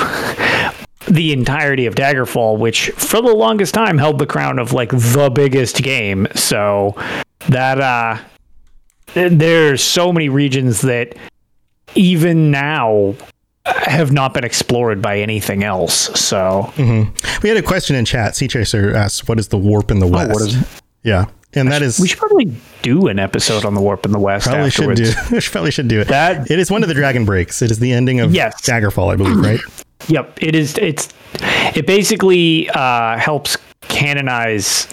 the 1.09 1.33
entirety 1.33 1.87
of 1.87 1.95
Daggerfall, 1.95 2.59
which 2.59 2.91
for 2.91 3.21
the 3.21 3.33
longest 3.35 3.75
time 3.75 3.99
held 3.99 4.19
the 4.19 4.27
crown 4.27 4.59
of 4.59 4.73
like 4.73 4.91
the 4.91 5.31
biggest 5.35 5.83
game. 5.83 6.27
So 6.35 6.95
that 7.49 7.81
uh 7.81 8.19
there's 9.15 9.83
so 9.83 10.13
many 10.13 10.29
regions 10.29 10.81
that 10.83 11.15
even 11.95 12.51
now 12.51 13.15
have 13.67 14.11
not 14.13 14.33
been 14.35 14.45
explored 14.45 15.03
by 15.03 15.19
anything 15.21 15.63
else. 15.65 15.95
So 16.19 16.73
We 17.43 17.49
had 17.49 17.59
a 17.59 17.63
question 17.63 17.95
in 17.97 18.05
chat. 18.05 18.35
Sea 18.37 18.49
Chaser 18.49 18.95
asks, 18.97 19.29
"What 19.29 19.39
is 19.39 19.49
the 19.49 19.59
warp 19.59 19.91
in 19.91 19.99
the 19.99 20.07
west?" 20.07 20.31
what 20.33 20.43
is 20.43 20.57
it? 20.63 20.67
Yeah, 21.05 21.27
and 21.53 21.71
that 21.71 21.83
is 21.83 22.01
we 22.01 22.09
should 22.09 22.19
probably 22.19 22.55
do 22.83 23.09
an 23.09 23.19
episode 23.19 23.65
on 23.65 23.75
the 23.75 23.81
warp 23.81 24.07
in 24.07 24.13
the 24.13 24.19
west 24.19 24.47
Probably 24.47 24.71
should 24.71 24.99
afterwards. 24.99 25.29
do. 25.31 25.51
probably 25.51 25.71
should 25.71 25.89
do 25.89 26.01
it. 26.01 26.09
That- 26.09 26.51
it 26.51 26.59
is 26.59 26.71
one 26.71 26.83
of 26.83 26.89
the 26.89 26.95
dragon 26.95 27.25
breaks. 27.25 27.61
It 27.61 27.71
is 27.71 27.79
the 27.79 27.93
ending 27.93 28.21
of 28.21 28.35
Yes. 28.35 28.61
Daggerfall, 28.63 29.13
I 29.13 29.17
believe, 29.17 29.37
right? 29.37 29.61
Yep, 30.09 30.43
it 30.43 30.55
is. 30.55 30.77
It's 30.79 31.09
it 31.75 31.87
basically 31.87 32.69
uh, 32.71 33.19
helps 33.19 33.57
canonize 33.83 34.89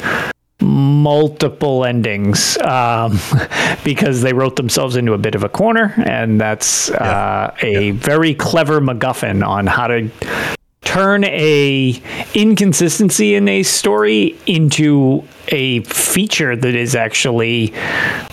multiple 0.62 1.86
endings 1.86 2.58
um, 2.58 3.20
because 3.84 4.22
they 4.22 4.34
wrote 4.34 4.56
themselves 4.56 4.96
into 4.96 5.14
a 5.14 5.18
bit 5.18 5.36
of 5.36 5.44
a 5.44 5.50
corner, 5.50 5.94
and 6.06 6.40
that's 6.40 6.92
uh, 6.92 7.56
a 7.62 7.92
very 7.92 8.34
clever 8.36 8.82
MacGuffin 8.82 9.46
on 9.46 9.68
how 9.68 9.88
to 9.88 10.10
turn 10.90 11.24
a 11.26 12.02
inconsistency 12.34 13.36
in 13.36 13.48
a 13.48 13.62
story 13.62 14.36
into 14.48 15.24
a 15.50 15.82
feature 15.84 16.56
that 16.56 16.74
is 16.74 16.96
actually 16.96 17.72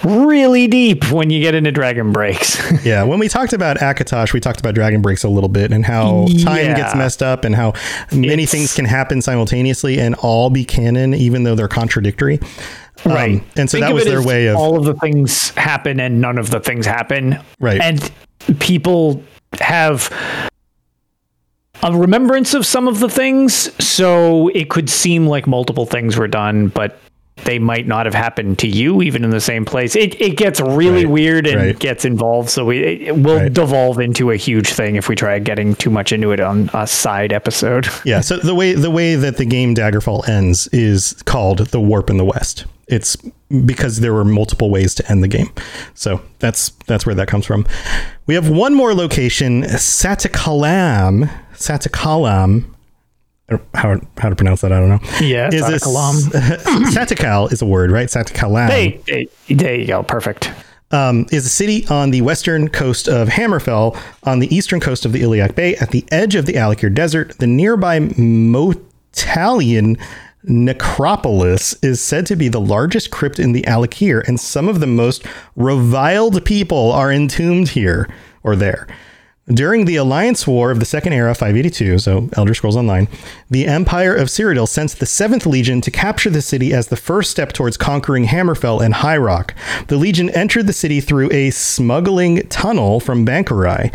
really 0.02 0.66
deep 0.66 1.10
when 1.12 1.28
you 1.28 1.38
get 1.42 1.54
into 1.54 1.70
Dragon 1.70 2.12
Breaks. 2.12 2.58
yeah. 2.84 3.02
When 3.02 3.18
we 3.18 3.28
talked 3.28 3.52
about 3.52 3.76
Akatosh, 3.76 4.32
we 4.32 4.40
talked 4.40 4.58
about 4.58 4.74
dragon 4.74 5.02
breaks 5.02 5.22
a 5.22 5.28
little 5.28 5.50
bit 5.50 5.70
and 5.70 5.84
how 5.84 6.26
time 6.44 6.64
Yeah. 6.64 6.76
gets 6.76 6.94
messed 6.94 7.22
up 7.22 7.44
and 7.44 7.54
how 7.54 7.74
many 8.10 8.44
It's- 8.44 8.50
things 8.52 8.74
can 8.74 8.86
happen 8.86 9.20
simultaneously 9.20 10.00
and 10.00 10.14
all 10.14 10.48
be 10.48 10.64
canon, 10.64 11.12
even 11.12 11.42
though 11.42 11.56
they're 11.56 11.68
contradictory. 11.68 12.40
Um, 13.04 13.12
Right. 13.12 13.42
and 13.56 13.68
so 13.68 13.76
Think 13.76 13.86
that 13.88 13.94
was 13.94 14.06
their 14.06 14.22
way 14.22 14.46
of 14.46 14.56
all 14.56 14.78
of 14.78 14.84
the 14.84 14.94
things 14.94 15.50
happen 15.58 16.00
and 16.00 16.22
none 16.22 16.38
of 16.38 16.48
the 16.50 16.60
things 16.60 16.86
happen. 16.86 17.38
Right. 17.60 17.80
And 17.82 18.10
people 18.60 19.22
have 19.60 20.10
a 21.82 21.96
remembrance 21.96 22.54
of 22.54 22.64
some 22.66 22.88
of 22.88 23.00
the 23.00 23.08
things, 23.08 23.70
so 23.84 24.48
it 24.48 24.68
could 24.70 24.88
seem 24.90 25.26
like 25.26 25.46
multiple 25.46 25.86
things 25.86 26.16
were 26.16 26.28
done, 26.28 26.68
but 26.68 26.98
they 27.44 27.58
might 27.58 27.86
not 27.86 28.06
have 28.06 28.14
happened 28.14 28.58
to 28.58 28.66
you 28.66 29.02
even 29.02 29.22
in 29.22 29.28
the 29.30 29.40
same 29.42 29.64
place. 29.66 29.94
It 29.94 30.18
it 30.20 30.36
gets 30.38 30.58
really 30.58 31.04
Right. 31.04 31.12
weird 31.12 31.46
and 31.46 31.60
Right. 31.60 31.78
gets 31.78 32.06
involved, 32.06 32.48
so 32.48 32.64
we 32.64 32.78
it 32.78 33.16
will 33.18 33.36
Right. 33.36 33.52
devolve 33.52 34.00
into 34.00 34.30
a 34.30 34.36
huge 34.36 34.72
thing 34.72 34.96
if 34.96 35.08
we 35.10 35.14
try 35.16 35.38
getting 35.38 35.74
too 35.74 35.90
much 35.90 36.12
into 36.12 36.32
it 36.32 36.40
on 36.40 36.70
a 36.72 36.86
side 36.86 37.32
episode. 37.34 37.88
Yeah, 38.04 38.20
so 38.22 38.38
the 38.38 38.54
way 38.54 38.72
the 38.72 38.90
way 38.90 39.16
that 39.16 39.36
the 39.36 39.44
game 39.44 39.74
Daggerfall 39.74 40.26
ends 40.28 40.66
is 40.72 41.14
called 41.26 41.58
the 41.72 41.80
Warp 41.80 42.08
in 42.08 42.16
the 42.16 42.24
West. 42.24 42.64
It's 42.88 43.16
because 43.66 44.00
there 44.00 44.14
were 44.14 44.24
multiple 44.24 44.70
ways 44.70 44.94
to 44.94 45.10
end 45.10 45.22
the 45.22 45.28
game. 45.28 45.50
So 45.94 46.22
that's 46.38 46.72
that's 46.86 47.04
where 47.04 47.14
that 47.16 47.28
comes 47.28 47.44
from. 47.44 47.66
We 48.26 48.34
have 48.34 48.48
one 48.48 48.72
more 48.74 48.94
location, 48.94 49.62
Satakalaam. 49.64 51.28
Satakalaam. 51.56 52.64
How 53.74 54.00
how 54.16 54.28
to 54.28 54.36
pronounce 54.36 54.60
that? 54.62 54.72
I 54.72 54.80
don't 54.80 54.88
know. 54.88 55.00
Yeah, 55.20 55.48
is 55.52 55.66
this 55.66 55.84
Satakalaam. 55.84 56.14
Satikal 56.92 57.52
is 57.52 57.62
a 57.62 57.66
word, 57.66 57.90
right? 57.90 58.08
Satakalaam. 58.08 58.68
Hey, 58.68 59.00
hey, 59.06 59.28
there 59.48 59.74
you 59.74 59.86
go, 59.86 60.02
perfect. 60.02 60.50
um, 60.90 61.26
is 61.30 61.46
a 61.46 61.48
city 61.48 61.86
on 61.88 62.10
the 62.10 62.22
western 62.22 62.68
coast 62.68 63.08
of 63.08 63.28
Hammerfell, 63.28 63.96
on 64.24 64.40
the 64.40 64.54
eastern 64.54 64.80
coast 64.80 65.04
of 65.04 65.12
the 65.12 65.22
Iliac 65.22 65.54
Bay, 65.54 65.76
at 65.76 65.90
the 65.90 66.04
edge 66.10 66.34
of 66.34 66.46
the 66.46 66.54
Alik'r 66.54 66.92
Desert. 66.92 67.38
The 67.38 67.46
nearby 67.46 68.00
Motalion 68.00 70.00
necropolis 70.44 71.74
is 71.82 72.00
said 72.00 72.24
to 72.26 72.36
be 72.36 72.48
the 72.48 72.60
largest 72.60 73.10
crypt 73.10 73.38
in 73.38 73.52
the 73.52 73.62
Alik'r, 73.62 74.26
and 74.28 74.38
some 74.40 74.68
of 74.68 74.80
the 74.80 74.86
most 74.86 75.24
reviled 75.56 76.44
people 76.44 76.92
are 76.92 77.12
entombed 77.12 77.70
here 77.70 78.08
or 78.42 78.54
there. 78.56 78.86
During 79.48 79.84
the 79.84 79.94
Alliance 79.94 80.44
War 80.44 80.72
of 80.72 80.80
the 80.80 80.84
Second 80.84 81.12
Era, 81.12 81.32
582, 81.32 82.00
so 82.00 82.28
Elder 82.32 82.52
Scrolls 82.52 82.76
Online, 82.76 83.06
the 83.48 83.66
Empire 83.66 84.12
of 84.12 84.26
Cyrodiil 84.26 84.66
sent 84.66 84.98
the 84.98 85.06
7th 85.06 85.46
Legion 85.46 85.80
to 85.82 85.90
capture 85.92 86.30
the 86.30 86.42
city 86.42 86.72
as 86.72 86.88
the 86.88 86.96
first 86.96 87.30
step 87.30 87.52
towards 87.52 87.76
conquering 87.76 88.24
Hammerfell 88.24 88.84
and 88.84 88.92
High 88.92 89.18
Rock. 89.18 89.54
The 89.86 89.98
Legion 89.98 90.30
entered 90.30 90.66
the 90.66 90.72
city 90.72 91.00
through 91.00 91.30
a 91.32 91.50
smuggling 91.50 92.48
tunnel 92.48 92.98
from 92.98 93.24
Bankorai, 93.24 93.94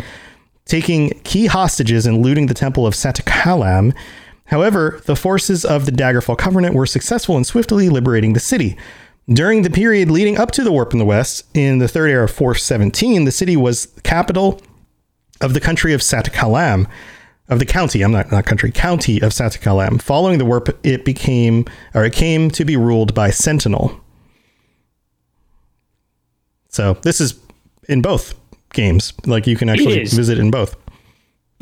taking 0.64 1.10
key 1.22 1.46
hostages 1.46 2.06
and 2.06 2.22
looting 2.22 2.46
the 2.46 2.54
temple 2.54 2.86
of 2.86 2.94
Satakalaam. 2.94 3.94
However, 4.46 5.02
the 5.04 5.16
forces 5.16 5.66
of 5.66 5.84
the 5.84 5.92
Daggerfall 5.92 6.38
Covenant 6.38 6.74
were 6.74 6.86
successful 6.86 7.36
in 7.36 7.44
swiftly 7.44 7.90
liberating 7.90 8.32
the 8.32 8.40
city. 8.40 8.78
During 9.28 9.62
the 9.62 9.70
period 9.70 10.10
leading 10.10 10.38
up 10.38 10.50
to 10.52 10.64
the 10.64 10.72
Warp 10.72 10.94
in 10.94 10.98
the 10.98 11.04
West, 11.04 11.44
in 11.52 11.76
the 11.76 11.88
Third 11.88 12.08
Era 12.08 12.26
417, 12.26 13.26
the 13.26 13.30
city 13.30 13.54
was 13.54 13.88
capital 14.02 14.58
of 15.42 15.54
the 15.54 15.60
country 15.60 15.92
of 15.92 16.00
Satakalaam. 16.00 16.86
of 17.48 17.58
the 17.58 17.66
county. 17.66 18.02
I'm 18.02 18.12
not 18.12 18.30
not 18.32 18.46
country 18.46 18.70
county 18.70 19.20
of 19.20 19.32
Satakalaam. 19.32 20.00
Following 20.00 20.38
the 20.38 20.44
warp, 20.44 20.68
it 20.84 21.04
became 21.04 21.66
or 21.94 22.04
it 22.04 22.12
came 22.14 22.50
to 22.52 22.64
be 22.64 22.76
ruled 22.76 23.14
by 23.14 23.30
Sentinel. 23.30 24.00
So 26.68 26.94
this 27.02 27.20
is 27.20 27.38
in 27.88 28.00
both 28.00 28.34
games. 28.72 29.12
Like 29.26 29.46
you 29.46 29.56
can 29.56 29.68
actually 29.68 30.00
is. 30.02 30.12
visit 30.14 30.38
in 30.38 30.50
both. 30.50 30.76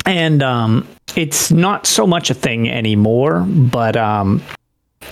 and 0.07 0.43
um, 0.43 0.87
it's 1.17 1.51
not 1.51 1.87
so 1.87 2.07
much 2.07 2.31
a 2.31 2.35
thing 2.35 2.71
anymore. 2.71 3.41
But 3.41 3.97
um, 3.97 4.43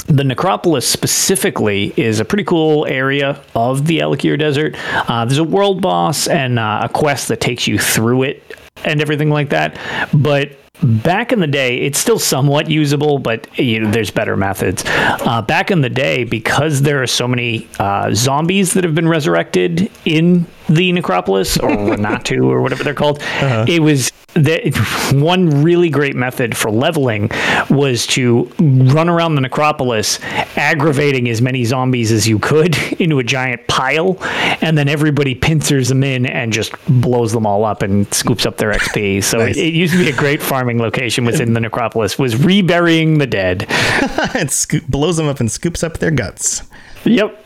the 0.08 0.24
necropolis 0.24 0.88
specifically 0.88 1.92
is 1.96 2.18
a 2.18 2.24
pretty 2.24 2.44
cool 2.44 2.86
area 2.86 3.42
of 3.54 3.86
the 3.86 3.98
Alik'r 3.98 4.38
Desert. 4.38 4.74
Uh, 5.08 5.24
there's 5.24 5.38
a 5.38 5.44
world 5.44 5.82
boss 5.82 6.26
and 6.26 6.58
uh, 6.58 6.80
a 6.84 6.88
quest 6.88 7.28
that 7.28 7.40
takes 7.40 7.66
you 7.66 7.78
through 7.78 8.22
it 8.22 8.42
and 8.84 9.00
everything 9.00 9.30
like 9.30 9.50
that. 9.50 9.78
But 10.12 10.58
back 10.82 11.32
in 11.32 11.40
the 11.40 11.46
day, 11.46 11.78
it's 11.78 11.98
still 11.98 12.18
somewhat 12.18 12.70
usable, 12.70 13.18
but 13.18 13.46
you 13.58 13.80
know, 13.80 13.90
there's 13.90 14.10
better 14.10 14.36
methods. 14.36 14.82
Uh, 14.86 15.42
back 15.42 15.70
in 15.70 15.80
the 15.80 15.90
day, 15.90 16.24
because 16.24 16.82
there 16.82 17.02
are 17.02 17.06
so 17.06 17.26
many 17.28 17.68
uh, 17.78 18.12
zombies 18.14 18.74
that 18.74 18.84
have 18.84 18.94
been 18.94 19.08
resurrected 19.08 19.90
in 20.04 20.46
the 20.68 20.92
necropolis 20.92 21.56
or 21.58 21.68
Renatu 21.70 22.44
or 22.44 22.60
whatever 22.60 22.84
they're 22.84 22.94
called, 22.94 23.20
it 23.40 23.80
was 23.80 24.12
the, 24.34 25.10
one 25.14 25.62
really 25.62 25.88
great 25.88 26.14
method 26.14 26.56
for 26.56 26.70
leveling 26.70 27.30
was 27.70 28.06
to 28.08 28.44
run 28.58 29.08
around 29.08 29.34
the 29.34 29.40
necropolis, 29.40 30.20
aggravating 30.56 31.28
as 31.28 31.40
many 31.42 31.64
zombies 31.64 32.12
as 32.12 32.28
you 32.28 32.38
could 32.38 32.76
into 33.00 33.18
a 33.18 33.24
giant 33.24 33.66
pile, 33.68 34.18
and 34.60 34.76
then 34.76 34.88
everybody 34.88 35.34
pincers 35.34 35.88
them 35.88 36.04
in 36.04 36.26
and 36.26 36.52
just 36.52 36.72
blows 36.86 37.32
them 37.32 37.46
all 37.46 37.64
up 37.64 37.82
and 37.82 38.12
scoops 38.12 38.46
up 38.46 38.56
their 38.58 38.72
XP. 38.72 39.24
So 39.24 39.38
Nice. 39.38 39.56
it, 39.56 39.66
it 39.66 39.74
used 39.74 39.94
to 39.94 39.98
be 39.98 40.10
a 40.10 40.16
great 40.16 40.42
location 40.76 41.24
within 41.24 41.54
the 41.54 41.60
necropolis. 41.60 42.18
Was 42.18 42.36
reburying 42.36 43.16
the 43.16 43.26
dead. 43.26 43.64
and 44.34 44.50
scoop, 44.50 44.86
blows 44.86 45.16
them 45.16 45.26
up 45.26 45.40
and 45.40 45.50
scoops 45.50 45.82
up 45.82 45.98
their 45.98 46.10
guts. 46.10 46.62
Yep. 47.04 47.44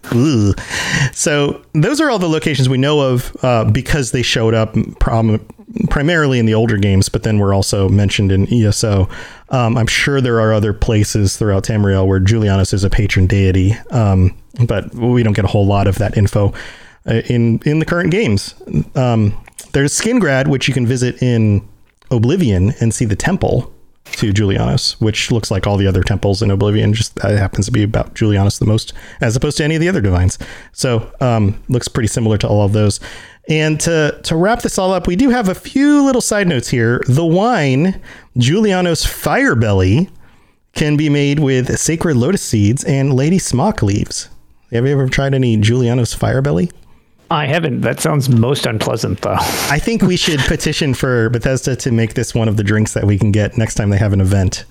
So 1.13 1.61
those 1.73 1.99
are 1.99 2.09
all 2.09 2.19
the 2.19 2.29
locations 2.29 2.69
we 2.69 2.77
know 2.77 2.99
of 2.99 3.35
uh, 3.41 3.65
because 3.65 4.11
they 4.11 4.21
showed 4.21 4.53
up 4.53 4.75
prom- 4.99 5.45
primarily 5.89 6.39
in 6.39 6.45
the 6.45 6.53
older 6.53 6.77
games, 6.77 7.09
but 7.09 7.23
then 7.23 7.39
were 7.39 7.53
also 7.53 7.89
mentioned 7.89 8.31
in 8.31 8.51
ESO. 8.53 9.09
Um, 9.49 9.77
I'm 9.77 9.87
sure 9.87 10.21
there 10.21 10.39
are 10.39 10.53
other 10.53 10.73
places 10.73 11.37
throughout 11.37 11.63
Tamriel 11.63 12.07
where 12.07 12.19
Julianos 12.19 12.73
is 12.73 12.83
a 12.83 12.89
patron 12.89 13.27
deity, 13.27 13.73
um, 13.91 14.37
but 14.67 14.93
we 14.93 15.23
don't 15.23 15.33
get 15.33 15.45
a 15.45 15.49
whole 15.49 15.65
lot 15.65 15.87
of 15.87 15.97
that 15.97 16.17
info 16.17 16.53
uh, 17.07 17.21
in 17.27 17.59
in 17.65 17.79
the 17.79 17.85
current 17.85 18.11
games. 18.11 18.55
Um, 18.95 19.33
there's 19.73 19.99
Skingrad, 19.99 20.47
which 20.47 20.67
you 20.67 20.73
can 20.73 20.85
visit 20.85 21.21
in 21.21 21.67
Oblivion 22.11 22.73
and 22.79 22.93
see 22.93 23.05
the 23.05 23.15
temple 23.15 23.71
to 24.13 24.31
Julianos, 24.31 24.93
which 25.01 25.31
looks 25.31 25.51
like 25.51 25.67
all 25.67 25.77
the 25.77 25.87
other 25.87 26.03
temples 26.03 26.41
in 26.41 26.51
Oblivion. 26.51 26.93
Just 26.93 27.23
uh, 27.23 27.29
happens 27.29 27.65
to 27.65 27.71
be 27.71 27.83
about 27.83 28.13
Julianos 28.13 28.59
the 28.59 28.65
most, 28.65 28.93
as 29.21 29.35
opposed 29.35 29.57
to 29.57 29.63
any 29.63 29.75
of 29.75 29.81
the 29.81 29.89
other 29.89 30.01
divines. 30.01 30.37
So 30.71 31.11
um, 31.21 31.61
looks 31.67 31.87
pretty 31.87 32.07
similar 32.07 32.37
to 32.39 32.47
all 32.47 32.63
of 32.63 32.73
those. 32.73 32.99
And 33.47 33.79
to 33.81 34.19
to 34.23 34.35
wrap 34.35 34.61
this 34.61 34.79
all 34.79 34.91
up, 34.91 35.07
we 35.07 35.15
do 35.15 35.29
have 35.29 35.49
a 35.49 35.55
few 35.55 36.03
little 36.03 36.21
side 36.21 36.47
notes 36.47 36.69
here. 36.69 37.01
The 37.07 37.25
wine, 37.25 38.01
Julianos 38.37 39.05
Firebelly, 39.05 40.09
can 40.73 40.97
be 40.97 41.09
made 41.09 41.39
with 41.39 41.77
sacred 41.79 42.17
lotus 42.17 42.41
seeds 42.41 42.83
and 42.83 43.13
lady 43.13 43.39
smock 43.39 43.81
leaves. 43.81 44.29
Have 44.71 44.85
you 44.85 44.91
ever 44.91 45.07
tried 45.07 45.33
any 45.33 45.57
Julianos 45.57 46.15
Firebelly? 46.15 46.71
I 47.31 47.45
haven't. 47.47 47.81
That 47.81 47.99
sounds 47.99 48.29
most 48.29 48.65
unpleasant, 48.65 49.21
though. 49.21 49.35
I 49.39 49.79
think 49.79 50.01
we 50.01 50.15
should 50.17 50.39
petition 50.41 50.93
for 50.93 51.29
Bethesda 51.29 51.75
to 51.77 51.91
make 51.91 52.13
this 52.13 52.35
one 52.35 52.47
of 52.47 52.57
the 52.57 52.63
drinks 52.63 52.93
that 52.93 53.05
we 53.05 53.17
can 53.17 53.31
get 53.31 53.57
next 53.57 53.75
time 53.75 53.89
they 53.89 53.97
have 53.97 54.13
an 54.13 54.21
event. 54.21 54.65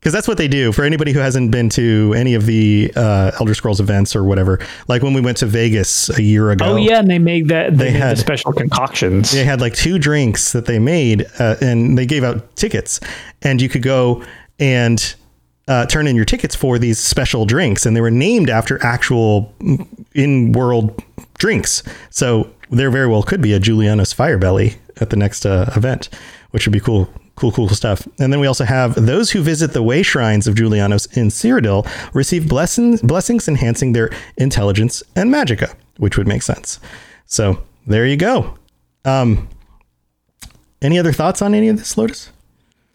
Because 0.00 0.12
that's 0.12 0.28
what 0.28 0.38
they 0.38 0.46
do 0.46 0.70
for 0.70 0.84
anybody 0.84 1.12
who 1.12 1.18
hasn't 1.18 1.50
been 1.50 1.68
to 1.70 2.14
any 2.16 2.34
of 2.34 2.46
the 2.46 2.92
uh, 2.94 3.32
Elder 3.40 3.52
Scrolls 3.52 3.80
events 3.80 4.14
or 4.14 4.22
whatever. 4.22 4.60
Like 4.86 5.02
when 5.02 5.12
we 5.12 5.20
went 5.20 5.38
to 5.38 5.46
Vegas 5.46 6.08
a 6.16 6.22
year 6.22 6.52
ago. 6.52 6.66
Oh 6.66 6.76
yeah, 6.76 7.00
and 7.00 7.10
they 7.10 7.18
made 7.18 7.48
that. 7.48 7.76
They, 7.76 7.86
They 7.86 7.92
made 7.94 7.98
had- 8.00 8.16
the 8.16 8.20
special 8.20 8.52
concoctions. 8.52 9.32
They 9.32 9.44
had 9.44 9.60
like 9.60 9.74
two 9.74 9.98
drinks 9.98 10.52
that 10.52 10.66
they 10.66 10.78
made, 10.78 11.26
uh, 11.40 11.56
and 11.60 11.98
they 11.98 12.06
gave 12.06 12.22
out 12.22 12.54
tickets, 12.54 13.00
and 13.42 13.60
you 13.60 13.68
could 13.68 13.82
go 13.82 14.22
and 14.60 15.14
uh, 15.66 15.86
turn 15.86 16.06
in 16.06 16.14
your 16.14 16.24
tickets 16.24 16.54
for 16.54 16.78
these 16.78 17.00
special 17.00 17.44
drinks, 17.44 17.84
and 17.84 17.96
they 17.96 18.00
were 18.00 18.10
named 18.10 18.50
after 18.50 18.80
actual 18.84 19.52
in-world 20.14 21.02
drinks. 21.38 21.82
So 22.10 22.52
there 22.70 22.90
very 22.90 23.06
well 23.06 23.22
could 23.22 23.40
be 23.40 23.52
a 23.52 23.60
Julianos 23.60 24.14
Firebelly 24.14 24.76
at 25.00 25.10
the 25.10 25.16
next 25.16 25.46
uh, 25.46 25.70
event, 25.76 26.08
which 26.50 26.66
would 26.66 26.72
be 26.72 26.80
cool. 26.80 27.08
Cool, 27.36 27.52
cool 27.52 27.68
stuff. 27.68 28.04
And 28.18 28.32
then 28.32 28.40
we 28.40 28.48
also 28.48 28.64
have 28.64 28.96
those 28.96 29.30
who 29.30 29.42
visit 29.42 29.72
the 29.72 29.80
way 29.80 30.02
shrines 30.02 30.48
of 30.48 30.56
Julianos 30.56 31.06
in 31.16 31.28
Cyrodiil 31.28 31.88
receive 32.12 32.48
blessings, 32.48 33.00
blessings 33.00 33.46
enhancing 33.46 33.92
their 33.92 34.10
intelligence 34.38 35.04
and 35.14 35.32
magicka, 35.32 35.72
which 35.98 36.18
would 36.18 36.26
make 36.26 36.42
sense. 36.42 36.80
So 37.26 37.62
there 37.86 38.04
you 38.04 38.16
go. 38.16 38.58
Um, 39.04 39.48
any 40.82 40.98
other 40.98 41.12
thoughts 41.12 41.40
on 41.40 41.54
any 41.54 41.68
of 41.68 41.78
this, 41.78 41.96
Lotus? 41.96 42.32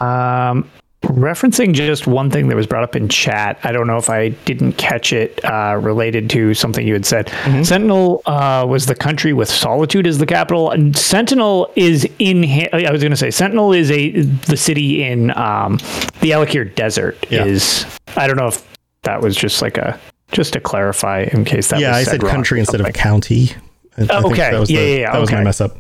Um, 0.01 0.69
referencing 1.03 1.73
just 1.73 2.07
one 2.07 2.29
thing 2.31 2.47
that 2.47 2.55
was 2.55 2.67
brought 2.67 2.83
up 2.83 2.95
in 2.95 3.07
chat. 3.09 3.59
I 3.63 3.71
don't 3.71 3.87
know 3.87 3.97
if 3.97 4.09
I 4.09 4.29
didn't 4.29 4.73
catch 4.73 5.13
it 5.13 5.43
uh, 5.45 5.77
related 5.81 6.29
to 6.31 6.53
something 6.53 6.87
you 6.87 6.93
had 6.93 7.05
said. 7.05 7.29
Sentinel 7.63 8.21
uh, 8.25 8.65
was 8.67 8.85
the 8.85 8.95
country 8.95 9.33
with 9.33 9.49
Solitude 9.49 10.07
as 10.07 10.17
the 10.17 10.25
capital, 10.25 10.71
and 10.71 10.97
Sentinel 10.97 11.71
is 11.75 12.07
in. 12.19 12.43
I 12.73 12.91
was 12.91 13.01
going 13.01 13.11
to 13.11 13.17
say 13.17 13.31
Sentinel 13.31 13.73
is 13.73 13.91
a 13.91 14.11
the 14.21 14.57
city 14.57 15.03
in 15.03 15.31
um, 15.37 15.77
the 16.21 16.31
Alik'r 16.31 16.73
Desert. 16.75 17.17
Yeah. 17.29 17.45
Is 17.45 17.85
I 18.15 18.27
don't 18.27 18.37
know 18.37 18.47
if 18.47 18.65
that 19.03 19.21
was 19.21 19.35
just 19.35 19.61
like 19.61 19.77
a 19.77 19.99
just 20.31 20.53
to 20.53 20.59
clarify 20.59 21.27
in 21.31 21.45
case 21.45 21.67
that 21.69 21.79
yeah, 21.79 21.95
I 21.95 22.03
said 22.03 22.21
country 22.21 22.59
instead 22.59 22.81
of 22.81 22.91
county. 22.93 23.51
I- 23.97 24.05
think 24.05 24.11
okay. 24.25 24.51
that 24.51 24.59
was 24.59 24.71
Yeah, 24.71 24.79
the- 24.79 24.87
yeah, 24.87 24.95
yeah, 24.97 25.11
That 25.11 25.21
was 25.21 25.31
my 25.31 25.43
mess 25.43 25.61
up. 25.61 25.77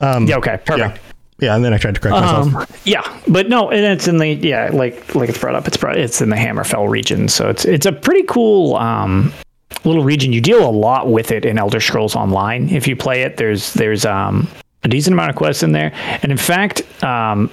yeah. 0.00 0.36
Okay. 0.36 0.58
Perfect. 0.64 0.96
Yeah. 0.96 1.09
Yeah, 1.40 1.56
and 1.56 1.64
then 1.64 1.72
I 1.72 1.78
tried 1.78 1.94
to 1.94 2.00
correct 2.00 2.20
myself. 2.20 2.54
Um, 2.54 2.66
yeah, 2.84 3.20
but 3.26 3.48
no, 3.48 3.70
and 3.70 3.84
it's 3.84 4.06
in 4.06 4.18
the 4.18 4.28
yeah, 4.28 4.70
like 4.72 5.14
like 5.14 5.28
it's 5.28 5.38
brought 5.38 5.54
up. 5.54 5.66
It's 5.66 5.76
brought, 5.76 5.96
it's 5.96 6.20
in 6.20 6.28
the 6.28 6.36
Hammerfell 6.36 6.88
region, 6.88 7.28
so 7.28 7.48
it's 7.48 7.64
it's 7.64 7.86
a 7.86 7.92
pretty 7.92 8.24
cool 8.24 8.76
um, 8.76 9.32
little 9.84 10.04
region. 10.04 10.32
You 10.32 10.40
deal 10.40 10.68
a 10.68 10.70
lot 10.70 11.10
with 11.10 11.30
it 11.30 11.44
in 11.44 11.58
Elder 11.58 11.80
Scrolls 11.80 12.14
Online. 12.14 12.68
If 12.68 12.86
you 12.86 12.94
play 12.94 13.22
it, 13.22 13.38
there's 13.38 13.72
there's 13.72 14.04
um, 14.04 14.48
a 14.84 14.88
decent 14.88 15.14
amount 15.14 15.30
of 15.30 15.36
quests 15.36 15.62
in 15.62 15.72
there, 15.72 15.92
and 16.22 16.30
in 16.30 16.38
fact, 16.38 16.82
um, 17.02 17.50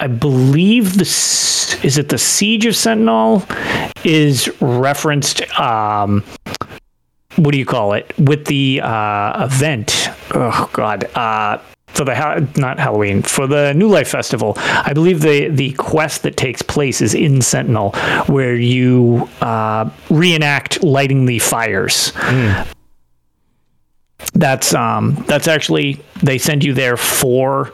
I 0.00 0.06
believe 0.06 0.94
the 0.94 1.04
is 1.82 1.96
it 1.96 2.08
the 2.08 2.18
Siege 2.18 2.66
of 2.66 2.76
Sentinel 2.76 3.44
is 4.04 4.48
referenced. 4.60 5.42
Um, 5.58 6.24
what 7.36 7.52
do 7.52 7.58
you 7.58 7.66
call 7.66 7.92
it 7.92 8.12
with 8.18 8.46
the 8.46 8.80
uh, 8.82 9.44
event? 9.44 10.08
Oh 10.34 10.68
God, 10.72 11.04
uh, 11.14 11.58
for 12.00 12.06
the 12.06 12.14
ha- 12.14 12.40
not 12.56 12.78
Halloween 12.78 13.20
for 13.20 13.46
the 13.46 13.74
New 13.74 13.86
Life 13.86 14.08
Festival. 14.08 14.54
I 14.56 14.94
believe 14.94 15.20
the 15.20 15.48
the 15.48 15.72
quest 15.72 16.22
that 16.22 16.34
takes 16.34 16.62
place 16.62 17.02
is 17.02 17.12
in 17.12 17.42
Sentinel, 17.42 17.90
where 18.26 18.54
you 18.54 19.28
uh, 19.42 19.90
reenact 20.08 20.82
lighting 20.82 21.26
the 21.26 21.40
fires. 21.40 22.14
That's 24.32 24.72
um 24.72 25.22
that's 25.28 25.46
actually 25.46 26.00
they 26.22 26.38
send 26.38 26.64
you 26.64 26.72
there 26.72 26.96
for 26.96 27.66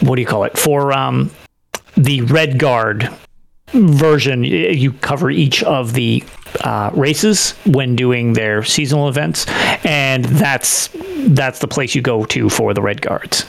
what 0.00 0.16
do 0.16 0.20
you 0.20 0.26
call 0.26 0.42
it 0.42 0.58
for 0.58 0.92
um 0.92 1.30
the 1.96 2.22
Red 2.22 2.58
Guard 2.58 3.08
version, 3.68 4.42
you 4.42 4.92
cover 4.92 5.30
each 5.30 5.62
of 5.62 5.92
the 5.92 6.24
uh, 6.60 6.90
races 6.94 7.52
when 7.66 7.96
doing 7.96 8.32
their 8.34 8.62
seasonal 8.62 9.08
events, 9.08 9.46
and 9.84 10.24
that's 10.24 10.88
that's 11.28 11.58
the 11.60 11.68
place 11.68 11.94
you 11.94 12.02
go 12.02 12.24
to 12.26 12.48
for 12.48 12.74
the 12.74 12.82
Red 12.82 13.00
Guards. 13.00 13.46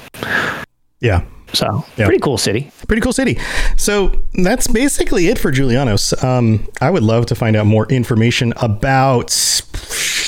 Yeah. 1.00 1.24
So 1.54 1.86
Yeah. 1.98 2.06
pretty 2.06 2.20
cool 2.20 2.38
city. 2.38 2.72
Pretty 2.88 3.02
cool 3.02 3.14
city. 3.14 3.38
So 3.78 4.12
that's 4.34 4.68
basically 4.68 5.28
it 5.28 5.38
for 5.38 5.52
Julianos. 5.52 6.14
Um, 6.24 6.68
I 6.82 6.90
would 6.90 7.04
love 7.04 7.26
to 7.28 7.36
find 7.36 7.56
out 7.56 7.66
more 7.68 7.86
information 7.88 8.54
about 8.58 9.28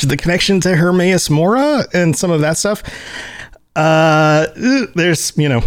the 0.03 0.15
connection 0.19 0.59
to 0.61 0.75
Hermaeus 0.75 1.29
Mora 1.31 1.85
and 1.93 2.15
some 2.15 2.29
of 2.29 2.41
that 2.41 2.57
stuff. 2.57 2.83
Uh, 3.75 4.47
there's, 4.95 5.33
you 5.37 5.49
know, 5.49 5.63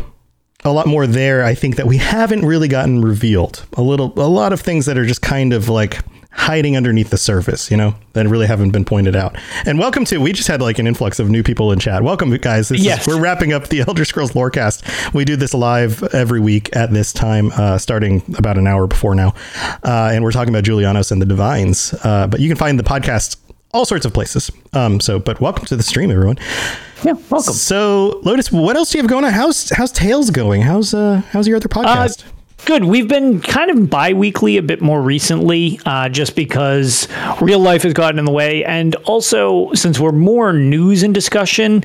a 0.65 0.71
lot 0.73 0.87
more 0.87 1.07
there. 1.07 1.45
I 1.45 1.55
think 1.55 1.77
that 1.77 1.87
we 1.87 1.97
haven't 1.97 2.45
really 2.45 2.69
gotten 2.69 3.03
revealed. 3.03 3.65
A 3.77 3.83
little, 3.83 4.13
a 4.17 4.29
lot 4.29 4.53
of 4.53 4.61
things 4.61 4.87
that 4.87 4.97
are 4.97 5.07
just 5.07 5.23
kind 5.23 5.53
of 5.53 5.69
like 5.69 5.99
hiding 6.31 6.77
underneath 6.77 7.11
the 7.11 7.17
surface, 7.17 7.71
you 7.71 7.77
know, 7.77 7.95
that 8.13 8.27
really 8.29 8.47
haven't 8.47 8.71
been 8.71 8.85
pointed 8.85 9.17
out. 9.17 9.37
And 9.67 9.79
welcome 9.79 10.05
to, 10.07 10.19
we 10.19 10.33
just 10.33 10.47
had 10.49 10.61
like 10.61 10.79
an 10.79 10.87
influx 10.87 11.19
of 11.19 11.29
new 11.31 11.43
people 11.43 11.73
in 11.73 11.79
chat. 11.79 12.03
Welcome, 12.03 12.31
guys. 12.37 12.69
This 12.69 12.81
Yes. 12.81 13.03
is, 13.03 13.09
we're 13.09 13.21
wrapping 13.21 13.53
up 13.53 13.69
the 13.69 13.81
Elder 13.89 14.05
Scrolls 14.05 14.33
Lorecast. 14.33 15.15
We 15.15 15.25
do 15.25 15.37
this 15.37 15.55
live 15.55 16.03
every 16.15 16.41
week 16.41 16.75
at 16.77 16.93
this 16.93 17.13
time, 17.13 17.51
uh, 17.55 17.79
starting 17.79 18.23
about 18.37 18.59
an 18.59 18.67
hour 18.67 18.87
before 18.87 19.15
now. 19.15 19.35
Uh, 19.83 20.11
and 20.13 20.23
we're 20.23 20.33
talking 20.33 20.55
about 20.55 20.65
Julianos 20.65 21.11
and 21.11 21.21
the 21.21 21.27
Divines. 21.27 21.95
Uh, 22.05 22.27
but 22.27 22.41
you 22.41 22.49
can 22.49 22.57
find 22.59 22.79
the 22.79 22.85
podcast 22.85 23.37
all 23.73 23.85
sorts 23.85 24.05
of 24.07 24.13
places. 24.15 24.51
Um, 24.75 25.01
so, 25.01 25.19
but 25.19 25.41
welcome 25.41 25.65
to 25.67 25.77
the 25.77 25.83
stream, 25.83 26.11
everyone. 26.11 26.39
Yeah, 27.05 27.13
welcome. 27.31 27.53
So, 27.55 28.21
Lotus, 28.23 28.51
what 28.53 28.77
else 28.77 28.91
do 28.91 28.99
you 28.99 29.03
have 29.03 29.11
going 29.11 29.25
on? 29.25 29.33
How's 29.33 29.71
how's 29.71 29.93
Tails 29.93 30.31
going? 30.31 30.63
How's 30.63 30.95
uh 30.95 31.23
how's 31.31 31.47
your 31.47 31.57
other 31.59 31.69
podcast? 31.69 32.25
Good. 32.65 32.85
We've 32.85 33.09
been 33.09 33.41
kind 33.41 33.71
of 33.71 33.89
bi 33.89 34.13
weekly 34.13 34.59
a 34.59 34.63
bit 34.63 34.83
more 34.83 35.01
recently, 35.01 35.81
uh, 35.87 36.11
just 36.11 36.37
because 36.37 37.09
real 37.41 37.61
life 37.61 37.83
has 37.83 37.95
gotten 37.95 38.19
in 38.19 38.27
the 38.27 38.31
way. 38.31 38.63
And 38.65 38.95
also, 39.07 39.73
since 39.73 39.99
we're 39.99 40.13
more 40.13 40.53
news 40.53 41.03
and 41.03 41.15
discussion, 41.15 41.83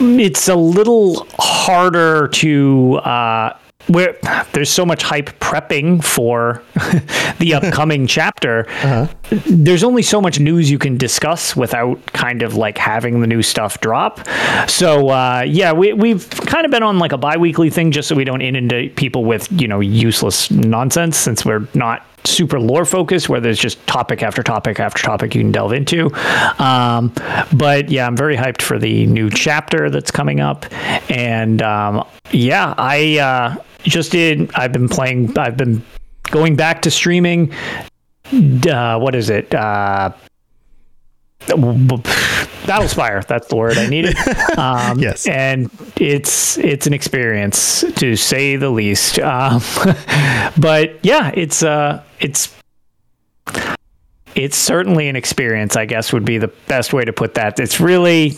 it's 0.00 0.48
a 0.48 0.54
little 0.54 1.26
harder 1.38 2.28
to. 2.28 2.94
Uh, 2.96 3.58
where 3.88 4.16
there's 4.52 4.70
so 4.70 4.86
much 4.86 5.02
hype 5.02 5.30
prepping 5.40 6.02
for 6.02 6.62
the 7.38 7.54
upcoming 7.54 8.06
chapter, 8.18 8.66
there's 9.46 9.84
only 9.84 10.02
so 10.02 10.20
much 10.20 10.38
news 10.40 10.70
you 10.70 10.78
can 10.78 10.96
discuss 10.96 11.56
without 11.56 12.04
kind 12.06 12.42
of 12.42 12.54
like 12.54 12.78
having 12.78 13.20
the 13.20 13.26
new 13.26 13.42
stuff 13.42 13.80
drop. 13.80 14.20
So 14.68 15.08
uh, 15.08 15.44
yeah, 15.46 15.72
we 15.72 15.92
we've 15.92 16.28
kind 16.30 16.64
of 16.64 16.70
been 16.70 16.82
on 16.82 16.98
like 16.98 17.12
a 17.12 17.18
bi-weekly 17.18 17.70
thing 17.70 17.90
just 17.90 18.08
so 18.08 18.14
we 18.14 18.24
don't 18.24 18.42
inundate 18.42 18.96
people 18.96 19.24
with 19.24 19.50
you 19.52 19.68
know 19.68 19.80
useless 19.80 20.50
nonsense 20.50 21.16
since 21.16 21.44
we're 21.44 21.66
not 21.74 22.06
super 22.24 22.60
lore 22.60 22.84
focused 22.84 23.28
where 23.28 23.40
there's 23.40 23.58
just 23.58 23.84
topic 23.86 24.22
after 24.22 24.42
topic 24.42 24.78
after 24.80 25.02
topic 25.02 25.34
you 25.34 25.42
can 25.42 25.52
delve 25.52 25.72
into. 25.72 26.14
Um, 26.62 27.12
but 27.52 27.90
yeah 27.90 28.06
i'm 28.06 28.16
very 28.16 28.36
hyped 28.36 28.62
for 28.62 28.78
the 28.78 29.06
new 29.06 29.30
chapter 29.30 29.90
that's 29.90 30.10
coming 30.10 30.40
up. 30.40 30.66
And 31.10 31.62
um, 31.62 32.06
yeah 32.30 32.74
i 32.78 33.18
uh, 33.18 33.62
just 33.82 34.12
did 34.12 34.50
i've 34.54 34.72
been 34.72 34.88
playing 34.88 35.36
i've 35.38 35.56
been 35.56 35.82
going 36.30 36.56
back 36.56 36.82
to 36.82 36.90
streaming 36.90 37.52
uh, 38.32 38.98
what 38.98 39.14
is 39.14 39.30
it? 39.30 39.54
Uh, 39.54 40.12
Battlespire. 41.46 43.26
That's 43.26 43.48
the 43.48 43.56
word 43.56 43.78
I 43.78 43.86
needed. 43.88 44.16
Um, 44.56 44.98
Yes. 44.98 45.26
and 45.26 45.70
it's 45.96 46.58
it's 46.58 46.86
an 46.86 46.92
experience 46.92 47.84
to 47.96 48.16
say 48.16 48.56
the 48.56 48.70
least. 48.70 49.18
Um, 49.18 49.60
but 50.58 50.98
yeah, 51.04 51.30
it's 51.34 51.62
uh, 51.62 52.02
it's 52.20 52.54
it's 54.34 54.56
certainly 54.56 55.08
an 55.08 55.16
experience. 55.16 55.76
I 55.76 55.86
guess 55.86 56.12
would 56.12 56.24
be 56.24 56.38
the 56.38 56.48
best 56.68 56.92
way 56.92 57.04
to 57.04 57.12
put 57.12 57.34
that. 57.34 57.58
It's 57.58 57.80
really 57.80 58.36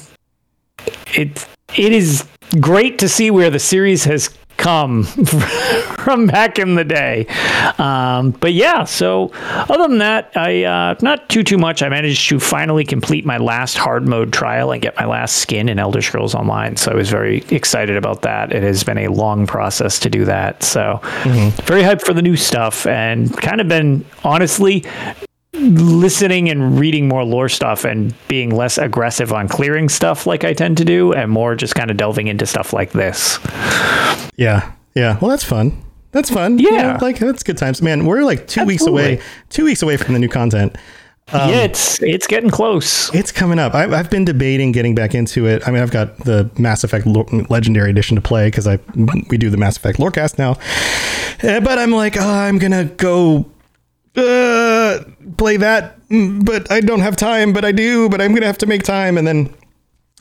it 1.15 1.47
it 1.77 1.93
is 1.93 2.27
great 2.61 2.99
to 3.01 3.09
see 3.09 3.31
where 3.31 3.51
the 3.51 3.59
series 3.59 4.05
has 4.05 4.31
come 4.57 5.05
from 5.05 6.27
back 6.27 6.59
in 6.59 6.75
the 6.75 6.85
day. 6.85 7.27
Um, 7.79 8.31
but 8.33 8.53
yeah, 8.53 8.85
so 8.85 9.31
other 9.35 9.89
than 9.89 9.99
that, 9.99 10.33
I 10.37 10.65
uh, 10.65 10.95
not 11.03 11.29
too 11.29 11.43
too 11.43 11.59
much. 11.59 11.83
I 11.83 11.89
managed 11.89 12.29
to 12.29 12.41
finally 12.41 12.85
complete 12.85 13.25
my 13.25 13.39
last 13.39 13.77
hard 13.77 14.07
mode 14.07 14.33
trial 14.33 14.73
and 14.73 14.81
get 14.81 14.97
my 14.97 15.07
last 15.07 15.37
skin 15.39 15.69
in 15.69 15.79
Elder 15.79 16.03
Scrolls 16.03 16.35
Online. 16.35 16.77
So 16.77 16.93
I 16.93 16.95
was 16.95 17.11
very 17.11 17.45
excited 17.51 17.97
about 17.97 18.23
that. 18.23 18.53
It 18.53 18.63
has 18.63 18.85
been 18.85 18.99
a 18.99 19.09
long 19.09 19.47
process 19.47 19.99
to 20.01 20.11
do 20.11 20.25
that. 20.25 20.63
So 20.63 21.01
very 21.65 21.83
hyped 21.83 22.03
for 22.03 22.15
the 22.15 22.23
new 22.23 22.37
stuff 22.37 22.87
and 22.87 23.35
kind 23.41 23.61
of 23.61 23.69
been 23.69 24.05
honestly 24.23 24.85
listening 25.55 26.49
and 26.51 26.79
reading 26.79 27.09
more 27.09 27.25
lore 27.25 27.49
stuff 27.49 27.85
and 27.85 28.15
being 28.29 28.51
less 28.55 28.77
aggressive 28.79 29.33
on 29.33 29.49
clearing 29.49 29.89
stuff 29.89 30.27
like 30.27 30.45
I 30.45 30.53
tend 30.53 30.77
to 30.79 30.85
do 30.85 31.13
and 31.13 31.31
more 31.31 31.55
just 31.55 31.75
kind 31.75 31.91
of 31.91 31.97
delving 31.97 32.27
into 32.29 32.47
stuff 32.47 32.73
like 32.73 32.93
this. 32.93 33.39
Yeah. 34.37 34.73
Yeah. 34.95 35.19
Well, 35.21 35.31
that's 35.31 35.45
fun. 35.45 35.81
That's 36.13 36.31
fun. 36.31 36.59
Yeah. 36.59 36.99
like 37.03 37.19
that's 37.19 37.43
good 37.43 37.59
times, 37.59 37.83
man. 37.83 38.07
We're 38.07 38.23
like 38.23 38.47
two 38.47 38.65
weeks 38.65 38.87
away. 38.87 39.21
Two 39.51 39.65
weeks 39.65 39.83
away 39.83 39.97
from 39.97 40.13
the 40.15 40.21
new 40.21 40.29
content. 40.29 40.77
yeah, 41.33 41.63
it's 41.63 42.01
it's 42.03 42.27
getting 42.27 42.51
close. 42.51 43.13
It's 43.15 43.33
coming 43.33 43.59
up. 43.59 43.75
I've, 43.75 43.93
I've 43.93 44.11
been 44.11 44.25
debating 44.25 44.73
getting 44.73 44.95
back 44.95 45.15
into 45.15 45.47
it. 45.47 45.67
I 45.67 45.71
mean, 45.71 45.83
I've 45.83 45.91
got 45.91 46.19
the 46.19 46.51
Mass 46.59 46.85
Effect 46.85 47.07
Legendary 47.51 47.91
Edition 47.91 48.15
to 48.15 48.21
play 48.21 48.47
because 48.49 48.67
I 48.69 48.79
we 49.29 49.39
do 49.39 49.51
the 49.51 49.57
Mass 49.57 49.77
Effect 49.77 49.99
Lorecast 49.99 50.39
now. 50.39 50.57
Eh, 51.41 51.61
But 51.61 51.79
I'm 51.79 51.91
like, 51.93 52.17
oh, 52.17 52.21
I'm 52.29 52.59
gonna 52.59 52.85
go 52.85 53.47
uh, 54.17 55.05
play 55.37 55.57
that, 55.59 55.99
mm, 56.09 56.45
but 56.45 56.71
I 56.71 56.81
don't 56.81 57.01
have 57.01 57.17
time. 57.17 57.53
But 57.53 57.65
I 57.65 57.73
do. 57.73 58.09
But 58.09 58.21
I'm 58.21 58.35
gonna 58.35 58.47
have 58.47 58.59
to 58.59 58.67
make 58.67 58.83
time, 58.83 59.19
and 59.19 59.27
then. 59.27 59.55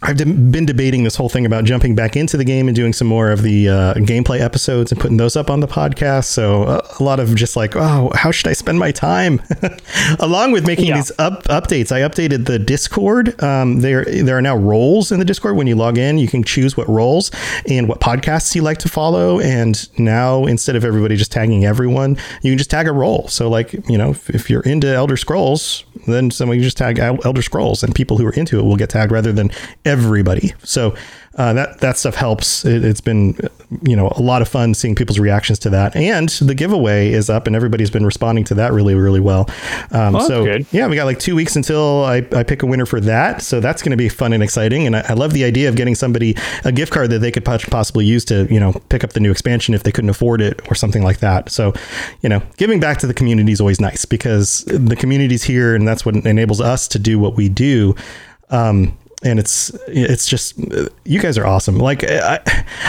I've 0.05 0.17
been 0.17 0.65
debating 0.65 1.03
this 1.05 1.15
whole 1.15 1.29
thing 1.29 1.45
about 1.45 1.63
jumping 1.63 1.95
back 1.95 2.15
into 2.17 2.35
the 2.35 2.43
game 2.43 2.67
and 2.67 2.75
doing 2.75 2.91
some 2.91 3.07
more 3.07 3.31
of 3.31 3.41
the 3.41 3.69
uh, 3.69 3.93
gameplay 3.95 4.41
episodes 4.41 4.91
and 4.91 4.99
putting 4.99 5.15
those 5.17 5.35
up 5.37 5.49
on 5.49 5.61
the 5.61 5.67
podcast. 5.67 6.25
So 6.25 6.63
uh, 6.63 6.87
a 6.99 7.03
lot 7.03 7.21
of 7.21 7.33
just 7.35 7.55
like, 7.55 7.75
oh, 7.77 8.11
how 8.13 8.29
should 8.31 8.47
I 8.47 8.53
spend 8.53 8.79
my 8.79 8.91
time? 8.91 9.41
Along 10.19 10.51
with 10.51 10.67
making 10.67 10.87
Yeah. 10.87 10.95
these 10.97 11.11
up 11.19 11.43
updates, 11.45 11.91
I 11.91 12.01
updated 12.01 12.45
the 12.45 12.59
Discord. 12.59 13.41
Um, 13.41 13.79
there 13.79 14.03
there 14.05 14.37
are 14.37 14.41
now 14.41 14.55
roles 14.57 15.11
in 15.11 15.19
the 15.19 15.25
Discord. 15.25 15.55
When 15.55 15.67
you 15.67 15.75
log 15.75 15.97
in, 15.97 16.17
you 16.17 16.27
can 16.27 16.43
choose 16.43 16.75
what 16.75 16.87
roles 16.89 17.31
and 17.69 17.87
what 17.87 17.99
podcasts 18.01 18.55
you 18.55 18.61
like 18.61 18.79
to 18.79 18.89
follow. 18.89 19.39
And 19.39 19.87
now 19.97 20.45
instead 20.45 20.75
of 20.75 20.83
everybody 20.83 21.15
just 21.15 21.31
tagging 21.31 21.65
everyone, 21.65 22.17
you 22.41 22.51
can 22.51 22.57
just 22.57 22.71
tag 22.71 22.87
a 22.87 22.91
role. 22.91 23.27
So 23.29 23.49
like 23.49 23.73
you 23.89 23.97
know, 23.97 24.11
if, 24.11 24.29
if 24.29 24.49
you're 24.49 24.63
into 24.63 24.87
Elder 24.87 25.15
Scrolls, 25.17 25.85
then 26.05 26.31
somebody 26.31 26.61
just 26.61 26.77
tag 26.77 26.99
Elder 26.99 27.41
Scrolls, 27.41 27.83
and 27.83 27.93
people 27.93 28.17
who 28.17 28.25
are 28.25 28.33
into 28.33 28.59
it 28.59 28.63
will 28.63 28.75
get 28.75 28.89
tagged 28.89 29.11
rather 29.11 29.31
than 29.31 29.51
everybody. 29.85 30.53
So 30.63 30.95
uh, 31.35 31.53
that 31.53 31.79
that 31.79 31.97
stuff 31.97 32.15
helps. 32.15 32.65
It, 32.65 32.83
it's 32.83 33.01
been 33.01 33.37
you 33.81 33.95
know 33.95 34.11
a 34.15 34.21
lot 34.21 34.41
of 34.41 34.47
fun 34.47 34.73
seeing 34.73 34.95
people's 34.95 35.19
reactions 35.19 35.59
to 35.59 35.69
that, 35.71 35.95
and 35.95 36.29
the 36.29 36.55
giveaway 36.55 37.11
is 37.11 37.29
up, 37.29 37.47
and 37.47 37.55
everybody's 37.55 37.89
been 37.89 38.05
responding 38.05 38.43
to 38.45 38.55
that 38.55 38.71
really 38.71 38.95
really 38.95 39.19
well. 39.19 39.49
Um, 39.91 40.13
that's 40.13 40.27
so 40.27 40.45
good. 40.45 40.65
yeah, 40.71 40.87
we 40.87 40.95
got 40.95 41.05
like 41.05 41.19
two 41.19 41.35
weeks 41.35 41.55
until 41.55 42.03
I, 42.03 42.17
I 42.31 42.43
pick 42.43 42.63
a 42.63 42.65
winner 42.65 42.85
for 42.85 42.99
that. 43.01 43.41
So 43.41 43.59
that's 43.59 43.81
going 43.81 43.91
to 43.91 43.97
be 43.97 44.09
fun 44.09 44.33
and 44.33 44.43
exciting. 44.43 44.85
And 44.85 44.95
I, 44.95 45.05
I 45.09 45.13
love 45.13 45.33
the 45.33 45.43
idea 45.43 45.69
of 45.69 45.75
getting 45.75 45.95
somebody 45.95 46.35
a 46.63 46.71
gift 46.71 46.91
card 46.91 47.09
that 47.11 47.19
they 47.19 47.31
could 47.31 47.45
possibly 47.45 48.05
use 48.05 48.25
to, 48.25 48.47
you 48.53 48.59
know, 48.59 48.73
pick 48.89 49.03
up 49.03 49.13
the 49.13 49.19
new 49.19 49.31
expansion 49.31 49.73
if 49.73 49.83
they 49.83 49.91
couldn't 49.91 50.09
afford 50.09 50.41
it 50.41 50.61
or 50.69 50.75
something 50.75 51.03
like 51.03 51.19
that. 51.19 51.49
So, 51.49 51.73
you 52.21 52.29
know, 52.29 52.41
giving 52.57 52.79
back 52.79 52.97
to 52.99 53.07
the 53.07 53.13
community 53.13 53.51
is 53.51 53.61
always 53.61 53.79
nice 53.79 54.05
because 54.05 54.65
the 54.65 54.95
community's 54.95 55.43
here 55.43 55.75
and 55.75 55.87
that's 55.87 56.05
what 56.05 56.15
enables 56.15 56.61
us 56.61 56.87
to 56.89 56.99
do 56.99 57.19
what 57.19 57.35
we 57.35 57.49
do. 57.49 57.95
Um, 58.49 58.97
and 59.23 59.39
it's 59.39 59.71
it's 59.87 60.27
just 60.27 60.57
you 61.05 61.19
guys 61.19 61.37
are 61.37 61.45
awesome. 61.45 61.77
Like 61.77 62.03
I, 62.03 62.39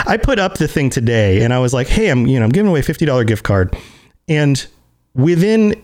I 0.05 0.17
put 0.17 0.39
up 0.39 0.57
the 0.57 0.67
thing 0.67 0.89
today 0.89 1.43
and 1.43 1.53
I 1.53 1.59
was 1.59 1.73
like, 1.73 1.87
hey, 1.87 2.09
I'm 2.09 2.27
you 2.27 2.39
know 2.39 2.45
I'm 2.45 2.51
giving 2.51 2.69
away 2.69 2.81
a 2.81 2.83
fifty 2.83 3.05
dollar 3.05 3.23
gift 3.23 3.43
card, 3.43 3.75
and 4.27 4.65
within 5.13 5.81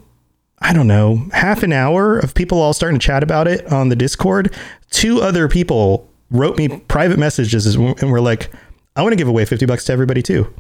I 0.61 0.73
don't 0.73 0.87
know, 0.87 1.27
half 1.33 1.63
an 1.63 1.73
hour 1.73 2.19
of 2.19 2.35
people 2.35 2.61
all 2.61 2.73
starting 2.73 2.99
to 2.99 3.05
chat 3.05 3.23
about 3.23 3.47
it 3.47 3.65
on 3.71 3.89
the 3.89 3.95
Discord. 3.95 4.53
Two 4.91 5.21
other 5.21 5.47
people 5.47 6.07
wrote 6.29 6.55
me 6.55 6.67
private 6.87 7.17
messages 7.17 7.75
and 7.75 8.11
were 8.11 8.21
like, 8.21 8.51
I 8.95 9.01
want 9.01 9.13
to 9.13 9.17
give 9.17 9.27
away 9.27 9.43
50 9.45 9.65
bucks 9.65 9.85
to 9.85 9.93
everybody 9.93 10.21
too. 10.21 10.53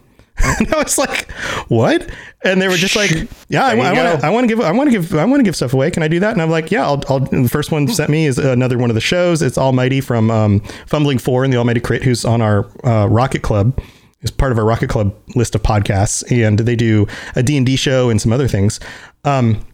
And 0.59 0.73
I 0.73 0.77
was 0.77 0.97
like, 0.97 1.31
"What?" 1.69 2.09
And 2.43 2.61
they 2.61 2.67
were 2.67 2.75
just 2.75 2.95
like, 2.95 3.11
"Yeah, 3.49 3.65
I, 3.65 3.73
you 3.73 3.79
want 3.79 3.95
to. 3.95 4.25
I 4.25 4.29
want 4.29 4.43
to 4.43 4.47
give. 4.47 4.61
I 4.61 4.71
want 4.71 4.87
to 4.87 4.91
give. 4.91 5.15
I 5.15 5.25
want 5.25 5.39
to 5.39 5.43
give 5.43 5.55
stuff 5.55 5.73
away. 5.73 5.91
Can 5.91 6.03
I 6.03 6.07
do 6.07 6.19
that?" 6.19 6.33
And 6.33 6.41
I'm 6.41 6.49
like, 6.49 6.71
"Yeah." 6.71 6.83
I'll. 6.83 7.01
I'll 7.09 7.19
the 7.19 7.49
first 7.49 7.71
one 7.71 7.87
sent 7.87 8.09
me 8.09 8.25
is 8.25 8.37
another 8.37 8.77
one 8.77 8.89
of 8.89 8.95
the 8.95 9.01
shows. 9.01 9.41
It's 9.41 9.57
Almighty 9.57 10.01
from 10.01 10.29
um, 10.31 10.59
Fumbling 10.87 11.17
Four 11.19 11.43
and 11.43 11.53
the 11.53 11.57
Almighty 11.57 11.79
Crit, 11.79 12.03
who's 12.03 12.25
on 12.25 12.41
our 12.41 12.65
uh, 12.85 13.07
Rocket 13.07 13.41
Club. 13.41 13.79
Is 14.21 14.29
part 14.29 14.51
of 14.51 14.59
our 14.59 14.65
Rocket 14.65 14.87
Club 14.89 15.15
list 15.35 15.55
of 15.55 15.63
podcasts, 15.63 16.23
and 16.31 16.59
they 16.59 16.75
do 16.75 17.07
a 17.35 17.41
D 17.41 17.57
and 17.57 17.65
D 17.65 17.75
show 17.75 18.09
and 18.09 18.21
some 18.21 18.31
other 18.31 18.47
things. 18.47 18.79
Um, 19.23 19.65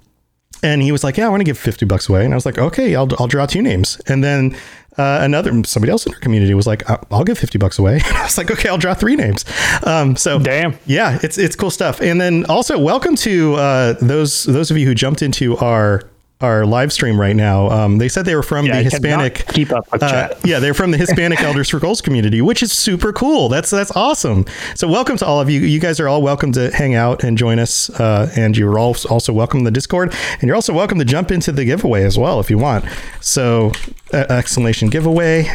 and 0.64 0.82
he 0.82 0.92
was 0.92 1.04
like, 1.04 1.18
"Yeah, 1.18 1.28
I 1.28 1.30
want 1.30 1.42
to 1.42 1.46
give 1.46 1.58
fifty 1.58 1.86
bucks 1.86 2.08
away." 2.10 2.24
And 2.24 2.34
I 2.34 2.38
was 2.38 2.46
like, 2.46 2.58
"Okay, 2.58 2.96
I'll 2.96 3.10
I'll 3.20 3.28
draw 3.28 3.46
two 3.46 3.62
names." 3.62 4.00
And 4.08 4.24
then 4.24 4.56
uh, 4.98 5.20
another 5.22 5.52
somebody 5.66 5.92
else 5.92 6.06
in 6.06 6.14
our 6.14 6.20
community 6.20 6.54
was 6.54 6.68
like, 6.68 6.90
"I- 6.90 7.00
"I'll 7.12 7.24
give 7.24 7.38
fifty 7.38 7.58
bucks 7.58 7.78
away." 7.80 8.02
I 8.14 8.24
was 8.24 8.38
like, 8.38 8.50
"Okay, 8.52 8.70
I'll 8.70 8.78
draw 8.78 8.94
three 8.94 9.16
names." 9.16 9.46
Um, 9.84 10.16
so 10.16 10.40
Damn. 10.40 10.78
yeah, 10.86 11.20
it's 11.24 11.38
it's 11.38 11.56
cool 11.56 11.70
stuff. 11.72 12.02
And 12.02 12.20
then 12.20 12.46
also 12.46 12.78
welcome 12.80 13.16
to 13.18 13.56
uh, 13.56 13.94
those 14.02 14.44
those 14.46 14.72
of 14.72 14.78
you 14.78 14.86
who 14.86 14.96
jumped 14.96 15.22
into 15.22 15.58
our 15.58 16.02
our 16.40 16.66
live 16.66 16.94
stream 16.94 17.20
right 17.20 17.36
now. 17.36 17.70
Um, 17.70 17.98
they 17.98 18.08
said 18.08 18.26
they 18.26 18.36
were 18.36 18.44
from 18.44 18.66
Yeah, 18.66 18.74
the 18.74 18.80
I 18.80 18.84
Hispanic 18.84 19.46
keep 19.48 19.72
up 19.72 19.92
with 19.92 20.04
uh, 20.04 20.10
chat. 20.30 20.38
yeah, 20.46 20.60
they're 20.60 20.74
from 20.76 20.92
the 20.92 20.98
Hispanic 20.98 21.42
Elder 21.42 21.64
Scrolls 21.64 22.02
community, 22.02 22.42
which 22.42 22.62
is 22.62 22.72
super 22.72 23.12
cool. 23.12 23.50
That's 23.50 23.70
that's 23.72 23.96
awesome. 23.96 24.46
So 24.76 24.88
welcome 24.88 25.18
to 25.18 25.26
all 25.26 25.42
of 25.42 25.50
you. 25.50 25.62
You 25.62 25.80
guys 25.80 26.00
are 26.00 26.08
all 26.08 26.22
welcome 26.22 26.52
to 26.54 26.70
hang 26.72 26.94
out 26.94 27.24
and 27.24 27.38
join 27.38 27.58
us, 27.58 27.90
uh, 28.00 28.32
and 28.38 28.56
you're 28.56 28.78
all 28.78 28.96
also 29.10 29.34
welcome 29.34 29.62
to 29.62 29.66
the 29.66 29.72
Discord, 29.72 30.14
and 30.34 30.44
you're 30.44 30.56
also 30.56 30.74
welcome 30.74 31.00
to 31.00 31.06
jump 31.06 31.32
into 31.32 31.52
the 31.52 31.66
giveaway 31.66 32.04
as 32.04 32.18
well 32.20 32.40
if 32.40 32.50
you 32.52 32.58
want. 32.60 32.86
So 33.20 33.72
uh, 34.14 34.26
exclamation 34.30 34.90
giveaway. 34.90 35.52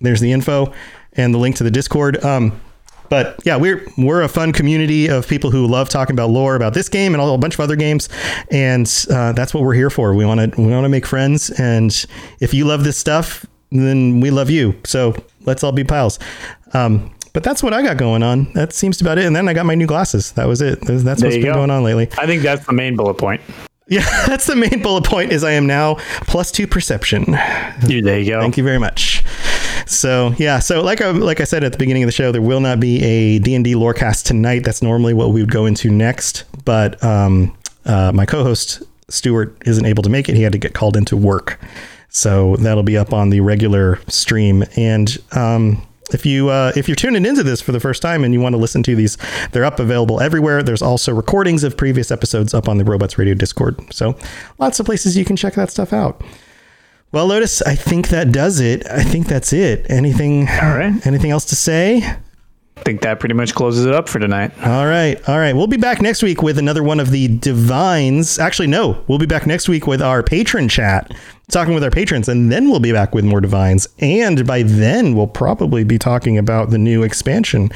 There's 0.00 0.20
the 0.20 0.32
info 0.32 0.72
and 1.14 1.32
the 1.34 1.38
link 1.38 1.56
to 1.56 1.64
the 1.64 1.70
Discord. 1.70 2.22
Um, 2.24 2.60
but 3.08 3.40
yeah, 3.44 3.56
we're 3.56 3.86
we're 3.96 4.22
a 4.22 4.28
fun 4.28 4.52
community 4.52 5.08
of 5.08 5.26
people 5.28 5.50
who 5.50 5.66
love 5.66 5.88
talking 5.88 6.14
about 6.14 6.30
lore, 6.30 6.56
about 6.56 6.74
this 6.74 6.88
game 6.88 7.14
and 7.14 7.22
a 7.22 7.38
bunch 7.38 7.54
of 7.54 7.60
other 7.60 7.76
games, 7.76 8.08
and 8.50 8.90
uh, 9.10 9.32
that's 9.32 9.54
what 9.54 9.62
we're 9.62 9.74
here 9.74 9.90
for. 9.90 10.14
We 10.14 10.24
want 10.24 10.54
to 10.54 10.60
we 10.60 10.68
want 10.68 10.84
to 10.84 10.88
make 10.88 11.06
friends, 11.06 11.50
and 11.50 12.06
if 12.40 12.54
you 12.54 12.64
love 12.64 12.84
this 12.84 12.96
stuff, 12.96 13.46
then 13.70 14.20
we 14.20 14.30
love 14.30 14.50
you. 14.50 14.74
So 14.84 15.14
let's 15.44 15.62
all 15.64 15.72
be 15.72 15.84
pals. 15.84 16.18
Um, 16.74 17.12
but 17.32 17.42
that's 17.42 17.62
what 17.62 17.74
I 17.74 17.82
got 17.82 17.98
going 17.98 18.22
on. 18.22 18.50
That 18.54 18.72
seems 18.72 19.00
about 19.02 19.18
it. 19.18 19.26
And 19.26 19.36
then 19.36 19.46
I 19.46 19.52
got 19.52 19.66
my 19.66 19.74
new 19.74 19.86
glasses. 19.86 20.32
That 20.32 20.46
was 20.46 20.62
it. 20.62 20.80
That's 20.80 21.22
what's 21.22 21.36
been 21.36 21.42
go. 21.42 21.52
going 21.52 21.70
on 21.70 21.82
lately. 21.84 22.08
I 22.16 22.26
think 22.26 22.42
that's 22.42 22.64
the 22.64 22.72
main 22.72 22.96
bullet 22.96 23.18
point. 23.18 23.42
Yeah, 23.88 24.00
that's 24.26 24.46
the 24.46 24.56
main 24.56 24.82
bullet 24.82 25.04
point. 25.04 25.32
Is 25.32 25.44
I 25.44 25.52
am 25.52 25.66
now 25.66 25.96
plus 26.22 26.50
two 26.50 26.66
perception. 26.66 27.32
There 27.82 28.18
you 28.18 28.26
go. 28.26 28.40
Thank 28.40 28.56
you 28.56 28.64
very 28.64 28.78
much. 28.78 29.22
So 29.86 30.34
yeah, 30.36 30.58
so 30.58 30.82
like 30.82 31.00
I, 31.00 31.10
like 31.10 31.40
I 31.40 31.44
said 31.44 31.62
at 31.62 31.72
the 31.72 31.78
beginning 31.78 32.02
of 32.02 32.08
the 32.08 32.12
show, 32.12 32.32
there 32.32 32.42
will 32.42 32.60
not 32.60 32.80
be 32.80 33.02
a 33.02 33.38
D 33.38 33.54
and 33.54 33.64
D 33.64 33.74
lorecast 33.74 34.24
tonight. 34.24 34.64
That's 34.64 34.82
normally 34.82 35.14
what 35.14 35.30
we 35.30 35.40
would 35.40 35.50
go 35.52 35.64
into 35.64 35.90
next, 35.90 36.44
but 36.64 37.02
um, 37.04 37.56
uh, 37.84 38.10
my 38.12 38.26
co-host 38.26 38.82
Stuart 39.08 39.56
isn't 39.64 39.86
able 39.86 40.02
to 40.02 40.10
make 40.10 40.28
it. 40.28 40.34
He 40.34 40.42
had 40.42 40.52
to 40.52 40.58
get 40.58 40.74
called 40.74 40.96
into 40.96 41.16
work, 41.16 41.60
so 42.08 42.56
that'll 42.56 42.82
be 42.82 42.98
up 42.98 43.12
on 43.12 43.30
the 43.30 43.40
regular 43.40 44.00
stream. 44.08 44.64
And 44.76 45.16
um, 45.32 45.86
if 46.12 46.26
you 46.26 46.48
uh, 46.48 46.72
if 46.74 46.88
you're 46.88 46.96
tuning 46.96 47.24
into 47.24 47.44
this 47.44 47.60
for 47.60 47.70
the 47.70 47.80
first 47.80 48.02
time 48.02 48.24
and 48.24 48.34
you 48.34 48.40
want 48.40 48.54
to 48.54 48.58
listen 48.58 48.82
to 48.84 48.96
these, 48.96 49.16
they're 49.52 49.64
up 49.64 49.78
available 49.78 50.20
everywhere. 50.20 50.64
There's 50.64 50.82
also 50.82 51.14
recordings 51.14 51.62
of 51.62 51.76
previous 51.76 52.10
episodes 52.10 52.54
up 52.54 52.68
on 52.68 52.78
the 52.78 52.84
Robots 52.84 53.18
Radio 53.18 53.34
Discord. 53.34 53.80
So 53.92 54.16
lots 54.58 54.80
of 54.80 54.86
places 54.86 55.16
you 55.16 55.24
can 55.24 55.36
check 55.36 55.54
that 55.54 55.70
stuff 55.70 55.92
out. 55.92 56.22
Well, 57.16 57.28
Lotus, 57.28 57.62
I 57.62 57.74
think 57.76 58.08
that 58.08 58.30
does 58.30 58.60
it. 58.60 58.86
I 58.90 59.02
think 59.02 59.26
that's 59.26 59.50
it. 59.54 59.86
Anything? 59.88 60.46
All 60.50 60.76
right. 60.76 60.92
Anything 61.06 61.30
else 61.30 61.46
to 61.46 61.56
say? 61.56 62.02
I 62.76 62.82
think 62.82 63.00
that 63.00 63.20
pretty 63.20 63.34
much 63.34 63.54
closes 63.54 63.86
it 63.86 63.94
up 63.94 64.06
for 64.06 64.18
tonight. 64.18 64.52
All 64.62 64.84
right. 64.84 65.16
All 65.26 65.38
right. 65.38 65.56
We'll 65.56 65.66
be 65.66 65.78
back 65.78 66.02
next 66.02 66.22
week 66.22 66.42
with 66.42 66.58
another 66.58 66.82
one 66.82 67.00
of 67.00 67.12
the 67.12 67.28
divines. 67.38 68.38
Actually, 68.38 68.66
no, 68.66 69.02
we'll 69.08 69.16
be 69.16 69.24
back 69.24 69.46
next 69.46 69.66
week 69.66 69.86
with 69.86 70.02
our 70.02 70.22
patron 70.22 70.68
chat, 70.68 71.10
talking 71.50 71.72
with 71.72 71.82
our 71.82 71.90
patrons, 71.90 72.28
and 72.28 72.52
then 72.52 72.68
we'll 72.68 72.80
be 72.80 72.92
back 72.92 73.14
with 73.14 73.24
more 73.24 73.40
divines. 73.40 73.88
And 74.00 74.46
by 74.46 74.62
then, 74.62 75.16
we'll 75.16 75.26
probably 75.26 75.84
be 75.84 75.96
talking 75.96 76.36
about 76.36 76.68
the 76.68 76.76
new 76.76 77.02
expansion, 77.02 77.70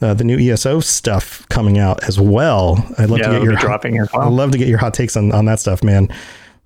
uh, 0.00 0.14
the 0.14 0.24
new 0.24 0.38
ESO 0.38 0.80
stuff 0.80 1.46
coming 1.50 1.76
out 1.76 2.02
as 2.04 2.18
well. 2.18 2.82
I'd 2.96 3.10
love 3.10 3.18
Yeah, 3.18 3.28
to 3.28 3.32
get 3.34 3.42
your 3.42 3.56
dropping 3.56 3.98
well. 3.98 4.08
I'd 4.14 4.32
love 4.32 4.52
to 4.52 4.58
get 4.58 4.68
your 4.68 4.78
hot 4.78 4.94
takes 4.94 5.18
on, 5.18 5.32
on 5.32 5.44
that 5.44 5.60
stuff, 5.60 5.84
man. 5.84 6.08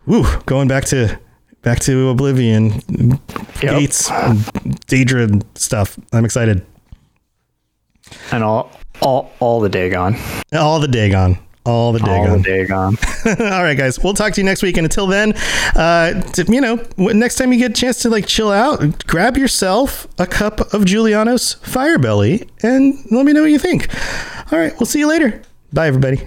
Woo, 0.07 0.25
going 0.47 0.69
back 0.69 0.85
to 0.85 1.19
back 1.63 1.81
to 1.81 2.09
Oblivion, 2.11 2.71
Gates, 3.61 4.11
Daedra 4.11 5.43
stuff. 5.57 5.99
I'm 6.13 6.25
excited. 6.25 6.65
And 8.33 8.43
all 8.43 8.71
all 9.01 9.31
all 9.41 9.61
the 9.61 9.69
Dagon. 9.69 10.17
All 10.53 10.81
the 10.81 10.89
Dagon. 10.89 11.39
All 11.67 11.93
the 11.93 11.99
Dagon. 11.99 12.31
All 12.31 12.37
the 12.39 12.43
Dagon. 12.43 12.97
All 13.53 13.63
right, 13.63 13.77
guys. 13.77 14.03
We'll 14.03 14.15
talk 14.15 14.33
to 14.33 14.41
you 14.41 14.47
next 14.47 14.63
week. 14.63 14.79
And 14.79 14.87
until 14.87 15.07
then, 15.07 15.35
uh, 15.77 16.23
to, 16.33 16.45
you 16.51 16.61
know, 16.61 16.83
next 16.97 17.37
time 17.37 17.53
you 17.53 17.59
get 17.59 17.73
a 17.73 17.75
chance 17.75 18.01
to 18.03 18.09
like 18.09 18.27
chill 18.27 18.51
out, 18.51 19.07
grab 19.07 19.37
yourself 19.37 20.09
a 20.19 20.27
cup 20.27 20.61
of 20.73 20.87
Julianos 20.87 21.57
Firebelly 21.63 22.49
and 22.63 22.95
let 23.11 23.27
me 23.27 23.35
know 23.35 23.43
what 23.43 23.51
you 23.51 23.59
think. 23.59 23.89
All 24.51 24.59
right. 24.59 24.73
We'll 24.81 24.87
see 24.87 25.01
you 25.01 25.07
later. 25.07 25.43
Bye, 25.71 25.87
everybody. 25.87 26.27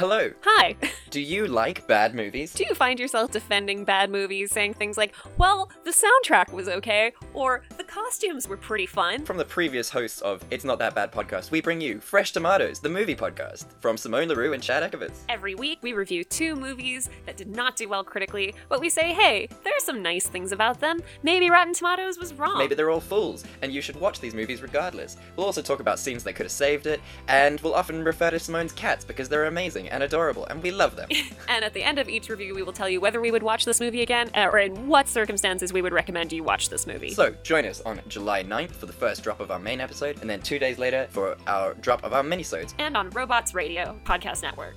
Hello. 0.00 0.30
Hi. 0.44 0.76
Do 1.10 1.20
you 1.20 1.46
like 1.46 1.86
bad 1.86 2.14
movies? 2.14 2.54
Do 2.54 2.64
you 2.64 2.74
find 2.74 2.98
yourself 2.98 3.32
defending 3.32 3.84
bad 3.84 4.10
movies, 4.10 4.50
saying 4.50 4.72
things 4.72 4.96
like, 4.96 5.14
well, 5.36 5.70
the 5.84 5.90
soundtrack 5.90 6.54
was 6.54 6.70
okay, 6.70 7.12
or 7.34 7.64
the 7.76 7.84
costumes 7.84 8.48
were 8.48 8.56
pretty 8.56 8.86
fun? 8.86 9.26
From 9.26 9.36
the 9.36 9.44
previous 9.44 9.90
hosts 9.90 10.22
of 10.22 10.42
It's 10.50 10.64
Not 10.64 10.78
That 10.78 10.94
Bad 10.94 11.12
podcast, 11.12 11.50
we 11.50 11.60
bring 11.60 11.82
you 11.82 12.00
Fresh 12.00 12.32
Tomatoes, 12.32 12.80
the 12.80 12.88
movie 12.88 13.14
podcast, 13.14 13.66
from 13.80 13.98
Simone 13.98 14.28
LaRue 14.28 14.54
and 14.54 14.62
Chad 14.62 14.90
Ekovitz. 14.90 15.18
Every 15.28 15.54
week, 15.54 15.80
we 15.82 15.92
review 15.92 16.24
two 16.24 16.56
movies 16.56 17.10
that 17.26 17.36
did 17.36 17.54
not 17.54 17.76
do 17.76 17.86
well 17.86 18.02
critically, 18.02 18.54
but 18.70 18.80
we 18.80 18.88
say, 18.88 19.12
hey, 19.12 19.48
there 19.64 19.74
are 19.76 19.80
some 19.80 20.00
nice 20.00 20.26
things 20.26 20.52
about 20.52 20.80
them. 20.80 21.02
Maybe 21.22 21.50
Rotten 21.50 21.74
Tomatoes 21.74 22.18
was 22.18 22.32
wrong. 22.32 22.56
Maybe 22.56 22.74
they're 22.74 22.88
all 22.88 23.00
fools, 23.00 23.44
and 23.60 23.70
you 23.70 23.82
should 23.82 24.00
watch 24.00 24.18
these 24.18 24.34
movies 24.34 24.62
regardless. 24.62 25.18
We'll 25.36 25.44
also 25.44 25.60
talk 25.60 25.80
about 25.80 25.98
scenes 25.98 26.24
that 26.24 26.34
could 26.34 26.46
have 26.46 26.52
saved 26.52 26.86
it, 26.86 27.02
and 27.28 27.60
we'll 27.60 27.74
often 27.74 28.02
refer 28.02 28.30
to 28.30 28.38
Simone's 28.38 28.72
cats 28.72 29.04
because 29.04 29.28
they're 29.28 29.44
amazing 29.44 29.89
and 29.90 30.02
adorable, 30.02 30.46
and 30.46 30.62
we 30.62 30.70
love 30.70 30.96
them. 30.96 31.08
And 31.48 31.64
at 31.64 31.74
the 31.74 31.82
end 31.82 31.98
of 31.98 32.08
each 32.08 32.28
review, 32.28 32.54
we 32.54 32.62
will 32.62 32.72
tell 32.72 32.88
you 32.88 33.00
whether 33.00 33.20
we 33.20 33.30
would 33.32 33.42
watch 33.42 33.64
this 33.64 33.80
movie 33.80 34.02
again, 34.02 34.30
uh, 34.36 34.48
or 34.52 34.58
in 34.58 34.86
what 34.86 35.08
circumstances 35.08 35.72
we 35.72 35.82
would 35.82 35.92
recommend 35.92 36.32
you 36.32 36.44
watch 36.44 36.68
this 36.68 36.86
movie. 36.86 37.12
so, 37.12 37.34
join 37.42 37.64
us 37.66 37.80
on 37.82 38.00
July 38.08 38.44
9th 38.44 38.70
for 38.72 38.86
the 38.86 38.92
first 38.92 39.24
drop 39.24 39.40
of 39.40 39.50
our 39.50 39.58
main 39.58 39.80
episode, 39.80 40.20
and 40.20 40.30
then 40.30 40.40
two 40.40 40.58
days 40.58 40.78
later 40.78 41.06
for 41.10 41.36
our 41.46 41.74
drop 41.74 42.04
of 42.04 42.12
our 42.12 42.22
minisodes. 42.22 42.72
and 42.78 42.96
on 42.96 43.10
Robots 43.10 43.52
Radio 43.54 43.98
Podcast 44.04 44.42
Network. 44.42 44.76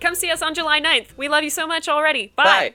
Come 0.00 0.14
see 0.14 0.30
us 0.30 0.42
on 0.42 0.52
July 0.54 0.80
9th. 0.80 1.16
We 1.16 1.28
love 1.28 1.42
you 1.44 1.50
so 1.50 1.66
much 1.66 1.88
already. 1.88 2.32
Bye. 2.36 2.44
Bye! 2.44 2.74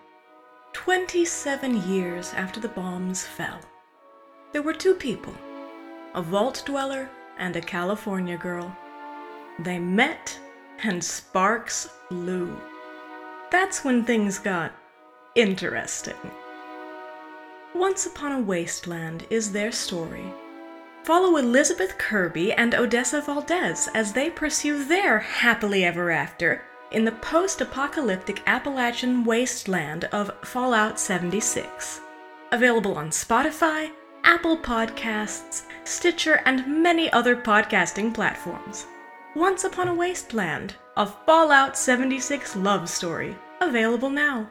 27 0.73 1.83
years 1.89 2.33
after 2.33 2.59
the 2.59 2.69
bombs 2.69 3.25
fell, 3.25 3.59
there 4.53 4.61
were 4.61 4.73
two 4.73 4.95
people 4.95 5.33
a 6.13 6.21
vault 6.21 6.63
dweller 6.65 7.09
and 7.37 7.55
a 7.55 7.61
California 7.61 8.37
girl. 8.37 8.75
They 9.59 9.79
met, 9.79 10.37
and 10.83 11.03
sparks 11.03 11.89
flew. 12.09 12.59
That's 13.49 13.83
when 13.83 14.03
things 14.03 14.39
got 14.39 14.73
interesting. 15.35 16.15
Once 17.73 18.05
Upon 18.05 18.31
a 18.33 18.39
Wasteland 18.41 19.25
is 19.29 19.51
their 19.51 19.71
story. 19.71 20.33
Follow 21.03 21.37
Elizabeth 21.37 21.97
Kirby 21.97 22.51
and 22.53 22.75
Odessa 22.75 23.21
Valdez 23.21 23.87
as 23.93 24.13
they 24.13 24.29
pursue 24.29 24.83
their 24.83 25.19
happily 25.19 25.85
ever 25.85 26.11
after 26.11 26.63
in 26.91 27.05
the 27.05 27.11
post 27.13 27.61
apocalyptic 27.61 28.41
Appalachian 28.47 29.23
wasteland 29.23 30.05
of 30.05 30.31
Fallout 30.43 30.99
76. 30.99 32.01
Available 32.51 32.97
on 32.97 33.09
Spotify, 33.09 33.91
Apple 34.23 34.57
Podcasts, 34.57 35.63
Stitcher, 35.83 36.41
and 36.45 36.83
many 36.83 37.11
other 37.11 37.35
podcasting 37.35 38.13
platforms. 38.13 38.85
Once 39.35 39.63
Upon 39.63 39.87
a 39.87 39.95
Wasteland, 39.95 40.75
a 40.97 41.05
Fallout 41.05 41.77
76 41.77 42.55
love 42.57 42.89
story, 42.89 43.37
available 43.61 44.09
now. 44.09 44.49